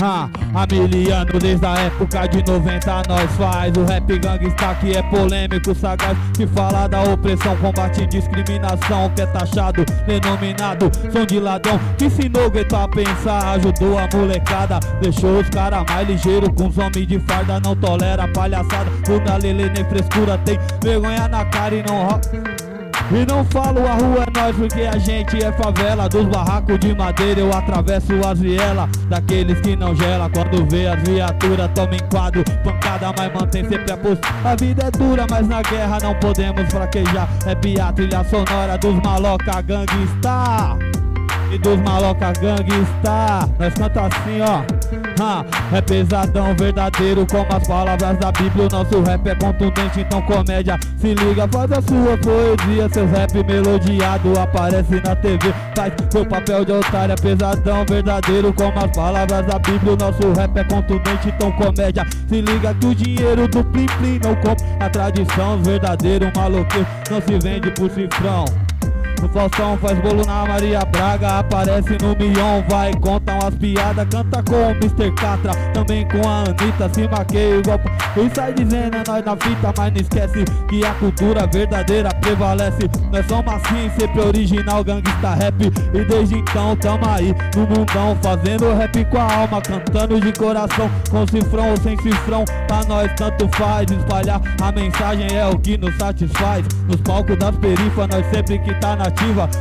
Ah, 0.00 0.28
mil 0.70 1.14
anos 1.14 1.38
desde 1.40 1.66
a 1.66 1.74
época 1.74 2.26
de 2.28 2.50
90 2.50 3.02
nós 3.08 3.30
faz 3.32 3.76
O 3.76 3.84
rap 3.84 4.18
gangsta 4.18 4.74
que 4.76 4.96
é 4.96 5.02
polêmico, 5.02 5.74
sagaz 5.74 6.16
Que 6.36 6.46
fala 6.46 6.86
da 6.86 7.02
opressão, 7.02 7.56
combate 7.56 8.06
discriminação 8.06 9.10
Que 9.14 9.22
é 9.22 9.26
taxado, 9.26 9.84
denominado 10.06 10.90
som 11.12 11.26
de 11.26 11.40
ladrão 11.40 11.78
Que 11.96 12.06
ensinou 12.06 12.46
o 12.46 12.50
gueto 12.50 12.76
a 12.76 12.88
pensar, 12.88 13.54
ajudou 13.54 13.98
a 13.98 14.08
molecada 14.14 14.80
Deixou 15.00 15.40
os 15.40 15.48
cara 15.50 15.84
mais 15.84 16.08
ligeiro 16.08 16.52
com 16.52 16.68
os 16.68 16.78
homens 16.78 17.06
de 17.06 17.18
farda 17.20 17.60
Não 17.60 17.74
tolera 17.76 18.28
palhaçada, 18.28 18.90
o 19.08 19.20
na 19.24 19.36
lele 19.36 19.70
nem 19.70 19.84
frescura 19.84 20.38
Tem 20.38 20.58
vergonha 20.82 21.28
na 21.28 21.44
cara 21.44 21.74
e 21.74 21.82
não 21.82 22.06
rock 22.06 22.67
e 23.10 23.24
não 23.26 23.44
falo 23.46 23.86
a 23.86 23.94
rua 23.94 24.24
é 24.26 24.38
nós 24.38 24.56
porque 24.56 24.82
a 24.82 24.98
gente 24.98 25.42
é 25.42 25.50
favela. 25.52 26.08
Dos 26.08 26.26
barracos 26.26 26.78
de 26.78 26.94
madeira 26.94 27.40
eu 27.40 27.52
atravesso 27.52 28.12
as 28.26 28.38
vielas 28.38 28.88
Daqueles 29.08 29.60
que 29.60 29.74
não 29.74 29.94
gela 29.94 30.30
quando 30.30 30.68
vê 30.70 30.86
as 30.86 31.02
viaturas 31.02 31.70
Toma 31.74 31.94
em 31.94 32.08
quadro, 32.10 32.44
pancada 32.62 33.12
mas 33.16 33.32
mantém 33.32 33.68
sempre 33.68 33.92
a 33.92 33.96
postura 33.96 34.34
A 34.44 34.54
vida 34.54 34.84
é 34.84 34.90
dura 34.90 35.26
mas 35.30 35.48
na 35.48 35.62
guerra 35.62 35.98
não 36.02 36.14
podemos 36.16 36.70
fraquejar. 36.70 37.28
É 37.46 37.54
pia, 37.54 37.92
trilha 37.92 38.24
sonora 38.24 38.76
dos 38.78 38.94
maloca 39.02 39.60
gangsta. 39.62 40.76
E 41.50 41.58
dos 41.58 41.78
maloca 41.80 42.32
gangsta. 42.32 43.48
Nós 43.58 43.74
canta 43.74 44.06
assim 44.06 44.40
ó 44.42 44.77
É 45.72 45.80
pesadão 45.80 46.54
verdadeiro 46.56 47.26
como 47.26 47.46
as 47.50 47.66
palavras 47.66 48.16
da 48.18 48.30
Bíblia. 48.30 48.66
O 48.66 48.68
nosso 48.70 49.02
rap 49.02 49.26
é 49.26 49.34
contundente, 49.34 50.00
então 50.00 50.22
comédia. 50.22 50.78
Se 50.96 51.12
liga, 51.14 51.48
faz 51.48 51.72
a 51.72 51.82
sua 51.82 52.16
poesia. 52.18 52.88
Seus 52.88 53.10
rap 53.10 53.34
melodiado 53.44 54.38
aparece 54.38 55.00
na 55.04 55.16
TV 55.16 55.52
Faz 55.74 55.92
seu 56.10 56.24
papel 56.24 56.64
de 56.64 56.72
otário, 56.72 57.12
é 57.12 57.16
pesadão 57.16 57.84
verdadeiro 57.88 58.52
como 58.52 58.78
as 58.78 58.90
palavras 58.96 59.46
da 59.46 59.58
Bíblia. 59.58 59.94
O 59.94 59.96
nosso 59.96 60.32
rap 60.32 60.56
é 60.56 60.64
contundente, 60.64 61.28
então 61.28 61.50
comédia. 61.52 62.06
Se 62.28 62.40
liga 62.40 62.74
que 62.74 62.86
o 62.86 62.94
dinheiro 62.94 63.48
do 63.48 63.64
plim 63.64 63.86
plim 63.98 64.20
não 64.22 64.36
compra. 64.36 64.66
A 64.78 64.88
tradição 64.88 65.60
verdadeiro, 65.62 66.30
maloqueiro 66.36 66.86
não 67.10 67.20
se 67.20 67.38
vende 67.38 67.70
por 67.72 67.90
cifrão 67.90 68.44
o 69.22 69.28
Faustão 69.28 69.76
faz 69.78 69.98
bolo 69.98 70.24
na 70.24 70.46
Maria 70.46 70.80
Braga 70.84 71.38
Aparece 71.38 71.96
no 72.00 72.14
Mion, 72.16 72.62
vai, 72.68 72.92
conta 72.94 73.34
umas 73.34 73.54
piadas 73.56 74.06
Canta 74.10 74.42
com 74.42 74.54
o 74.54 74.70
Mr. 74.70 75.12
Catra 75.14 75.52
Também 75.72 76.06
com 76.08 76.28
a 76.28 76.44
Anitta 76.44 76.90
Se 76.92 77.08
maqueia 77.08 77.56
igual 77.56 77.80
E 78.16 78.34
sai 78.34 78.52
dizendo 78.52 78.96
é 78.96 79.04
nós 79.06 79.24
na 79.24 79.36
fita 79.36 79.74
Mas 79.76 79.92
não 79.92 80.00
esquece 80.00 80.44
que 80.68 80.84
a 80.84 80.92
cultura 80.94 81.46
verdadeira 81.46 82.10
prevalece. 82.20 82.88
Nós 83.10 83.26
somos 83.26 83.52
assim, 83.52 83.90
sempre 83.98 84.20
original 84.20 84.84
Gangsta 84.84 85.34
rap. 85.34 85.54
E 85.64 86.04
desde 86.04 86.36
então 86.36 86.76
tamo 86.76 87.08
aí 87.08 87.34
no 87.56 87.62
mundão 87.62 88.16
Fazendo 88.22 88.74
rap 88.74 89.04
com 89.06 89.18
a 89.18 89.34
alma 89.34 89.60
Cantando 89.62 90.20
de 90.20 90.32
coração 90.32 90.90
Com 91.10 91.26
cifrão 91.26 91.70
ou 91.70 91.76
sem 91.78 91.96
cifrão. 92.02 92.44
Pra 92.66 92.84
nós 92.86 93.10
tanto 93.16 93.48
faz 93.56 93.90
Espalhar. 93.90 94.40
A 94.60 94.72
mensagem 94.72 95.34
é 95.34 95.46
o 95.46 95.58
que 95.58 95.76
nos 95.78 95.94
satisfaz. 95.96 96.66
Nos 96.86 97.00
palcos 97.00 97.36
das 97.38 97.56
perifas 97.56 98.08
Nós 98.08 98.26
sempre 98.26 98.58
que 98.58 98.74
tá 98.74 98.96
na 98.96 99.07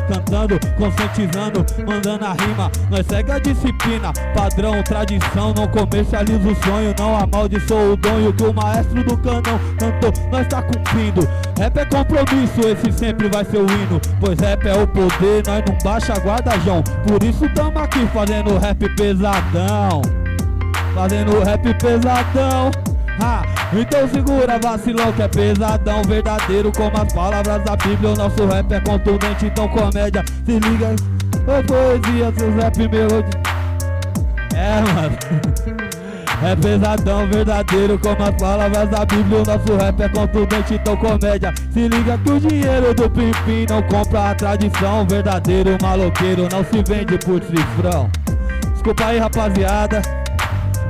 cantando, 0.07 0.59
conscientizando, 0.77 1.65
mandando 1.85 2.25
a 2.25 2.33
rima. 2.33 2.71
Nós 2.89 3.05
segue 3.05 3.31
a 3.31 3.39
disciplina, 3.39 4.11
padrão, 4.35 4.81
tradição, 4.83 5.53
não 5.53 5.67
comercializa 5.67 6.49
o 6.49 6.55
sonho, 6.63 6.95
não 6.97 7.17
amaldiçoa 7.17 7.93
o 7.93 7.97
donho 7.97 8.33
que 8.33 8.43
o 8.43 8.53
maestro 8.53 9.03
do 9.03 9.17
canão 9.17 9.59
cantou, 9.77 10.13
nós 10.31 10.47
tá 10.47 10.61
cumprindo. 10.61 11.27
Rap 11.57 11.77
é 11.77 11.85
compromisso, 11.85 12.61
esse 12.61 12.91
sempre 12.91 13.29
vai 13.29 13.45
ser 13.45 13.57
o 13.57 13.65
hino, 13.65 13.99
pois 14.19 14.39
rap 14.39 14.65
é 14.67 14.73
o 14.73 14.87
poder, 14.87 15.43
nós 15.45 15.63
não 15.67 15.77
baixa 15.83 16.13
guarda, 16.19 16.57
João. 16.59 16.83
Por 17.07 17.23
isso 17.23 17.47
tamo 17.53 17.79
aqui 17.79 18.05
fazendo 18.07 18.57
rap 18.57 18.89
pesadão, 18.95 20.01
fazendo 20.93 21.43
rap 21.43 21.73
pesadão. 21.75 22.71
Ha, 23.19 23.43
então 23.73 24.07
segura 24.07 24.59
vacilão 24.59 25.11
que 25.13 25.23
é 25.23 25.27
pesadão 25.27 26.03
Verdadeiro 26.03 26.71
como 26.71 26.95
as 27.01 27.11
palavras 27.11 27.63
da 27.63 27.75
Bíblia. 27.75 28.11
O 28.11 28.15
nosso 28.15 28.45
rap 28.45 28.71
é 28.71 28.79
contundente, 28.79 29.45
então 29.47 29.67
comédia 29.69 30.23
Se 30.45 30.59
liga, 30.59 30.95
ô 31.47 31.63
poesia, 31.63 32.33
seus 32.37 32.55
rap 32.55 32.77
melodia 32.77 33.41
É, 34.53 34.81
mano. 34.93 35.17
É 36.43 36.55
pesadão, 36.55 37.27
verdadeiro 37.27 37.97
como 37.97 38.23
as 38.23 38.35
palavras 38.35 38.89
da 38.89 39.03
Bíblia. 39.05 39.41
O 39.41 39.45
nosso 39.45 39.75
rap 39.75 40.01
é 40.01 40.09
contundente, 40.09 40.75
então 40.75 40.95
comédia 40.95 41.53
Se 41.71 41.87
liga 41.87 42.17
que 42.19 42.31
o 42.31 42.39
dinheiro 42.39 42.93
do 42.93 43.09
pimpim 43.09 43.65
não 43.67 43.81
compra 43.83 44.31
a 44.31 44.35
tradição. 44.35 45.07
Verdadeiro 45.07 45.75
maloqueiro 45.81 46.47
não 46.51 46.63
se 46.63 46.83
vende 46.87 47.17
por 47.17 47.41
cifrão. 47.41 48.09
Desculpa 48.73 49.05
aí 49.05 49.17
rapaziada. 49.17 50.01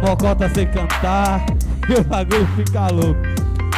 Mocota 0.01 0.49
sem 0.53 0.67
cantar 0.67 1.43
e 1.89 1.93
o 1.99 2.03
bagulho 2.03 2.45
fica 2.47 2.87
louco, 2.87 3.21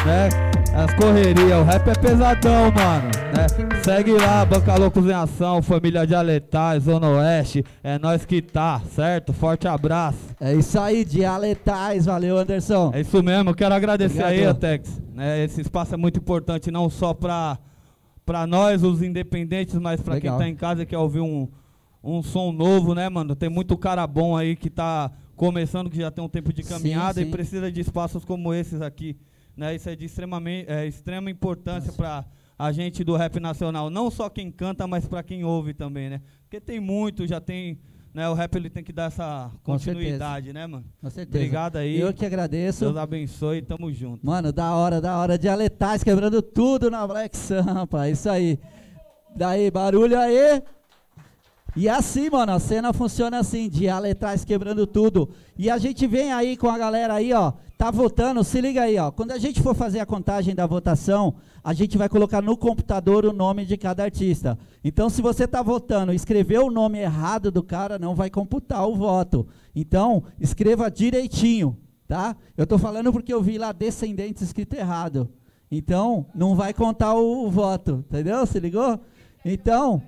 né? 0.04 0.28
As 0.74 0.94
correrias, 0.94 1.60
o 1.60 1.64
rap 1.64 1.88
é 1.88 1.94
pesadão, 1.94 2.70
mano, 2.72 3.10
né? 3.34 3.82
Segue 3.82 4.12
lá, 4.12 4.44
Banca 4.44 4.76
Loucos 4.76 5.04
em 5.06 5.12
Ação, 5.12 5.60
Família 5.62 6.06
Dialetais, 6.06 6.84
Zona 6.84 7.08
Oeste, 7.08 7.64
é 7.82 7.98
nós 7.98 8.24
que 8.24 8.40
tá, 8.40 8.80
certo? 8.94 9.32
Forte 9.32 9.66
abraço. 9.66 10.18
É 10.40 10.54
isso 10.54 10.78
aí, 10.78 11.04
Dialetais, 11.04 12.06
valeu 12.06 12.38
Anderson. 12.38 12.92
É 12.94 13.00
isso 13.00 13.22
mesmo, 13.22 13.54
quero 13.54 13.74
agradecer 13.74 14.22
Obrigado. 14.22 14.32
aí, 14.32 14.46
Atex, 14.46 15.02
né? 15.14 15.44
Esse 15.44 15.60
espaço 15.60 15.94
é 15.94 15.96
muito 15.96 16.18
importante, 16.18 16.70
não 16.70 16.88
só 16.88 17.12
pra, 17.12 17.58
pra 18.24 18.46
nós, 18.46 18.82
os 18.82 19.02
independentes, 19.02 19.74
mas 19.76 20.00
pra 20.00 20.14
Legal. 20.14 20.38
quem 20.38 20.46
tá 20.46 20.50
em 20.50 20.54
casa 20.54 20.82
e 20.82 20.86
quer 20.86 20.98
ouvir 20.98 21.20
um, 21.20 21.48
um 22.02 22.22
som 22.22 22.52
novo, 22.52 22.94
né, 22.94 23.08
mano? 23.08 23.34
Tem 23.34 23.48
muito 23.48 23.76
cara 23.76 24.06
bom 24.06 24.36
aí 24.36 24.54
que 24.54 24.70
tá 24.70 25.10
começando, 25.40 25.88
que 25.88 25.96
já 25.96 26.10
tem 26.10 26.22
um 26.22 26.28
tempo 26.28 26.52
de 26.52 26.62
Sim, 26.62 26.68
caminhada 26.68 27.14
sim. 27.14 27.26
e 27.26 27.30
precisa 27.30 27.72
de 27.72 27.80
espaços 27.80 28.26
como 28.26 28.52
esses 28.52 28.82
aqui. 28.82 29.16
Né? 29.56 29.74
Isso 29.74 29.88
é 29.88 29.96
de 29.96 30.04
extremamente, 30.04 30.70
é, 30.70 30.86
extrema 30.86 31.30
importância 31.30 31.90
para 31.94 32.26
a 32.58 32.70
gente 32.70 33.02
do 33.02 33.16
rap 33.16 33.40
nacional. 33.40 33.88
Não 33.88 34.10
só 34.10 34.28
quem 34.28 34.50
canta, 34.50 34.86
mas 34.86 35.08
para 35.08 35.22
quem 35.22 35.42
ouve 35.42 35.72
também, 35.72 36.10
né? 36.10 36.20
Porque 36.42 36.60
tem 36.60 36.78
muito, 36.78 37.26
já 37.26 37.40
tem. 37.40 37.78
Né, 38.12 38.28
o 38.28 38.34
rap 38.34 38.54
ele 38.56 38.68
tem 38.68 38.82
que 38.82 38.92
dar 38.92 39.04
essa 39.04 39.50
continuidade, 39.62 40.52
né, 40.52 40.66
mano? 40.66 40.84
Com 41.00 41.08
certeza. 41.08 41.38
Obrigado 41.38 41.76
aí. 41.76 41.98
Eu 41.98 42.12
que 42.12 42.26
agradeço. 42.26 42.84
Deus 42.84 42.96
abençoe, 42.96 43.62
tamo 43.62 43.90
junto. 43.92 44.26
Mano, 44.26 44.52
da 44.52 44.74
hora, 44.74 45.00
da 45.00 45.16
hora. 45.16 45.38
Dialetais 45.38 46.02
quebrando 46.02 46.42
tudo 46.42 46.90
na 46.90 47.06
Black 47.06 47.36
Sampa. 47.36 48.10
Isso 48.10 48.28
aí. 48.28 48.58
Daí, 49.34 49.70
barulho 49.70 50.18
aí. 50.18 50.60
E 51.76 51.88
assim, 51.88 52.28
mano, 52.28 52.52
a 52.52 52.58
cena 52.58 52.92
funciona 52.92 53.38
assim, 53.38 53.68
dialetais 53.68 54.44
quebrando 54.44 54.86
tudo. 54.86 55.30
E 55.56 55.70
a 55.70 55.78
gente 55.78 56.06
vem 56.06 56.32
aí 56.32 56.56
com 56.56 56.68
a 56.68 56.76
galera 56.76 57.14
aí, 57.14 57.32
ó, 57.32 57.52
tá 57.78 57.90
votando, 57.90 58.42
se 58.42 58.60
liga 58.60 58.82
aí, 58.82 58.98
ó. 58.98 59.10
Quando 59.10 59.30
a 59.30 59.38
gente 59.38 59.62
for 59.62 59.74
fazer 59.74 60.00
a 60.00 60.06
contagem 60.06 60.54
da 60.54 60.66
votação, 60.66 61.36
a 61.62 61.72
gente 61.72 61.96
vai 61.96 62.08
colocar 62.08 62.42
no 62.42 62.56
computador 62.56 63.24
o 63.24 63.32
nome 63.32 63.64
de 63.64 63.76
cada 63.76 64.02
artista. 64.02 64.58
Então, 64.82 65.08
se 65.08 65.22
você 65.22 65.46
tá 65.46 65.62
votando 65.62 66.12
escreveu 66.12 66.66
o 66.66 66.70
nome 66.70 66.98
errado 66.98 67.50
do 67.50 67.62
cara, 67.62 67.98
não 67.98 68.14
vai 68.14 68.30
computar 68.30 68.86
o 68.88 68.96
voto. 68.96 69.46
Então, 69.74 70.24
escreva 70.40 70.90
direitinho, 70.90 71.76
tá? 72.08 72.36
Eu 72.56 72.66
tô 72.66 72.78
falando 72.78 73.12
porque 73.12 73.32
eu 73.32 73.42
vi 73.42 73.58
lá 73.58 73.72
descendentes 73.72 74.42
escrito 74.42 74.74
errado. 74.74 75.28
Então, 75.70 76.26
não 76.34 76.56
vai 76.56 76.74
contar 76.74 77.14
o, 77.14 77.46
o 77.46 77.50
voto, 77.50 78.04
entendeu? 78.08 78.44
Se 78.44 78.58
ligou? 78.58 78.98
Então, 79.44 80.02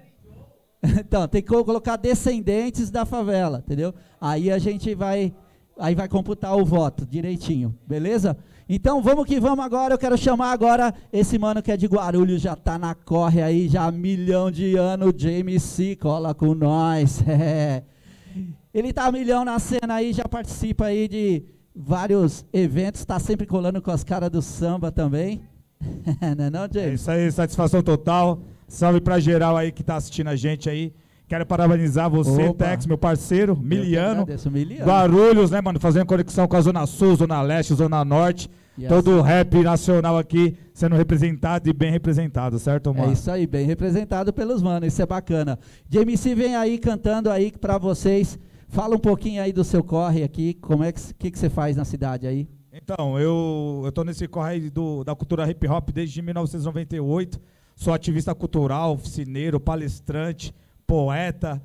então, 1.01 1.26
tem 1.28 1.43
que 1.43 1.49
co- 1.49 1.64
colocar 1.64 1.97
descendentes 1.97 2.91
da 2.91 3.05
favela, 3.05 3.62
entendeu? 3.64 3.95
Aí 4.20 4.51
a 4.51 4.59
gente 4.59 4.95
vai 4.95 5.33
aí 5.78 5.95
vai 5.95 6.07
computar 6.09 6.55
o 6.57 6.64
voto 6.64 7.07
direitinho, 7.07 7.74
beleza? 7.87 8.37
Então 8.68 9.03
vamos 9.03 9.24
que 9.26 9.41
vamos 9.41 9.64
agora, 9.64 9.95
eu 9.95 9.99
quero 9.99 10.16
chamar 10.18 10.53
agora 10.53 10.93
esse 11.12 11.39
mano 11.39 11.62
que 11.62 11.72
é 11.72 11.76
de 11.76 11.87
Guarulhos, 11.87 12.43
já 12.43 12.55
tá 12.55 12.78
na 12.78 12.95
corre 12.95 13.43
aí, 13.43 13.68
já 13.68 13.85
há 13.87 13.91
milhão 13.93 14.51
de 14.51 14.76
anos, 14.76 15.12
James 15.16 15.62
C, 15.62 15.97
cola 15.97 16.35
com 16.35 16.55
nós. 16.55 17.22
é. 17.26 17.83
Ele 18.72 18.93
tá 18.93 19.11
milhão 19.12 19.45
na 19.45 19.59
cena 19.59 19.95
aí, 19.97 20.12
já 20.14 20.24
participa 20.26 20.87
aí 20.87 21.07
de 21.07 21.43
vários 21.76 22.45
eventos, 22.53 23.05
tá 23.05 23.18
sempre 23.18 23.47
colando 23.47 23.83
com 23.83 23.91
as 23.91 24.03
caras 24.03 24.30
do 24.30 24.41
samba 24.41 24.91
também. 24.91 25.43
não 26.37 26.45
é 26.47 26.51
não, 26.51 26.64
É 26.64 26.68
James? 26.72 27.01
isso 27.01 27.11
aí, 27.11 27.30
satisfação 27.30 27.83
total. 27.83 28.41
Salve 28.73 29.03
pra 29.03 29.20
geral 29.20 29.55
aí 29.55 29.70
que 29.70 29.83
tá 29.83 29.97
assistindo 29.97 30.29
a 30.29 30.35
gente 30.35 30.68
aí. 30.70 30.95
Quero 31.29 31.45
parabenizar 31.45 32.09
você, 32.09 32.45
Opa. 32.45 32.64
Tex, 32.64 32.87
meu 32.87 32.97
parceiro, 32.97 33.55
Miliano. 33.55 34.23
agradeço, 34.23 34.51
Miliano. 34.51 34.87
Guarulhos, 34.87 35.51
né, 35.51 35.61
mano? 35.61 35.79
Fazendo 35.79 36.07
conexão 36.07 36.49
com 36.49 36.57
a 36.57 36.61
Zona 36.62 36.87
Sul, 36.87 37.14
Zona 37.14 37.43
Leste, 37.43 37.75
Zona 37.75 38.03
Norte. 38.03 38.49
Yes. 38.79 38.89
Todo 38.89 39.18
o 39.18 39.20
rap 39.20 39.62
nacional 39.62 40.16
aqui 40.16 40.57
sendo 40.73 40.97
representado 40.97 41.68
e 41.68 41.73
bem 41.75 41.91
representado, 41.91 42.59
certo, 42.59 42.95
mano? 42.95 43.11
É 43.11 43.12
isso 43.12 43.31
aí, 43.31 43.47
bem 43.47 43.66
representado 43.66 44.33
pelos 44.33 44.62
manos, 44.62 44.89
isso 44.89 45.03
é 45.03 45.07
bacana. 45.07 45.59
JMC 45.87 46.35
vem 46.35 46.57
aí 46.57 46.79
cantando 46.79 47.31
aí 47.31 47.53
pra 47.53 47.77
vocês. 47.77 48.39
Fala 48.68 48.97
um 48.97 48.99
pouquinho 48.99 49.43
aí 49.43 49.53
do 49.53 49.64
seu 49.64 49.85
corre 49.85 50.23
aqui, 50.23 50.55
como 50.55 50.83
é 50.83 50.91
que, 50.91 51.12
que, 51.12 51.31
que 51.31 51.39
você 51.39 51.51
faz 51.51 51.77
na 51.77 51.85
cidade 51.85 52.27
aí? 52.27 52.49
Então, 52.73 53.20
eu, 53.20 53.83
eu 53.85 53.93
tô 53.93 54.03
nesse 54.03 54.27
corre 54.27 54.53
aí 54.53 54.70
do, 54.70 55.05
da 55.05 55.14
cultura 55.14 55.49
hip 55.51 55.68
hop 55.68 55.91
desde 55.91 56.23
1998. 56.23 57.39
Sou 57.75 57.93
ativista 57.93 58.35
cultural, 58.35 58.93
oficineiro, 58.93 59.59
palestrante, 59.59 60.55
poeta, 60.87 61.62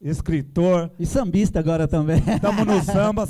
escritor. 0.00 0.90
E 0.98 1.06
sambista 1.06 1.58
agora 1.58 1.86
também. 1.86 2.18
Estamos 2.18 2.66
no 2.66 2.82
samba. 2.84 3.28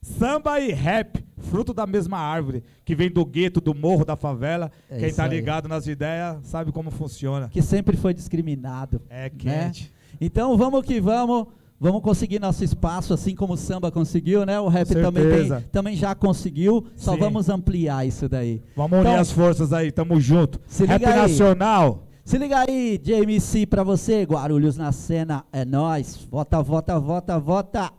Samba 0.00 0.60
e 0.60 0.72
rap, 0.72 1.24
fruto 1.38 1.74
da 1.74 1.84
mesma 1.84 2.18
árvore, 2.18 2.62
que 2.84 2.94
vem 2.94 3.10
do 3.10 3.24
gueto, 3.26 3.60
do 3.60 3.74
morro, 3.74 4.04
da 4.04 4.16
favela. 4.16 4.70
É 4.88 5.00
Quem 5.00 5.12
tá 5.12 5.24
aí. 5.24 5.30
ligado 5.30 5.68
nas 5.68 5.86
ideias 5.88 6.38
sabe 6.44 6.70
como 6.70 6.90
funciona. 6.90 7.48
Que 7.48 7.60
sempre 7.60 7.96
foi 7.96 8.14
discriminado. 8.14 9.02
É 9.10 9.24
né? 9.24 9.30
quente. 9.30 9.92
Então 10.20 10.56
vamos 10.56 10.84
que 10.84 11.00
vamos. 11.00 11.48
Vamos 11.80 12.02
conseguir 12.02 12.40
nosso 12.40 12.64
espaço, 12.64 13.14
assim 13.14 13.36
como 13.36 13.52
o 13.52 13.56
samba 13.56 13.90
conseguiu, 13.92 14.44
né? 14.44 14.58
O 14.58 14.66
rap 14.66 14.88
também, 14.88 15.24
tem- 15.48 15.60
também 15.70 15.96
já 15.96 16.12
conseguiu. 16.14 16.84
Só 16.96 17.12
Sim. 17.12 17.18
vamos 17.20 17.48
ampliar 17.48 18.04
isso 18.04 18.28
daí. 18.28 18.60
Vamos 18.76 18.98
unir 18.98 19.08
Então, 19.10 19.20
as 19.20 19.30
forças 19.30 19.72
aí, 19.72 19.92
tamo 19.92 20.20
junto. 20.20 20.60
Rap 20.86 21.04
aí. 21.06 21.16
nacional. 21.16 22.02
Se 22.24 22.36
liga 22.36 22.58
aí, 22.68 22.98
JMC 22.98 23.64
pra 23.64 23.82
você, 23.84 24.24
Guarulhos 24.24 24.76
na 24.76 24.90
cena, 24.92 25.44
é 25.52 25.64
nóis. 25.64 26.18
Vota, 26.30 26.60
vota, 26.62 26.98
vota, 26.98 27.38
vota. 27.38 27.90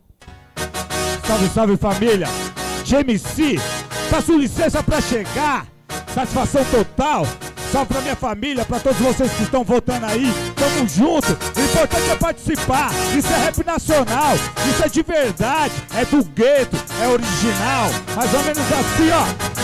Salve, 1.26 1.48
salve 1.50 1.78
família! 1.78 2.28
GMC, 2.86 3.56
peço 4.10 4.38
licença 4.38 4.84
pra 4.84 5.00
chegar. 5.00 5.68
Satisfação 6.14 6.64
total. 6.66 7.24
Salve 7.72 7.94
pra 7.94 8.02
minha 8.02 8.16
família, 8.16 8.66
pra 8.66 8.80
todos 8.80 9.00
vocês 9.00 9.32
que 9.32 9.44
estão 9.44 9.64
votando 9.64 10.06
aí. 10.08 10.34
Tamo 10.56 10.88
junto. 10.88 11.32
O 11.32 11.62
importante 11.64 12.10
é 12.10 12.16
participar. 12.16 12.92
Isso 13.16 13.32
é 13.32 13.38
rap 13.38 13.64
nacional. 13.64 14.36
Isso 14.70 14.84
é 14.84 14.90
de 14.90 15.04
verdade. 15.04 15.74
É 15.96 16.04
do 16.06 16.24
gueto. 16.24 16.76
É 17.00 17.08
original. 17.08 17.90
Mais 18.16 18.34
ou 18.34 18.44
menos 18.44 18.58
assim, 18.60 19.12
ó. 19.12 19.60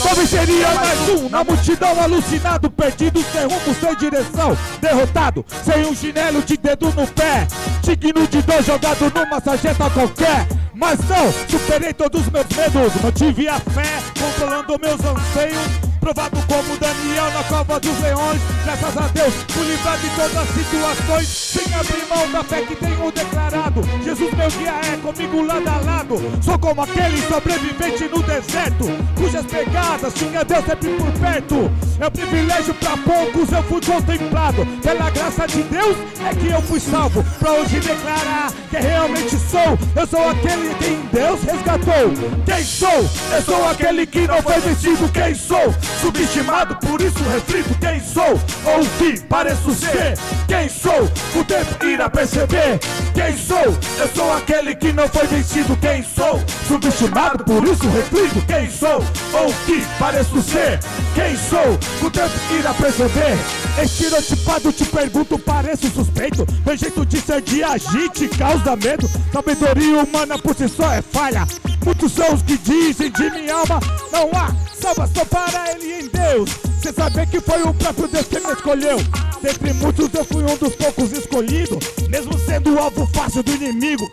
Talvez 0.00 0.30
seria 0.30 0.68
mais 0.74 1.08
um 1.08 1.28
na 1.28 1.42
multidão 1.42 2.00
alucinado, 2.00 2.70
perdido, 2.70 3.20
sem 3.32 3.42
rumo, 3.42 3.74
sem 3.80 3.96
direção, 3.96 4.56
derrotado, 4.80 5.44
sem 5.64 5.84
um 5.86 5.94
chinelo 5.94 6.40
de 6.42 6.56
dedo 6.56 6.86
no 6.92 7.06
pé, 7.08 7.48
digno 7.82 8.24
de 8.28 8.40
dor 8.42 8.62
jogado 8.62 9.12
numa 9.12 9.40
sarjeta 9.40 9.90
qualquer. 9.90 10.46
Mas 10.72 11.00
não, 11.00 11.32
superei 11.48 11.92
todos 11.92 12.20
os 12.20 12.30
meus 12.30 12.46
medos, 12.46 13.02
mantive 13.02 13.48
a 13.48 13.58
fé, 13.58 14.00
controlando 14.16 14.78
meus 14.78 15.00
anseios. 15.04 15.87
Provado 16.00 16.38
como 16.46 16.76
Daniel 16.78 17.30
na 17.32 17.44
cova 17.44 17.80
dos 17.80 18.00
leões, 18.00 18.40
graças 18.64 18.96
a 18.96 19.08
Deus, 19.08 19.34
livrado 19.56 20.00
de 20.00 20.10
todas 20.10 20.36
as 20.36 20.48
situações, 20.48 21.28
sem 21.28 21.74
abrir 21.74 22.06
mão 22.08 22.30
da 22.30 22.44
fé 22.44 22.62
que 22.62 22.76
tenho 22.76 23.12
declarado. 23.12 23.82
Jesus, 24.04 24.32
meu 24.34 24.50
guia, 24.50 24.80
é 24.92 24.96
comigo 24.96 25.42
lado 25.42 25.68
a 25.68 25.84
lado. 25.84 26.16
Sou 26.42 26.58
como 26.58 26.82
aquele 26.82 27.20
sobrevivente 27.26 28.04
no 28.04 28.22
deserto, 28.22 28.86
cujas 29.16 29.44
pegadas 29.46 30.14
tinha 30.14 30.44
Deus 30.44 30.64
sempre 30.64 30.90
por 30.96 31.12
perto. 31.12 31.70
É 32.00 32.06
um 32.06 32.10
privilégio 32.10 32.74
pra 32.74 32.96
poucos, 32.96 33.52
eu 33.52 33.62
fui 33.64 33.80
contemplado. 33.80 34.64
Pela 34.82 35.10
graça 35.10 35.46
de 35.46 35.62
Deus 35.64 35.96
é 36.24 36.34
que 36.34 36.46
eu 36.48 36.62
fui 36.62 36.80
salvo. 36.80 37.24
Pra 37.38 37.52
hoje 37.52 37.80
declarar 37.80 38.52
que 38.70 38.76
realmente 38.76 39.36
sou. 39.36 39.78
Eu 39.96 40.06
sou 40.06 40.28
aquele 40.28 40.74
quem 40.76 41.00
Deus 41.12 41.40
resgatou. 41.42 42.12
Quem 42.46 42.64
sou? 42.64 43.08
Eu 43.32 43.42
sou 43.42 43.68
aquele 43.68 44.06
que 44.06 44.26
não 44.26 44.40
foi 44.42 44.60
vencido. 44.60 45.08
Quem 45.08 45.34
sou? 45.34 45.74
Subestimado, 46.00 46.76
por 46.76 47.00
isso 47.00 47.18
reflito 47.24 47.74
quem 47.80 48.00
sou. 48.00 48.40
Ou 48.64 48.80
que 48.98 49.20
pareço 49.22 49.74
ser. 49.74 50.16
Quem 50.46 50.68
sou? 50.68 51.04
O 51.34 51.44
tempo 51.44 51.84
irá 51.84 52.08
perceber. 52.08 52.78
Quem 53.14 53.36
sou? 53.36 53.76
Eu 53.98 54.08
sou 54.14 54.32
aquele 54.32 54.74
que 54.74 54.92
não 54.92 55.08
foi 55.08 55.26
vencido. 55.26 55.76
Quem 55.76 56.02
sou? 56.02 56.42
Subestimado, 56.66 57.44
por 57.44 57.64
isso 57.64 57.88
reflito 57.88 58.46
quem 58.46 58.70
sou. 58.70 59.04
Ou 59.32 59.52
que 59.66 59.84
pareço 59.98 60.40
ser. 60.42 60.78
Quem 61.14 61.36
sou? 61.36 62.06
O 62.06 62.10
tempo 62.10 62.34
irá 62.58 62.72
perceber. 62.74 63.38
Estereotipado, 63.82 64.72
te 64.72 64.84
pergunto, 64.84 65.38
pareço 65.38 65.90
suspeito. 65.90 66.46
Meu 66.64 66.76
jeito 66.76 67.04
de 67.04 67.20
ser, 67.20 67.40
de 67.42 67.62
agir, 67.64 68.08
te 68.10 68.28
causa 68.28 68.76
medo. 68.76 69.08
Sabedoria 69.32 70.02
humana 70.02 70.38
por 70.38 70.54
si 70.54 70.68
só 70.68 70.92
é 70.92 71.02
falha. 71.02 71.46
Muitos 71.84 72.12
são 72.12 72.34
os 72.34 72.42
que 72.42 72.58
dizem 72.58 73.10
de 73.10 73.30
minha 73.30 73.54
alma: 73.54 73.80
não 74.12 74.30
há 74.34 74.54
salvação 74.74 75.24
para 75.26 75.72
ele 75.72 75.77
em 75.84 76.08
Deus. 76.08 76.50
Cê 76.82 76.92
saber 76.92 77.26
que 77.26 77.40
foi 77.40 77.62
o 77.62 77.74
próprio 77.74 78.08
Deus 78.08 78.26
que 78.26 78.40
me 78.40 78.52
escolheu. 78.52 78.98
Dentre 79.42 79.72
muitos 79.74 80.12
eu 80.12 80.24
fui 80.24 80.42
um 80.42 80.56
dos 80.56 80.74
poucos 80.74 81.12
escolhidos, 81.12 81.78
mesmo 82.08 82.38
sendo 82.38 82.74
o 82.74 82.78
alvo 82.78 83.06
fácil 83.14 83.42
do 83.42 83.52
inimigo. 83.52 84.08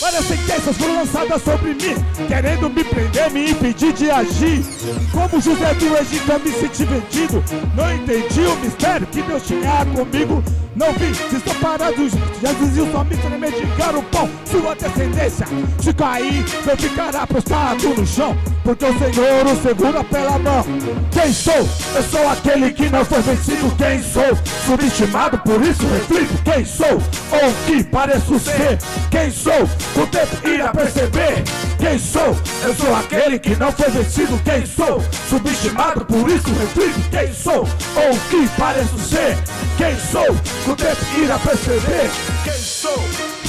Várias 0.00 0.26
sentenças 0.26 0.76
foram 0.76 0.96
lançadas 0.96 1.42
sobre 1.42 1.74
mim, 1.74 2.26
querendo 2.28 2.68
me 2.68 2.84
prender, 2.84 3.30
me 3.30 3.50
impedir 3.50 3.92
de 3.94 4.10
agir. 4.10 4.62
Como 5.10 5.40
José 5.40 5.72
do 5.74 5.96
Egito 5.96 6.30
eu 6.30 6.40
me 6.40 6.52
senti 6.52 6.84
vendido, 6.84 7.44
não 7.74 7.94
entendi 7.94 8.40
o 8.40 8.56
mistério 8.56 9.06
que 9.06 9.22
Deus 9.22 9.42
tinha 9.46 9.86
comigo. 9.86 10.42
Não 10.76 10.92
vi 10.94 11.12
desamparados, 11.30 12.12
Jesus 12.40 12.76
e 12.76 12.80
os 12.80 12.94
homens 12.94 13.20
medicar 13.38 13.94
o 13.94 14.02
pão, 14.04 14.28
sua 14.50 14.74
descendência. 14.74 15.46
Se 15.80 15.92
cair, 15.92 16.44
eu 16.66 16.76
ficará 16.76 17.26
prostrado 17.26 17.88
no 17.90 18.06
chão, 18.06 18.36
porque 18.64 18.84
o 18.84 18.98
Senhor 18.98 19.46
o 19.46 19.62
segura 19.62 20.02
pela 20.04 20.38
mão. 20.38 20.64
Quem 21.12 21.32
sou? 21.32 21.68
Eu 21.94 22.02
sou 22.02 22.28
aquele 22.28 22.72
que 22.72 22.88
não 22.90 23.04
foi 23.04 23.20
vencido. 23.22 23.74
Quem 23.76 24.02
sou? 24.02 24.36
Subestimado, 24.66 25.38
por 25.38 25.62
isso 25.62 25.86
reflito. 25.86 26.42
Quem 26.42 26.64
sou? 26.64 26.94
Ou 26.94 27.52
que 27.66 27.84
pareço 27.84 28.38
ser? 28.38 28.78
Quem 29.10 29.30
sou? 29.30 29.62
O 30.02 30.06
tempo 30.06 30.48
irá 30.48 30.68
perceber. 30.72 31.44
Quem 31.78 31.98
sou? 31.98 32.36
Eu 32.64 32.74
sou 32.74 32.94
aquele 32.96 33.38
que 33.38 33.54
não 33.56 33.70
foi 33.70 33.90
vencido. 33.90 34.40
Quem 34.42 34.66
sou? 34.66 35.02
Subestimado, 35.28 36.04
por 36.04 36.28
isso 36.28 36.48
reflito. 36.48 37.10
Quem 37.10 37.32
sou? 37.32 37.60
Ou 37.60 38.18
que 38.30 38.48
pareço 38.58 38.98
ser? 38.98 39.38
Quem 39.76 39.98
sou? 40.10 40.34
O 40.66 40.74
tempo 40.74 41.18
irá 41.18 41.38
perceber. 41.38 42.10
Quem 42.42 42.52
sou? 42.54 42.98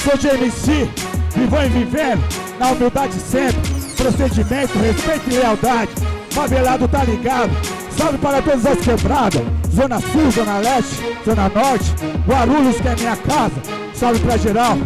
Sou 0.02 0.18
de 0.18 0.28
MC, 0.28 0.90
vivo 1.34 1.56
em 1.56 1.70
vivendo, 1.70 2.22
na 2.58 2.72
humildade 2.72 3.14
sempre. 3.14 3.60
Procedimento, 3.96 4.78
respeito 4.78 5.30
e 5.30 5.38
lealdade. 5.38 5.90
Favelado 6.30 6.86
tá 6.86 7.04
ligado. 7.04 7.50
Salve 7.96 8.18
para 8.18 8.42
todas 8.42 8.66
as 8.66 8.78
quebradas. 8.80 9.42
Zona 9.74 9.98
Sul, 10.00 10.30
Zona 10.30 10.58
Leste, 10.58 10.96
Zona 11.24 11.48
Norte. 11.48 11.94
Guarulhos 12.26 12.80
que 12.80 12.88
é 12.88 12.94
minha 12.96 13.16
casa. 13.16 13.62
Salve 13.94 14.20
pra 14.20 14.36
geral. 14.36 14.76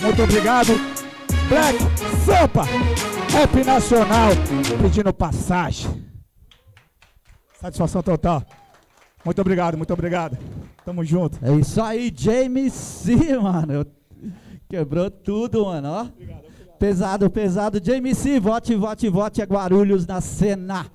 Muito 0.00 0.22
obrigado. 0.22 0.80
Black, 1.48 1.78
Sampa, 2.24 2.62
Rap 3.32 3.64
Nacional, 3.64 4.30
pedindo 4.80 5.12
passagem. 5.12 6.04
Satisfação 7.60 8.02
total. 8.02 8.44
Muito 9.24 9.40
obrigado, 9.40 9.76
muito 9.76 9.92
obrigado. 9.92 10.36
Tamo 10.84 11.04
junto. 11.04 11.38
É 11.42 11.52
isso 11.54 11.80
aí, 11.80 12.12
James 12.14 12.72
C, 12.72 13.38
mano. 13.38 13.86
Quebrou 14.68 15.10
tudo, 15.10 15.66
mano, 15.66 15.88
ó. 15.88 16.06
Pesado, 16.78 17.30
pesado. 17.30 17.80
James 17.82 18.18
C, 18.18 18.40
vote, 18.40 18.74
vote, 18.74 19.08
vote 19.08 19.40
a 19.40 19.44
Guarulhos 19.44 20.06
na 20.06 20.20
cena. 20.20 20.86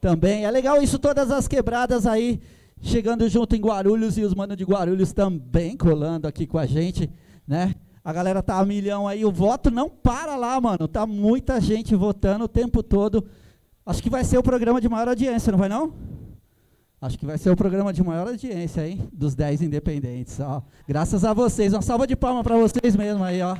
Também. 0.00 0.44
É 0.44 0.50
legal 0.50 0.80
isso, 0.80 0.98
todas 0.98 1.30
as 1.32 1.48
quebradas 1.48 2.06
aí. 2.06 2.40
Chegando 2.80 3.28
junto 3.28 3.56
em 3.56 3.60
Guarulhos 3.60 4.16
e 4.16 4.22
os 4.22 4.34
manos 4.34 4.56
de 4.56 4.64
Guarulhos 4.64 5.12
também 5.12 5.76
colando 5.76 6.28
aqui 6.28 6.46
com 6.46 6.58
a 6.58 6.66
gente, 6.66 7.10
né? 7.46 7.74
A 8.04 8.12
galera 8.12 8.42
tá 8.42 8.58
a 8.58 8.64
milhão 8.64 9.08
aí. 9.08 9.24
O 9.24 9.32
voto 9.32 9.70
não 9.70 9.88
para 9.88 10.36
lá, 10.36 10.60
mano. 10.60 10.86
Tá 10.86 11.06
muita 11.06 11.60
gente 11.60 11.94
votando 11.96 12.44
o 12.44 12.48
tempo 12.48 12.82
todo. 12.82 13.24
Acho 13.84 14.02
que 14.02 14.10
vai 14.10 14.22
ser 14.22 14.38
o 14.38 14.42
programa 14.42 14.80
de 14.80 14.88
maior 14.88 15.08
audiência, 15.08 15.50
não 15.50 15.58
vai 15.58 15.68
não? 15.68 15.92
Acho 17.02 17.18
que 17.18 17.26
vai 17.26 17.36
ser 17.36 17.50
o 17.50 17.56
programa 17.56 17.92
de 17.92 18.00
maior 18.00 18.28
audiência, 18.28 18.86
hein? 18.86 19.08
Dos 19.12 19.34
10 19.34 19.62
independentes, 19.62 20.38
ó. 20.38 20.62
Graças 20.86 21.24
a 21.24 21.34
vocês. 21.34 21.72
Uma 21.72 21.82
salva 21.82 22.06
de 22.06 22.14
palmas 22.14 22.44
para 22.44 22.56
vocês 22.56 22.94
mesmo 22.94 23.24
aí, 23.24 23.42
ó. 23.42 23.56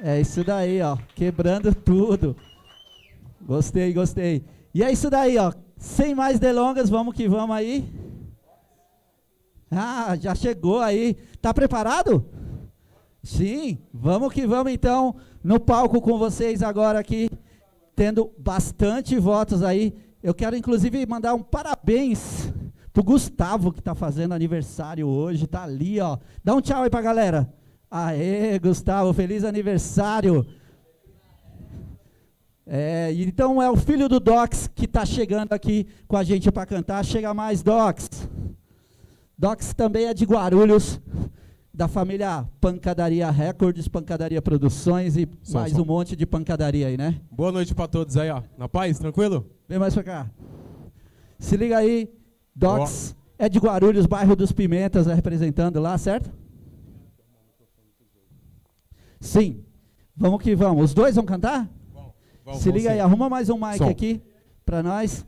É 0.00 0.20
isso 0.20 0.44
daí, 0.44 0.80
ó. 0.80 0.96
Quebrando 1.16 1.74
tudo. 1.74 2.36
Gostei, 3.40 3.92
gostei. 3.92 4.44
E 4.72 4.84
é 4.84 4.92
isso 4.92 5.10
daí, 5.10 5.36
ó. 5.38 5.52
Sem 5.76 6.14
mais 6.14 6.38
delongas, 6.38 6.88
vamos 6.88 7.16
que 7.16 7.28
vamos 7.28 7.56
aí. 7.56 7.84
Ah, 9.68 10.16
já 10.16 10.32
chegou 10.32 10.78
aí. 10.80 11.16
Tá 11.42 11.52
preparado? 11.52 12.24
Sim, 13.24 13.76
vamos 13.92 14.32
que 14.32 14.46
vamos 14.46 14.72
então 14.72 15.16
no 15.42 15.58
palco 15.58 16.00
com 16.00 16.16
vocês 16.16 16.62
agora 16.62 17.00
aqui, 17.00 17.28
tendo 17.96 18.30
bastante 18.38 19.18
votos 19.18 19.64
aí. 19.64 20.05
Eu 20.22 20.34
quero 20.34 20.56
inclusive 20.56 21.06
mandar 21.06 21.34
um 21.34 21.42
parabéns 21.42 22.52
pro 22.92 23.04
Gustavo 23.04 23.72
que 23.72 23.82
tá 23.82 23.94
fazendo 23.94 24.32
aniversário 24.32 25.06
hoje, 25.06 25.46
tá 25.46 25.62
ali, 25.62 26.00
ó. 26.00 26.18
Dá 26.42 26.54
um 26.54 26.60
tchau 26.60 26.82
aí 26.82 26.90
pra 26.90 27.02
galera. 27.02 27.52
Aê, 27.90 28.58
Gustavo, 28.58 29.12
feliz 29.12 29.44
aniversário. 29.44 30.46
É, 32.66 33.12
então 33.12 33.62
é 33.62 33.70
o 33.70 33.76
filho 33.76 34.08
do 34.08 34.18
Docs 34.18 34.68
que 34.74 34.88
tá 34.88 35.06
chegando 35.06 35.52
aqui 35.52 35.86
com 36.08 36.16
a 36.16 36.24
gente 36.24 36.50
para 36.50 36.66
cantar. 36.66 37.04
Chega 37.04 37.32
mais, 37.32 37.62
Docs. 37.62 38.28
Docs 39.38 39.74
também 39.74 40.06
é 40.06 40.14
de 40.14 40.24
Guarulhos, 40.24 40.98
da 41.76 41.86
família 41.86 42.48
Pancadaria 42.58 43.30
Records, 43.30 43.86
Pancadaria 43.86 44.40
Produções 44.40 45.14
e 45.14 45.28
Som, 45.42 45.58
mais 45.58 45.72
som. 45.72 45.82
um 45.82 45.84
monte 45.84 46.16
de 46.16 46.24
pancadaria 46.24 46.86
aí, 46.86 46.96
né? 46.96 47.20
Boa 47.30 47.52
noite 47.52 47.74
pra 47.74 47.86
todos 47.86 48.16
aí, 48.16 48.30
ó. 48.30 48.42
Na 48.56 48.66
paz, 48.66 48.98
tranquilo? 48.98 49.46
Vem 49.68 49.78
mais 49.78 49.92
pra 49.92 50.02
cá. 50.02 50.30
Se 51.38 51.54
liga 51.54 51.76
aí, 51.76 52.10
Docs 52.54 53.14
é 53.38 53.46
de 53.46 53.58
Guarulhos, 53.58 54.06
bairro 54.06 54.34
dos 54.34 54.52
Pimentas, 54.52 55.04
representando 55.06 55.78
lá, 55.78 55.98
certo? 55.98 56.32
Sim. 59.20 59.62
Vamos 60.16 60.42
que 60.42 60.54
vamos. 60.54 60.82
Os 60.86 60.94
dois 60.94 61.14
vão 61.14 61.26
cantar? 61.26 61.68
Vamos, 61.92 62.60
Se 62.60 62.70
vamos 62.70 62.74
liga 62.82 62.90
aí, 62.92 63.00
arruma 63.00 63.28
mais 63.28 63.50
um 63.50 63.58
mic 63.58 63.76
Som. 63.76 63.88
aqui 63.90 64.22
pra 64.64 64.82
nós. 64.82 65.26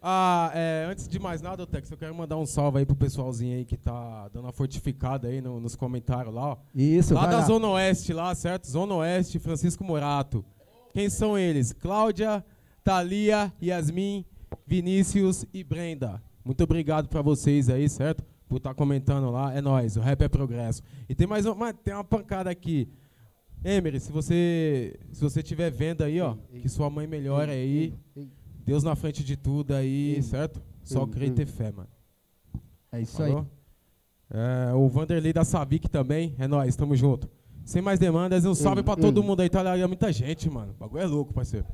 Ah, 0.00 0.50
é, 0.54 0.86
antes 0.90 1.08
de 1.08 1.18
mais 1.18 1.42
nada, 1.42 1.66
Tex, 1.66 1.90
eu 1.90 1.96
quero 1.96 2.14
mandar 2.14 2.36
um 2.36 2.46
salve 2.46 2.78
aí 2.78 2.86
pro 2.86 2.94
pessoalzinho 2.94 3.56
aí 3.56 3.64
que 3.64 3.76
tá 3.76 4.28
dando 4.28 4.44
uma 4.44 4.52
fortificada 4.52 5.26
aí 5.28 5.40
no- 5.40 5.58
nos 5.58 5.74
comentários 5.74 6.32
lá, 6.32 6.50
ó. 6.52 6.56
Isso, 6.74 7.14
Lá 7.14 7.26
da 7.26 7.38
lá. 7.38 7.44
Zona 7.46 7.68
Oeste, 7.70 8.12
lá, 8.12 8.34
certo? 8.34 8.68
Zona 8.68 8.94
Oeste, 8.96 9.38
Francisco 9.38 9.82
Morato. 9.82 10.44
Quem 10.92 11.10
são 11.10 11.36
eles? 11.36 11.72
Cláudia, 11.72 12.44
Thalia, 12.84 13.52
Yasmin, 13.60 14.24
Vinícius 14.66 15.44
e 15.52 15.64
Brenda. 15.64 16.22
Muito 16.44 16.62
obrigado 16.62 17.08
pra 17.08 17.20
vocês 17.22 17.68
aí, 17.68 17.88
certo? 17.88 18.22
Por 18.48 18.58
estar 18.58 18.74
comentando 18.74 19.30
lá. 19.30 19.52
É 19.52 19.60
nóis, 19.60 19.96
o 19.96 20.00
rap 20.00 20.22
é 20.22 20.28
progresso. 20.28 20.82
E 21.08 21.14
tem 21.14 21.26
mais 21.26 21.46
uma, 21.46 21.72
tem 21.74 21.92
uma 21.94 22.04
pancada 22.04 22.48
aqui. 22.48 22.88
Emery, 23.64 23.98
se 23.98 24.12
você 24.12 24.94
se 25.10 25.20
você 25.20 25.42
tiver 25.42 25.70
vendo 25.70 26.04
aí, 26.04 26.20
ó, 26.20 26.36
que 26.60 26.68
sua 26.68 26.88
mãe 26.88 27.06
melhore 27.08 27.50
aí. 27.50 27.92
Deus 28.66 28.82
na 28.82 28.96
frente 28.96 29.22
de 29.22 29.36
tudo 29.36 29.72
aí, 29.72 30.20
certo? 30.24 30.60
Só 30.82 31.02
Ei, 31.02 31.06
crer 31.06 31.28
e 31.28 31.30
ter 31.30 31.46
fé, 31.46 31.70
mano. 31.70 31.88
É 32.90 33.00
isso 33.00 33.16
Falou? 33.16 33.38
aí. 33.38 34.70
É, 34.70 34.74
o 34.74 34.88
Vanderlei 34.88 35.32
da 35.32 35.44
Savic 35.44 35.88
também. 35.88 36.34
É 36.36 36.48
nóis, 36.48 36.74
tamo 36.74 36.96
junto. 36.96 37.30
Sem 37.64 37.80
mais 37.80 38.00
demandas, 38.00 38.44
um 38.44 38.56
salve 38.56 38.80
Ei, 38.80 38.84
pra 38.84 38.96
todo 38.96 39.20
ei. 39.20 39.26
mundo 39.26 39.40
aí. 39.40 39.48
Tá 39.48 39.60
olha 39.60 39.86
muita 39.86 40.12
gente, 40.12 40.50
mano. 40.50 40.72
O 40.72 40.80
bagulho 40.80 41.00
é 41.00 41.06
louco, 41.06 41.32
parceiro. 41.32 41.64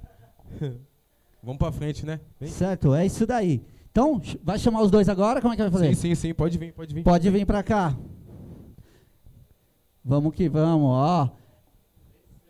Vamos 1.43 1.59
pra 1.59 1.73
frente, 1.73 2.05
né? 2.05 2.21
Vem. 2.39 2.51
Certo, 2.51 2.95
é 2.95 3.07
isso 3.07 3.27
daí. 3.27 3.65
Então, 3.91 4.21
vai 4.45 4.59
chamar 4.59 4.83
os 4.83 4.91
dois 4.91 5.09
agora? 5.09 5.41
Como 5.41 5.55
é 5.55 5.57
que 5.57 5.63
vai 5.63 5.71
fazer? 5.71 5.95
Sim, 5.95 6.09
sim, 6.11 6.15
sim. 6.15 6.35
Pode 6.35 6.59
vir, 6.59 6.75
pode 6.75 6.95
vir. 6.95 7.03
Pode 7.03 7.31
vir 7.31 7.47
pra 7.47 7.63
cá. 7.63 7.97
Vamos 10.05 10.35
que 10.35 10.47
vamos, 10.47 10.89
ó. 10.91 11.31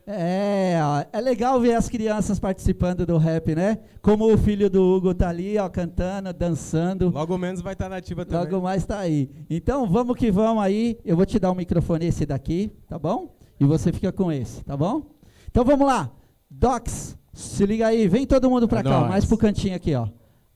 É, 0.04 0.80
ó, 0.82 1.04
é 1.16 1.20
legal 1.20 1.60
ver 1.60 1.74
as 1.74 1.88
crianças 1.88 2.40
participando 2.40 3.06
do 3.06 3.16
rap, 3.18 3.54
né? 3.54 3.78
Como 4.00 4.32
o 4.32 4.36
filho 4.36 4.68
do 4.68 4.82
Hugo 4.82 5.14
tá 5.14 5.28
ali, 5.28 5.56
ó, 5.58 5.68
cantando, 5.68 6.32
dançando. 6.32 7.10
Logo 7.10 7.38
menos 7.38 7.60
vai 7.60 7.74
estar 7.74 7.88
nativa 7.88 8.24
também. 8.26 8.40
Logo 8.52 8.60
mais 8.64 8.84
tá 8.84 8.98
aí. 8.98 9.30
Então, 9.48 9.88
vamos 9.88 10.16
que 10.16 10.30
vamos 10.30 10.62
aí. 10.62 10.98
Eu 11.04 11.16
vou 11.16 11.24
te 11.24 11.38
dar 11.38 11.52
o 11.52 11.54
microfone 11.54 12.06
esse 12.06 12.26
daqui, 12.26 12.72
tá 12.88 12.98
bom? 12.98 13.36
E 13.60 13.64
você 13.64 13.92
fica 13.92 14.10
com 14.10 14.32
esse, 14.32 14.64
tá 14.64 14.76
bom? 14.76 15.02
Então 15.48 15.64
vamos 15.64 15.86
lá. 15.86 16.10
Docs, 16.50 17.16
se 17.32 17.64
liga 17.64 17.86
aí. 17.86 18.08
Vem 18.08 18.26
todo 18.26 18.50
mundo 18.50 18.66
pra 18.66 18.80
É 18.80 18.82
cá, 18.82 18.90
nóis. 18.98 19.08
mais 19.08 19.24
pro 19.24 19.38
cantinho 19.38 19.76
aqui, 19.76 19.94
ó. 19.94 20.08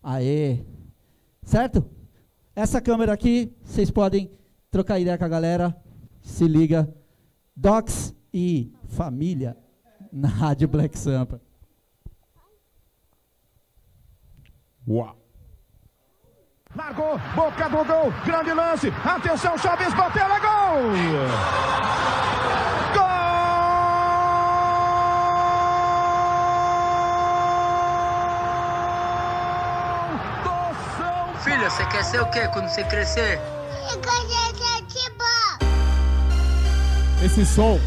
Aê. 0.02 0.58
Certo? 1.44 1.84
Essa 2.54 2.80
câmera 2.80 3.12
aqui, 3.12 3.52
vocês 3.62 3.92
podem 3.92 4.28
trocar 4.72 4.98
ideia 4.98 5.16
com 5.16 5.24
a 5.24 5.28
galera. 5.28 5.76
Se 6.20 6.48
liga. 6.48 6.92
Docs 7.54 8.12
e 8.34 8.72
família 8.86 9.56
na 10.12 10.28
Rádio 10.28 10.68
Black 10.68 10.98
Sampa. 10.98 11.40
Uau. 14.88 15.16
Largou, 16.74 17.18
boca 17.34 17.68
do 17.68 17.84
gol, 17.84 18.12
grande 18.24 18.52
lance. 18.52 18.88
Atenção, 19.04 19.56
Chaves 19.56 19.94
bateu, 19.94 20.22
é 20.22 20.40
gol! 20.40 20.56
Filha, 31.42 31.70
você 31.70 31.86
quer 31.86 32.04
ser 32.04 32.20
o 32.20 32.30
quê 32.30 32.48
quando 32.52 32.68
você 32.68 32.84
crescer? 32.84 33.40
Esse 37.24 37.46
som, 37.46 37.80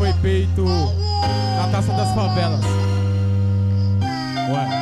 foi 0.00 0.14
feito 0.14 0.64
na 0.64 1.68
Taça 1.70 1.92
das 1.92 2.14
Favelas. 2.14 2.64
Ué. 4.50 4.79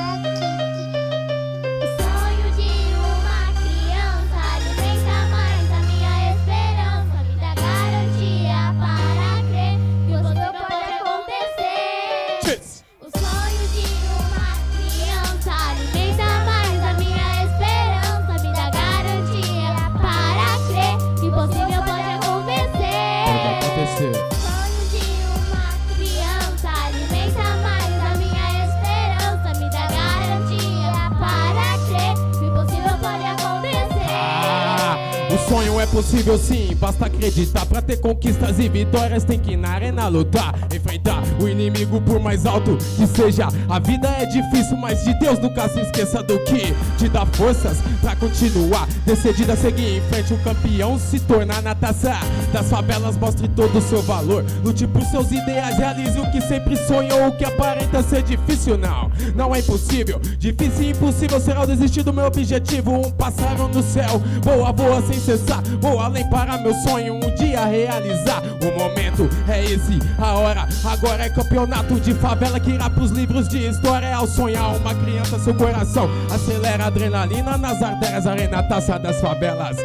Possível 36.09 36.39
sim, 36.39 36.75
basta 36.81 37.05
acreditar. 37.05 37.67
Pra 37.67 37.83
ter 37.83 37.99
conquistas 37.99 38.59
e 38.59 38.69
vitórias, 38.69 39.25
tem 39.25 39.39
que 39.39 39.57
na 39.57 39.69
arena 39.69 40.09
lutar. 40.09 40.55
Enfrentar 40.79 41.25
o 41.41 41.49
inimigo 41.49 42.01
por 42.01 42.21
mais 42.21 42.47
alto 42.47 42.79
que 42.97 43.07
seja. 43.07 43.49
A 43.69 43.81
vida 43.81 44.09
é 44.09 44.25
difícil, 44.27 44.77
mas 44.77 45.03
de 45.03 45.13
Deus 45.19 45.39
nunca 45.41 45.69
se 45.69 45.81
esqueça 45.81 46.23
do 46.23 46.39
que 46.45 46.73
te 46.97 47.09
dá 47.09 47.27
forças 47.27 47.79
pra 48.01 48.15
continuar. 48.15 48.87
Decidida 49.05 49.55
a 49.55 49.57
seguir 49.57 49.97
em 49.97 50.01
frente, 50.03 50.33
o 50.33 50.39
campeão 50.39 50.97
se 50.97 51.19
tornar 51.21 51.61
na 51.63 51.75
taça 51.75 52.15
das 52.53 52.69
favelas. 52.71 53.17
Mostre 53.17 53.49
todo 53.49 53.79
o 53.79 53.83
seu 53.83 54.01
valor. 54.03 54.45
Lute 54.65 54.87
por 54.87 55.03
seus 55.03 55.33
ideais, 55.33 55.77
realize 55.79 56.19
o 56.19 56.31
que 56.31 56.41
sempre 56.41 56.77
sonhou. 56.77 57.29
O 57.29 57.37
que 57.37 57.45
aparenta 57.45 58.01
ser 58.03 58.23
difícil, 58.23 58.79
não. 58.79 59.11
Não 59.35 59.55
é 59.55 59.59
impossível. 59.59 60.21
Difícil 60.39 60.85
e 60.85 60.91
impossível 60.91 61.41
será 61.41 61.63
o 61.63 61.67
desistir 61.67 62.05
do 62.05 62.13
meu 62.13 62.27
objetivo. 62.27 62.93
Um 62.93 63.11
pássaro 63.11 63.67
no 63.67 63.83
céu, 63.83 64.23
voa, 64.43 64.71
voa 64.71 65.03
sem 65.03 65.19
cessar. 65.19 65.61
Vou 65.81 65.99
além 65.99 66.29
para 66.31 66.57
meu 66.59 66.75
sonho, 66.75 67.15
um 67.15 67.35
dia 67.35 67.65
realizar. 67.65 68.43
O 68.63 68.79
momento 68.79 69.29
é 69.49 69.65
esse, 69.65 69.99
a 70.19 70.35
hora. 70.35 70.68
Agora 70.85 71.25
é 71.25 71.31
campeonato 71.31 71.99
de 72.01 72.15
favela 72.15 72.59
que 72.61 72.71
irá 72.71 72.89
pros 72.89 73.11
livros 73.11 73.49
de 73.49 73.67
história. 73.67 74.15
Ao 74.15 74.27
sonhar 74.27 74.77
uma 74.77 74.95
criança, 74.95 75.39
seu 75.39 75.55
coração 75.55 76.09
acelera 76.31 76.87
adrenalina 76.87 77.59
nas 77.59 77.83
artérias. 77.83 78.27
Arena 78.27 78.63
taça 78.63 78.99
das 78.99 79.21
favelas. 79.21 79.77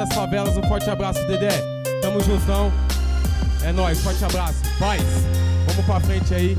Das 0.00 0.14
Favelas, 0.14 0.56
um 0.56 0.62
forte 0.62 0.88
abraço, 0.88 1.20
Dedé. 1.26 1.50
Tamo 2.00 2.20
juntão. 2.22 2.72
É 3.62 3.70
nóis, 3.70 4.00
forte 4.00 4.24
abraço. 4.24 4.62
Paz. 4.78 5.02
Vamos 5.66 5.84
pra 5.84 6.00
frente 6.00 6.34
aí. 6.34 6.56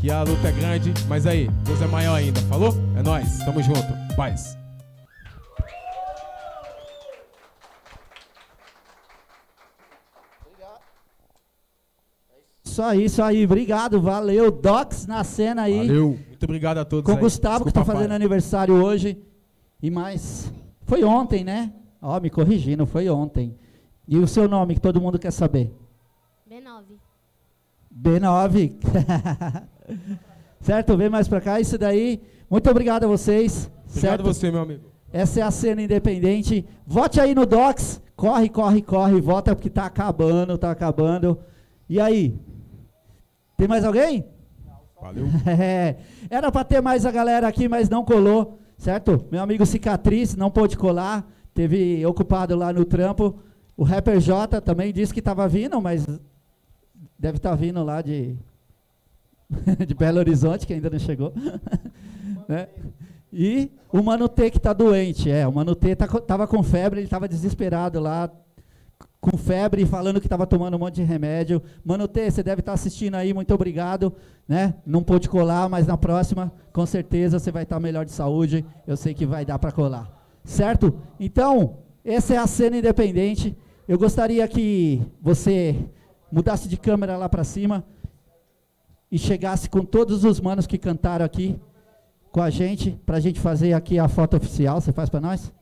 Que 0.00 0.10
a 0.10 0.22
luta 0.22 0.48
é 0.48 0.52
grande, 0.52 0.94
mas 1.06 1.26
aí, 1.26 1.50
Deus 1.64 1.82
é 1.82 1.86
maior 1.86 2.14
ainda, 2.14 2.40
falou? 2.42 2.74
É 2.96 3.02
nóis, 3.02 3.38
tamo 3.40 3.62
junto. 3.62 3.86
Paz. 4.16 4.56
Isso 12.64 12.82
aí, 12.82 13.04
isso 13.04 13.22
aí. 13.22 13.44
Obrigado, 13.44 14.00
valeu. 14.00 14.50
Docs 14.50 15.06
na 15.06 15.22
cena 15.22 15.62
aí. 15.62 15.86
Valeu. 15.86 16.18
Muito 16.28 16.44
obrigado 16.44 16.78
a 16.78 16.84
todos 16.86 17.04
Com 17.04 17.18
o. 17.18 17.20
Gustavo, 17.20 17.64
que 17.64 17.72
Desculpa, 17.72 17.80
tá 17.80 17.92
fazendo 17.92 18.08
pai. 18.08 18.16
aniversário 18.16 18.74
hoje. 18.82 19.20
E 19.82 19.90
mais. 19.90 20.50
Foi 20.86 21.04
ontem, 21.04 21.44
né? 21.44 21.72
Ó, 22.00 22.18
me 22.20 22.30
corrigindo, 22.30 22.86
foi 22.86 23.08
ontem. 23.08 23.56
E 24.06 24.16
o 24.18 24.26
seu 24.26 24.48
nome, 24.48 24.74
que 24.74 24.80
todo 24.80 25.00
mundo 25.00 25.18
quer 25.18 25.30
saber? 25.30 25.72
B9. 26.48 26.84
B9. 27.94 28.72
certo? 30.60 30.96
Vem 30.96 31.08
mais 31.08 31.28
pra 31.28 31.40
cá. 31.40 31.60
Isso 31.60 31.76
daí. 31.76 32.22
Muito 32.48 32.70
obrigado 32.70 33.04
a 33.04 33.06
vocês. 33.06 33.70
Obrigado 33.88 34.00
certo? 34.00 34.22
você, 34.22 34.50
meu 34.50 34.62
amigo. 34.62 34.84
Essa 35.12 35.40
é 35.40 35.42
a 35.42 35.50
cena 35.50 35.82
independente. 35.82 36.64
Vote 36.86 37.20
aí 37.20 37.34
no 37.34 37.44
Docs. 37.44 38.00
Corre, 38.16 38.48
corre, 38.48 38.82
corre. 38.82 39.20
Vota 39.20 39.54
porque 39.54 39.70
tá 39.70 39.86
acabando, 39.86 40.56
tá 40.56 40.70
acabando. 40.70 41.38
E 41.88 42.00
aí? 42.00 42.38
Tem 43.56 43.66
mais 43.66 43.84
alguém? 43.84 44.24
Valeu. 45.00 45.26
É, 45.46 45.96
era 46.28 46.50
para 46.50 46.64
ter 46.64 46.80
mais 46.80 47.06
a 47.06 47.10
galera 47.10 47.46
aqui, 47.46 47.68
mas 47.68 47.88
não 47.88 48.04
colou, 48.04 48.58
certo? 48.76 49.24
Meu 49.30 49.42
amigo 49.42 49.64
Cicatriz 49.64 50.36
não 50.36 50.50
pôde 50.50 50.76
colar, 50.76 51.26
teve 51.58 52.06
ocupado 52.06 52.54
lá 52.54 52.72
no 52.72 52.84
trampo. 52.84 53.34
O 53.76 53.82
rapper 53.82 54.20
J 54.20 54.60
também 54.60 54.92
disse 54.92 55.12
que 55.12 55.18
estava 55.18 55.48
vindo, 55.48 55.80
mas 55.82 56.06
deve 57.18 57.38
estar 57.38 57.56
vindo 57.56 57.82
lá 57.82 58.00
de, 58.00 58.36
de 59.84 59.92
Belo 59.92 60.20
Horizonte, 60.20 60.64
que 60.64 60.72
ainda 60.72 60.88
não 60.88 61.00
chegou. 61.00 61.32
né? 62.46 62.68
E 63.32 63.72
o 63.92 64.00
Mano 64.04 64.28
T 64.28 64.52
que 64.52 64.58
está 64.58 64.72
doente, 64.72 65.28
é, 65.28 65.48
o 65.48 65.52
Mano 65.52 65.74
T 65.74 65.96
tá, 65.96 66.06
tava 66.06 66.46
com 66.46 66.62
febre, 66.62 67.00
ele 67.00 67.08
estava 67.08 67.26
desesperado 67.26 67.98
lá, 67.98 68.30
com 69.20 69.36
febre, 69.36 69.84
falando 69.84 70.20
que 70.20 70.26
estava 70.26 70.46
tomando 70.46 70.76
um 70.76 70.78
monte 70.78 70.94
de 70.94 71.02
remédio. 71.02 71.60
Mano 71.84 72.06
T, 72.06 72.30
você 72.30 72.40
deve 72.40 72.60
estar 72.60 72.74
assistindo 72.74 73.16
aí, 73.16 73.34
muito 73.34 73.52
obrigado, 73.52 74.14
né? 74.46 74.74
Não 74.86 75.02
pôde 75.02 75.28
colar, 75.28 75.68
mas 75.68 75.88
na 75.88 75.98
próxima, 75.98 76.52
com 76.72 76.86
certeza 76.86 77.40
você 77.40 77.50
vai 77.50 77.64
estar 77.64 77.80
melhor 77.80 78.04
de 78.04 78.12
saúde. 78.12 78.64
Eu 78.86 78.96
sei 78.96 79.12
que 79.12 79.26
vai 79.26 79.44
dar 79.44 79.58
para 79.58 79.72
colar, 79.72 80.17
certo? 80.48 80.98
Então, 81.20 81.78
essa 82.02 82.34
é 82.34 82.38
a 82.38 82.46
cena 82.46 82.78
independente. 82.78 83.56
Eu 83.86 83.98
gostaria 83.98 84.48
que 84.48 85.02
você 85.20 85.76
mudasse 86.32 86.68
de 86.68 86.76
câmera 86.76 87.16
lá 87.16 87.28
para 87.28 87.44
cima 87.44 87.84
e 89.12 89.18
chegasse 89.18 89.68
com 89.68 89.84
todos 89.84 90.24
os 90.24 90.40
manos 90.40 90.66
que 90.66 90.78
cantaram 90.78 91.24
aqui 91.24 91.60
com 92.32 92.40
a 92.40 92.50
gente, 92.50 92.92
para 93.04 93.18
a 93.18 93.20
gente 93.20 93.38
fazer 93.38 93.74
aqui 93.74 93.98
a 93.98 94.08
foto 94.08 94.36
oficial. 94.36 94.80
Você 94.80 94.90
faz 94.90 95.10
para 95.10 95.20
nós? 95.20 95.52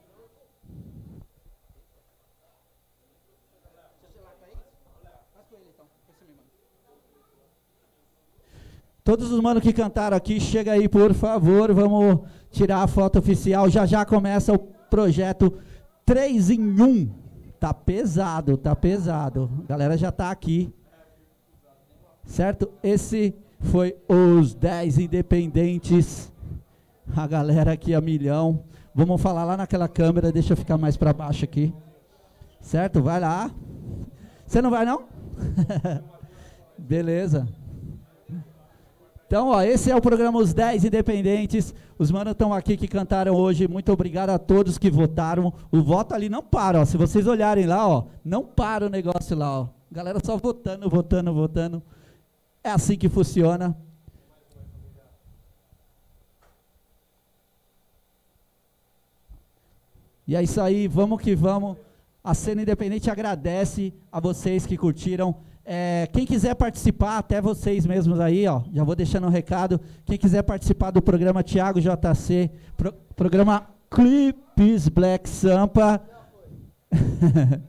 Todos 9.02 9.30
os 9.30 9.40
manos 9.40 9.62
que 9.62 9.72
cantaram 9.72 10.16
aqui, 10.16 10.40
chega 10.40 10.72
aí, 10.72 10.88
por 10.88 11.14
favor, 11.14 11.72
vamos 11.72 12.28
tirar 12.50 12.82
a 12.82 12.88
foto 12.88 13.20
oficial. 13.20 13.68
Já 13.70 13.86
já 13.86 14.04
começa 14.04 14.52
o 14.52 14.75
projeto 14.90 15.52
3 16.04 16.50
em 16.50 16.60
1. 16.60 17.10
Tá 17.58 17.72
pesado, 17.72 18.56
tá 18.56 18.76
pesado. 18.76 19.50
A 19.64 19.68
galera 19.68 19.96
já 19.96 20.12
tá 20.12 20.30
aqui. 20.30 20.72
Certo? 22.24 22.70
Esse 22.82 23.34
foi 23.60 23.96
os 24.08 24.54
10 24.54 24.98
independentes. 24.98 26.32
A 27.16 27.26
galera 27.26 27.72
aqui 27.72 27.94
a 27.94 28.00
milhão. 28.00 28.64
Vamos 28.94 29.20
falar 29.20 29.44
lá 29.44 29.56
naquela 29.56 29.88
câmera, 29.88 30.32
deixa 30.32 30.52
eu 30.52 30.56
ficar 30.56 30.78
mais 30.78 30.96
para 30.96 31.12
baixo 31.12 31.44
aqui. 31.44 31.72
Certo? 32.60 33.02
Vai 33.02 33.20
lá. 33.20 33.50
Você 34.46 34.62
não 34.62 34.70
vai 34.70 34.84
não? 34.84 35.04
Beleza. 36.78 37.46
Então, 39.26 39.48
ó, 39.48 39.60
esse 39.62 39.90
é 39.90 39.96
o 39.96 40.00
programa 40.00 40.38
Os 40.38 40.54
10 40.54 40.84
Independentes. 40.84 41.74
Os 41.98 42.12
manos 42.12 42.30
estão 42.30 42.54
aqui 42.54 42.76
que 42.76 42.86
cantaram 42.86 43.34
hoje. 43.34 43.66
Muito 43.66 43.90
obrigado 43.92 44.30
a 44.30 44.38
todos 44.38 44.78
que 44.78 44.88
votaram. 44.88 45.52
O 45.72 45.82
voto 45.82 46.14
ali 46.14 46.28
não 46.28 46.42
para, 46.42 46.80
ó. 46.80 46.84
Se 46.84 46.96
vocês 46.96 47.26
olharem 47.26 47.66
lá, 47.66 47.88
ó, 47.88 48.04
não 48.24 48.44
para 48.44 48.86
o 48.86 48.88
negócio 48.88 49.36
lá, 49.36 49.62
ó. 49.62 49.68
Galera 49.90 50.20
só 50.24 50.36
votando, 50.36 50.88
votando, 50.88 51.34
votando. 51.34 51.82
É 52.62 52.70
assim 52.70 52.96
que 52.96 53.08
funciona. 53.08 53.76
E 60.26 60.36
é 60.36 60.42
isso 60.42 60.60
aí, 60.60 60.86
vamos 60.86 61.20
que 61.20 61.34
vamos. 61.34 61.76
A 62.22 62.34
Cena 62.34 62.62
Independente 62.62 63.10
agradece 63.10 63.92
a 64.10 64.20
vocês 64.20 64.66
que 64.66 64.76
curtiram. 64.76 65.36
É, 65.68 66.08
quem 66.12 66.24
quiser 66.24 66.54
participar, 66.54 67.18
até 67.18 67.40
vocês 67.40 67.84
mesmos 67.84 68.20
aí, 68.20 68.46
ó, 68.46 68.62
já 68.72 68.84
vou 68.84 68.94
deixando 68.94 69.26
um 69.26 69.30
recado. 69.30 69.80
Quem 70.04 70.16
quiser 70.16 70.42
participar 70.44 70.92
do 70.92 71.02
programa 71.02 71.42
Thiago 71.42 71.80
JC, 71.80 72.48
pro- 72.76 72.92
programa 73.16 73.66
Clips 73.90 74.88
Black 74.88 75.28
Sampa. 75.28 76.00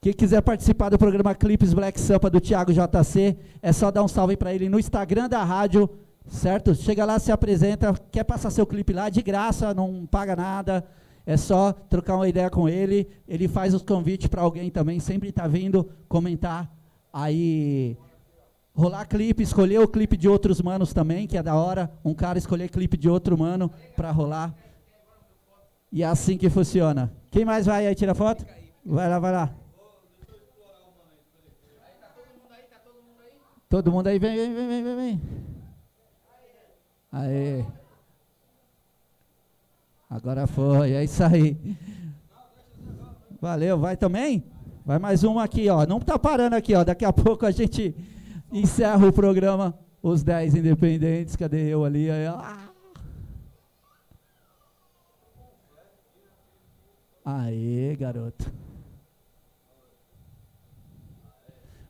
Quem 0.00 0.12
quiser 0.12 0.40
participar 0.42 0.88
do 0.90 0.98
programa 0.98 1.34
Clips 1.34 1.72
Black 1.72 2.00
Sampa 2.00 2.28
do 2.28 2.40
Thiago 2.40 2.72
JC, 2.72 3.36
é 3.60 3.72
só 3.72 3.90
dar 3.90 4.02
um 4.02 4.08
salve 4.08 4.36
para 4.36 4.52
ele 4.52 4.68
no 4.68 4.78
Instagram 4.78 5.28
da 5.28 5.44
rádio, 5.44 5.88
certo? 6.26 6.74
Chega 6.74 7.04
lá, 7.04 7.18
se 7.20 7.30
apresenta, 7.30 7.94
quer 8.10 8.24
passar 8.24 8.50
seu 8.50 8.66
clipe 8.66 8.92
lá 8.92 9.08
de 9.08 9.22
graça, 9.22 9.72
não 9.72 10.04
paga 10.06 10.34
nada. 10.34 10.84
É 11.24 11.36
só 11.36 11.72
trocar 11.72 12.16
uma 12.16 12.28
ideia 12.28 12.50
com 12.50 12.68
ele. 12.68 13.08
Ele 13.26 13.48
faz 13.48 13.74
os 13.74 13.82
convites 13.82 14.26
para 14.26 14.42
alguém 14.42 14.70
também, 14.70 14.98
sempre 15.00 15.28
está 15.28 15.46
vindo 15.46 15.88
comentar 16.08 16.70
aí 17.12 17.96
rolar 18.74 19.06
clipe, 19.06 19.42
escolher 19.42 19.78
o 19.80 19.88
clipe 19.88 20.16
de 20.16 20.28
outros 20.28 20.60
manos 20.60 20.92
também, 20.92 21.26
que 21.26 21.36
é 21.36 21.42
da 21.42 21.54
hora. 21.54 21.92
Um 22.04 22.14
cara 22.14 22.38
escolher 22.38 22.70
clipe 22.70 22.96
de 22.96 23.08
outro 23.08 23.36
mano 23.38 23.70
para 23.94 24.10
rolar. 24.10 24.54
E 25.90 26.02
é 26.02 26.06
assim 26.06 26.38
que 26.38 26.48
funciona. 26.48 27.12
Quem 27.30 27.44
mais 27.44 27.66
vai 27.66 27.86
aí 27.86 27.94
tirar 27.94 28.14
foto? 28.14 28.46
Vai 28.84 29.08
lá, 29.08 29.18
vai 29.18 29.32
lá. 29.32 29.54
Todo 33.68 33.90
mundo 33.90 34.06
aí, 34.06 34.18
vem, 34.18 34.36
vem, 34.36 34.54
vem, 34.54 34.68
vem, 34.68 34.84
vem, 34.84 34.96
vem. 34.96 35.22
Aê. 37.10 37.64
Agora 40.12 40.46
foi, 40.46 40.92
é 40.92 41.02
isso 41.04 41.24
aí. 41.24 41.56
Valeu, 43.40 43.78
vai 43.78 43.96
também? 43.96 44.44
Vai 44.84 44.98
mais 44.98 45.24
uma 45.24 45.42
aqui, 45.42 45.70
ó. 45.70 45.86
Não 45.86 45.98
tá 45.98 46.18
parando 46.18 46.54
aqui, 46.54 46.74
ó. 46.74 46.84
Daqui 46.84 47.02
a 47.02 47.10
pouco 47.10 47.46
a 47.46 47.50
gente 47.50 47.96
encerra 48.52 49.06
o 49.06 49.12
programa 49.12 49.74
Os 50.02 50.22
10 50.22 50.56
Independentes. 50.56 51.34
Cadê 51.34 51.66
eu 51.66 51.82
ali? 51.82 52.10
Aí. 52.10 52.26
Aê, 57.24 57.96
garoto. 57.96 58.52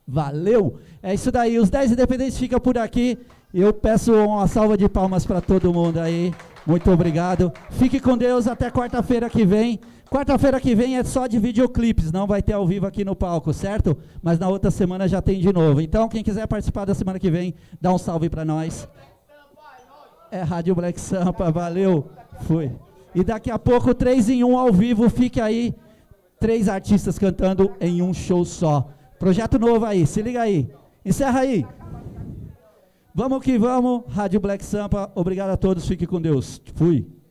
Valeu! 0.07 0.79
É 1.01 1.13
isso 1.13 1.29
daí, 1.29 1.59
os 1.59 1.69
10 1.69 1.91
independentes 1.91 2.37
ficam 2.37 2.59
por 2.61 2.77
aqui. 2.77 3.19
Eu 3.53 3.73
peço 3.73 4.13
uma 4.13 4.47
salva 4.47 4.77
de 4.77 4.87
palmas 4.87 5.25
para 5.25 5.41
todo 5.41 5.73
mundo 5.73 5.99
aí. 5.99 6.33
Muito 6.65 6.89
obrigado. 6.91 7.51
Fique 7.71 7.99
com 7.99 8.17
Deus 8.17 8.47
até 8.47 8.71
quarta-feira 8.71 9.29
que 9.29 9.45
vem. 9.45 9.79
Quarta-feira 10.09 10.59
que 10.61 10.75
vem 10.75 10.97
é 10.97 11.03
só 11.03 11.25
de 11.25 11.39
videoclipes, 11.39 12.11
não 12.11 12.27
vai 12.27 12.41
ter 12.41 12.53
ao 12.53 12.67
vivo 12.67 12.85
aqui 12.85 13.03
no 13.03 13.15
palco, 13.15 13.51
certo? 13.51 13.97
Mas 14.21 14.37
na 14.37 14.47
outra 14.47 14.69
semana 14.69 15.07
já 15.07 15.21
tem 15.21 15.39
de 15.39 15.51
novo. 15.51 15.81
Então, 15.81 16.07
quem 16.07 16.23
quiser 16.23 16.45
participar 16.45 16.85
da 16.85 16.93
semana 16.93 17.17
que 17.17 17.31
vem, 17.31 17.55
dá 17.81 17.91
um 17.91 17.97
salve 17.97 18.29
para 18.29 18.45
nós. 18.45 18.87
É 20.31 20.41
Rádio 20.43 20.75
Black 20.75 20.99
Sampa, 21.01 21.51
valeu. 21.51 22.09
Fui. 22.41 22.71
E 23.15 23.23
daqui 23.23 23.49
a 23.49 23.59
pouco, 23.59 23.93
3 23.93 24.29
em 24.29 24.43
1 24.43 24.57
ao 24.57 24.71
vivo, 24.71 25.09
fique 25.09 25.41
aí. 25.41 25.75
Três 26.39 26.69
artistas 26.69 27.17
cantando 27.17 27.71
em 27.79 28.01
um 28.01 28.13
show 28.13 28.45
só. 28.45 28.89
Projeto 29.17 29.57
novo 29.57 29.85
aí, 29.85 30.05
se 30.05 30.21
liga 30.21 30.41
aí. 30.41 30.69
Encerra 31.05 31.39
aí. 31.39 31.65
Vamos 33.13 33.43
que 33.43 33.57
vamos. 33.59 34.05
Rádio 34.07 34.39
Black 34.39 34.63
Sampa, 34.63 35.11
obrigado 35.13 35.51
a 35.51 35.57
todos, 35.57 35.87
fique 35.87 36.07
com 36.07 36.19
Deus. 36.19 36.61
Fui. 36.75 37.22